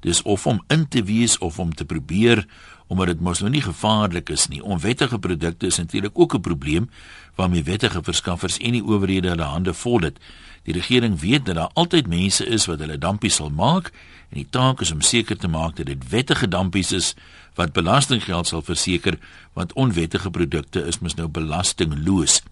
Dis 0.00 0.22
of 0.22 0.46
om 0.46 0.62
in 0.66 0.88
te 0.88 1.02
wees 1.02 1.38
of 1.38 1.58
om 1.58 1.74
te 1.74 1.84
probeer 1.84 2.46
omdat 2.86 3.06
dit 3.06 3.20
mos 3.20 3.40
nou 3.40 3.50
nie 3.50 3.62
gevaarlik 3.62 4.28
is 4.28 4.48
nie. 4.48 4.62
Onwettige 4.62 5.18
produkte 5.18 5.66
is 5.66 5.76
natuurlik 5.76 6.18
ook 6.18 6.34
'n 6.34 6.40
probleem 6.40 6.90
waarmee 7.34 7.62
wettige 7.62 8.02
verskaffers 8.02 8.58
en 8.58 8.72
die 8.72 8.84
owerhede 8.84 9.28
hulle 9.28 9.42
hande 9.42 9.74
vol 9.74 10.00
het. 10.00 10.18
Die 10.62 10.74
regering 10.74 11.20
weet 11.20 11.46
dat 11.46 11.54
daar 11.54 11.70
altyd 11.72 12.06
mense 12.06 12.46
is 12.46 12.66
wat 12.66 12.78
hulle 12.78 12.98
dampies 12.98 13.34
sal 13.34 13.50
maak 13.50 13.86
en 14.28 14.36
die 14.36 14.46
taak 14.50 14.80
is 14.80 14.92
om 14.92 15.00
seker 15.00 15.36
te 15.36 15.48
maak 15.48 15.76
dat 15.76 15.86
dit 15.86 16.08
wettige 16.08 16.48
dampies 16.48 16.92
is 16.92 17.14
wat 17.54 17.72
belastinggeld 17.72 18.46
sal 18.46 18.62
verseker 18.62 19.18
want 19.52 19.72
onwettige 19.72 20.30
produkte 20.30 20.86
is 20.86 20.98
mos 20.98 21.14
nou 21.14 21.28
belastingloos. 21.28 22.42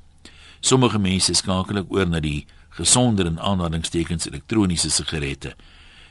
Sommige 0.61 0.99
mense 0.99 1.35
skakel 1.35 1.85
oor 1.89 2.09
na 2.09 2.21
die 2.21 2.47
gesonder 2.77 3.27
en 3.27 3.41
aanhalingstekens 3.41 4.27
elektroniese 4.27 4.91
sigarette. 4.91 5.55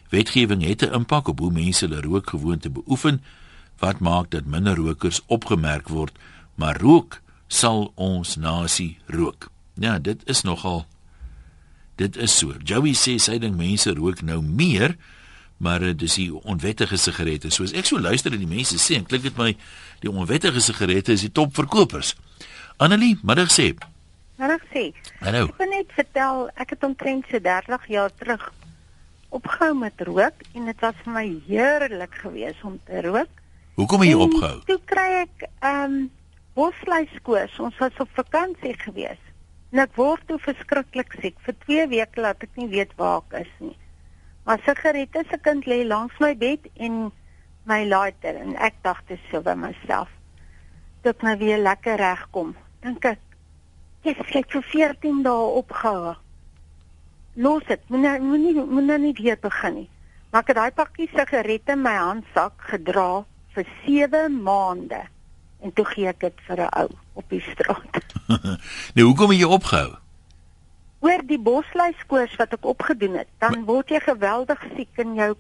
Wetgewing 0.10 0.64
het 0.66 0.82
'n 0.82 0.94
impak 0.94 1.28
op 1.28 1.40
hoe 1.40 1.52
mense 1.52 1.86
hulle 1.86 2.02
rookgewoonte 2.02 2.70
beoefen 2.70 3.22
wat 3.80 4.00
maak 4.00 4.30
dat 4.30 4.46
minder 4.46 4.76
rokers 4.76 5.22
opgemerk 5.26 5.88
word, 5.88 6.18
maar 6.56 6.82
rook 6.82 7.22
sal 7.48 7.92
ons 7.96 8.36
nasie 8.36 8.98
rook. 9.06 9.52
Ja, 9.74 10.00
dit 10.00 10.22
is 10.26 10.42
nogal 10.42 10.86
dit 12.00 12.18
is 12.18 12.38
so. 12.38 12.56
Joey 12.64 12.96
sê 12.96 13.18
sy 13.20 13.38
dink 13.42 13.58
mense 13.60 13.92
rook 13.98 14.24
nou 14.26 14.40
meer, 14.44 14.96
maar 15.60 15.84
dit 15.84 16.06
is 16.08 16.16
die 16.22 16.30
onwettige 16.32 16.98
sigarette. 17.00 17.52
Soos 17.52 17.74
ek 17.76 17.90
so 17.90 18.00
luister 18.00 18.34
en 18.36 18.40
die 18.40 18.50
mense 18.50 18.80
sê, 18.80 19.00
en 19.00 19.08
klink 19.08 19.28
dit 19.28 19.40
my 19.40 19.52
die 20.04 20.12
onwettige 20.12 20.64
sigarette 20.64 21.16
is 21.18 21.26
die 21.28 21.34
topverkopers. 21.36 22.16
Annelie, 22.80 23.18
middag 23.28 23.52
sê. 23.52 23.74
Middag 24.40 24.62
sê. 24.72 24.94
Hallo. 25.20 25.50
Ek 25.50 25.58
wil 25.60 25.68
net 25.74 25.90
vertel, 25.92 26.46
ek 26.64 26.70
het 26.72 26.84
omtrent 26.88 27.26
so 27.28 27.42
30 27.44 27.88
jaar 27.92 28.14
terug 28.22 28.46
opgehou 29.36 29.74
met 29.82 30.00
rook 30.08 30.46
en 30.56 30.70
dit 30.70 30.86
was 30.86 31.02
vir 31.04 31.12
my 31.18 31.26
heerlik 31.50 32.16
geweest 32.22 32.64
om 32.64 32.78
te 32.88 33.04
rook. 33.04 33.44
Hoekom 33.76 34.06
het 34.06 34.14
jy 34.14 34.22
opgehou? 34.24 34.54
Toe 34.72 34.80
kry 34.88 35.10
ek 35.26 35.44
ehm 35.44 35.84
um, 35.84 36.00
bosluiskoors. 36.56 37.60
Ons 37.68 37.78
was 37.84 38.00
op 38.00 38.16
vakansie 38.16 38.74
geweest. 38.80 39.28
En 39.76 39.84
ek 39.84 39.94
word 40.00 40.24
toe 40.32 40.40
verskriklik 40.48 41.20
siek. 41.20 41.36
Vir 41.44 41.60
2 41.68 41.92
weke 41.92 42.24
laat 42.24 42.48
ek 42.48 42.56
nie 42.56 42.72
weet 42.72 42.96
waar 43.00 43.22
ek 43.28 43.42
is 43.44 43.54
nie. 43.60 43.78
Maar 44.48 44.64
sigarette 44.64 45.28
se 45.28 45.44
kind 45.44 45.68
lê 45.68 45.84
langs 45.84 46.16
my 46.24 46.32
bed 46.40 46.72
en 46.80 47.10
my 47.68 47.84
lighter 47.84 48.40
en 48.40 48.56
ek 48.56 48.80
dink 48.88 49.04
dit 49.12 49.28
so 49.28 49.44
by 49.44 49.60
myself. 49.60 50.08
Ek 51.04 51.28
nou 51.28 51.36
weer 51.44 51.60
lekker 51.60 52.00
regkom, 52.00 52.56
dink 52.84 53.04
ek 53.08 53.29
jy 54.04 54.16
het 54.16 54.52
vir 54.52 54.64
14 54.72 55.24
dae 55.24 55.54
opgehou. 55.62 56.16
Los 57.36 57.64
dit. 57.68 57.82
Moenie 57.90 58.20
moenie 58.20 58.66
moenie 58.66 58.98
nie 58.98 59.14
weer 59.18 59.38
begin 59.42 59.74
nie. 59.74 59.90
Maar 60.32 60.42
ek 60.42 60.52
het 60.52 60.60
daai 60.60 60.72
pakkie 60.78 61.10
sigarette 61.14 61.74
in 61.74 61.82
my 61.82 61.96
handsak 61.98 62.68
gedra 62.72 63.26
vir 63.56 63.66
7 63.86 64.42
maande 64.44 65.02
en 65.60 65.74
toe 65.76 65.86
gee 65.92 66.08
ek 66.08 66.20
dit 66.20 66.46
vir 66.48 66.62
'n 66.66 66.70
ou 66.82 66.90
op 67.14 67.30
die 67.30 67.42
straat. 67.42 68.04
nou 68.96 69.06
hoekom 69.08 69.34
het 69.34 69.40
jy 69.40 69.50
opgehou? 69.50 69.98
Oor 71.00 71.22
die 71.28 71.40
bosluiskoors 71.40 72.36
wat 72.36 72.54
ek 72.54 72.66
opgedoen 72.66 73.16
het, 73.24 73.28
dan 73.40 73.66
word 73.66 73.90
jy 73.90 74.00
geweldig 74.04 74.60
siek 74.76 75.00
in 75.00 75.16
jou 75.16 75.34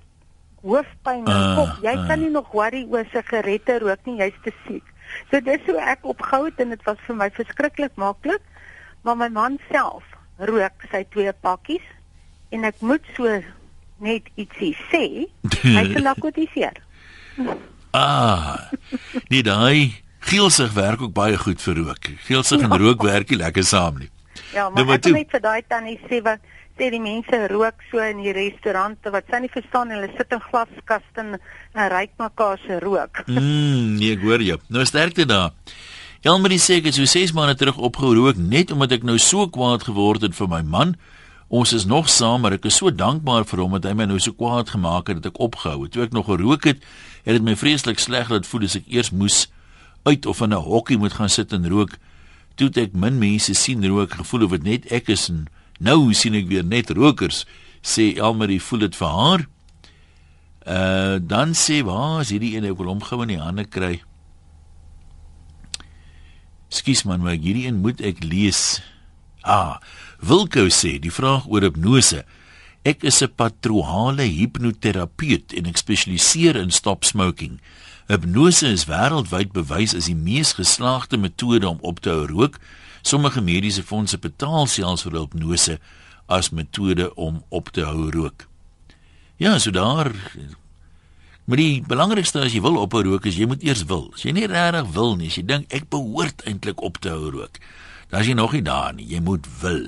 hoofpyn 0.64 1.24
en 1.26 1.36
Ah, 1.36 1.56
kop. 1.56 1.84
Jy 1.84 1.96
ah. 1.96 2.08
kan 2.08 2.20
nie 2.20 2.32
nog 2.32 2.52
worry 2.52 2.86
oor 2.92 3.06
sigarette 3.12 3.80
rook 3.80 4.06
nie, 4.06 4.18
jy's 4.20 4.40
te 4.44 4.52
siek. 4.66 4.84
So 5.32 5.40
dis 5.42 5.64
hoe 5.66 5.80
ek 5.82 6.04
opgehou 6.04 6.46
het 6.46 6.60
en 6.60 6.70
dit 6.76 6.84
was 6.84 7.00
vir 7.08 7.16
my 7.16 7.30
verskriklik 7.30 7.96
maklik. 7.96 8.44
Maar 9.08 9.16
my 9.18 9.30
man 9.32 9.58
self 9.72 10.04
rook 10.38 10.86
sy 10.92 11.04
twee 11.14 11.32
pakkies 11.44 11.86
en 12.56 12.64
ek 12.68 12.82
moet 12.82 13.06
so 13.16 13.40
net 14.04 14.30
ietsie 14.40 14.74
sê. 14.92 15.04
Hy 15.64 15.84
se 15.94 16.04
narkotiseer. 16.08 16.78
Ah. 17.92 18.70
Nee, 19.30 19.44
daai 19.44 19.96
geelsig 20.30 20.74
werk 20.76 21.02
ook 21.02 21.14
baie 21.16 21.38
goed 21.40 21.62
vir 21.64 21.76
rook. 21.84 22.10
Geelsig 22.28 22.62
en 22.66 22.76
rook 22.78 23.04
werk 23.08 23.30
nie 23.34 23.40
lekker 23.42 23.64
saam 23.66 24.00
nie. 24.04 24.10
Ja, 24.54 24.70
Nou, 24.70 24.72
maar 24.74 24.86
maar 24.86 24.96
ek 24.98 25.04
wil 25.10 25.14
net 25.20 25.34
vir 25.36 25.42
daai 25.44 25.62
tannie 25.68 25.98
sê 26.10 26.22
wat 26.26 26.42
sê 26.80 26.88
die 26.94 27.02
mense 27.04 27.38
rook 27.52 27.82
so 27.92 28.00
in 28.02 28.22
die 28.24 28.32
restaurante 28.34 29.12
wat 29.12 29.28
sy 29.30 29.42
nie 29.44 29.52
verstaan 29.52 29.92
hulle 29.94 30.08
sit 30.16 30.32
in 30.32 30.42
glaskaste 30.48 31.22
en, 31.22 31.36
en 31.76 31.90
ryk 31.92 32.14
mekaar 32.22 32.62
se 32.64 32.80
rook. 32.80 33.20
Mm, 33.28 33.98
nee, 34.00 34.14
ek 34.16 34.24
hoor 34.24 34.42
jou. 34.46 34.58
Nou 34.74 34.86
sterkte 34.88 35.26
daar. 35.30 35.52
Elmarie 36.20 36.60
sê 36.60 36.82
ek 36.82 36.90
het 36.90 36.98
so 36.98 37.08
6 37.08 37.32
maande 37.32 37.54
terug 37.56 37.78
opgehou 37.80 38.12
rook 38.18 38.36
net 38.36 38.74
omdat 38.76 38.98
ek 38.98 39.06
nou 39.08 39.14
so 39.24 39.46
kwaad 39.48 39.86
geword 39.88 40.26
het 40.26 40.34
vir 40.36 40.50
my 40.52 40.60
man. 40.68 40.98
Ons 41.48 41.72
is 41.72 41.86
nog 41.88 42.10
saam, 42.12 42.42
maar 42.44 42.58
ek 42.58 42.66
is 42.68 42.76
so 42.82 42.92
dankbaar 42.92 43.46
vir 43.48 43.62
hom 43.64 43.78
dat 43.78 43.88
hy 43.88 43.94
my 43.96 44.10
nou 44.10 44.18
so 44.20 44.36
kwaad 44.36 44.74
gemaak 44.74 45.08
het 45.08 45.22
dat 45.22 45.30
ek 45.32 45.40
opgehou 45.40 45.86
het. 45.86 45.94
Toe 45.96 46.04
ek 46.04 46.18
nog 46.18 46.28
gerook 46.28 46.68
het, 46.68 46.84
het 47.24 47.40
dit 47.40 47.46
my 47.46 47.56
vreeslik 47.56 48.04
sleg 48.04 48.28
laat 48.34 48.50
voel 48.50 48.68
as 48.68 48.76
ek 48.76 48.92
eers 48.92 49.14
moes 49.16 49.46
uit 50.04 50.28
of 50.28 50.44
in 50.44 50.52
'n 50.52 50.60
hokkie 50.60 50.98
moet 51.00 51.16
gaan 51.16 51.32
sit 51.32 51.56
en 51.56 51.70
rook. 51.72 51.96
Toe 52.60 52.68
ek 52.76 52.92
min 52.92 53.18
mense 53.18 53.56
sien 53.56 53.80
rook, 53.88 54.12
gevoel 54.20 54.44
of 54.44 54.52
dit 54.52 54.64
net 54.64 54.92
ek 54.92 55.08
is 55.08 55.30
en 55.30 55.48
nou 55.80 56.14
sien 56.14 56.36
ek 56.36 56.52
weer 56.52 56.66
net 56.66 56.90
rokers, 56.90 57.46
sê 57.82 58.20
Elmarie 58.20 58.60
voel 58.60 58.80
dit 58.80 58.96
vir 58.96 59.08
haar. 59.08 59.48
Uh 60.68 61.16
dan 61.22 61.56
sê 61.56 61.80
waar 61.82 62.20
is 62.22 62.30
hierdie 62.30 62.58
een 62.58 62.66
ek 62.66 62.78
wil 62.78 62.92
hom 62.92 63.02
gou 63.02 63.22
in 63.22 63.28
die 63.28 63.40
hande 63.40 63.64
kry. 63.64 64.04
Skus 66.70 67.04
man, 67.04 67.24
maar 67.26 67.38
hierdie 67.38 67.66
een 67.68 67.82
moet 67.82 68.02
ek 68.06 68.22
lees. 68.24 68.80
Ah, 69.42 69.80
Wilko 70.22 70.68
sê 70.70 70.98
die 71.02 71.14
vraag 71.14 71.48
oor 71.50 71.66
hipnose. 71.66 72.24
Ek 72.86 73.04
is 73.04 73.22
'n 73.22 73.34
patroale 73.36 74.24
hipnoterapeut 74.24 75.54
en 75.54 75.66
ek 75.66 75.78
spesialiseer 75.78 76.56
in 76.56 76.72
stop 76.72 77.04
smoking. 77.04 77.60
Hipnose 78.08 78.68
is 78.68 78.86
wêreldwyd 78.86 79.52
bewys 79.54 79.96
as 79.96 80.06
die 80.06 80.16
mees 80.16 80.54
geslaagde 80.54 81.18
metode 81.18 81.68
om 81.68 81.78
op 81.82 82.00
te 82.00 82.10
hou 82.10 82.26
rook. 82.26 82.60
Sommige 83.02 83.42
mediese 83.42 83.84
fondse 83.84 84.18
betaal 84.18 84.68
selfs 84.68 85.04
vir 85.04 85.20
hipnose 85.20 85.80
as 86.28 86.50
metode 86.50 87.14
om 87.16 87.44
op 87.50 87.70
te 87.70 87.86
hou 87.86 88.10
rook. 88.10 88.48
Ja, 89.38 89.60
so 89.60 89.72
daar 89.72 90.12
Maar 91.50 91.58
die 91.58 91.82
belangrikste 91.82 92.44
as 92.46 92.54
jy 92.54 92.60
wil 92.62 92.76
ophou 92.78 93.02
rook 93.08 93.26
is 93.26 93.40
jy 93.40 93.48
moet 93.50 93.64
eers 93.66 93.82
wil. 93.90 94.12
As 94.14 94.22
jy 94.22 94.36
nie 94.38 94.46
regtig 94.46 94.92
wil 94.94 95.16
nie, 95.18 95.32
as 95.32 95.38
jy 95.40 95.48
dink 95.50 95.72
ek 95.74 95.88
behoort 95.90 96.44
eintlik 96.46 96.84
op 96.86 97.00
te 97.02 97.10
hou 97.10 97.32
rook, 97.34 97.58
dan 98.12 98.22
is 98.22 98.30
jy 98.30 98.36
nog 98.38 98.54
nie 98.54 98.62
daar 98.68 98.94
nie. 98.94 99.08
Jy 99.10 99.24
moet 99.26 99.48
wil. 99.64 99.88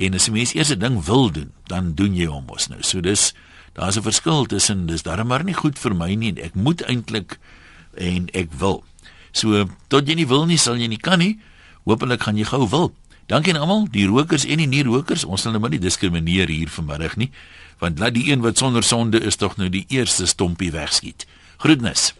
En 0.00 0.16
as 0.16 0.30
jy 0.30 0.32
mens 0.38 0.54
eers 0.56 0.72
'n 0.72 0.80
ding 0.80 0.96
wil 1.04 1.28
doen, 1.28 1.52
dan 1.68 1.92
doen 1.94 2.16
jy 2.16 2.24
hom 2.32 2.46
mos 2.48 2.68
nou. 2.72 2.80
So 2.80 3.00
dis 3.00 3.34
daar's 3.76 3.96
'n 3.98 4.08
verskil 4.08 4.46
tussen 4.46 4.86
dis 4.86 5.02
darem 5.02 5.26
maar 5.26 5.44
nie 5.44 5.54
goed 5.54 5.78
vir 5.78 5.94
my 5.94 6.14
nie. 6.14 6.32
Ek 6.40 6.54
moet 6.54 6.80
eintlik 6.88 7.38
en 7.96 8.28
ek 8.32 8.48
wil. 8.52 8.82
So 9.32 9.68
tot 9.88 10.08
jy 10.08 10.14
nie 10.14 10.26
wil 10.26 10.46
nie, 10.46 10.56
sal 10.56 10.76
jy 10.76 10.88
nie 10.88 11.00
kan 11.00 11.18
nie. 11.18 11.38
Hoopelik 11.84 12.22
gaan 12.22 12.36
jy 12.36 12.44
gou 12.44 12.68
wil. 12.68 12.92
Dankie 13.26 13.54
aan 13.54 13.60
almal, 13.60 13.86
die 13.90 14.06
rokers 14.06 14.44
en 14.44 14.58
die 14.58 14.66
nie-rokers. 14.66 15.24
Ons 15.24 15.42
sal 15.42 15.52
nou 15.52 15.60
maar 15.60 15.70
nie 15.70 15.78
diskrimineer 15.78 16.48
hier 16.48 16.68
vanmiddag 16.68 17.16
nie, 17.16 17.30
want 17.80 17.98
laat 17.98 18.14
die 18.14 18.30
een 18.32 18.40
wat 18.44 18.58
sonder 18.58 18.84
sonde 18.84 19.20
is 19.20 19.36
tog 19.36 19.56
nou 19.56 19.68
die 19.68 19.84
eerste 19.88 20.26
stompie 20.26 20.70
wegskiet. 20.72 21.26
Groetnis. 21.56 22.14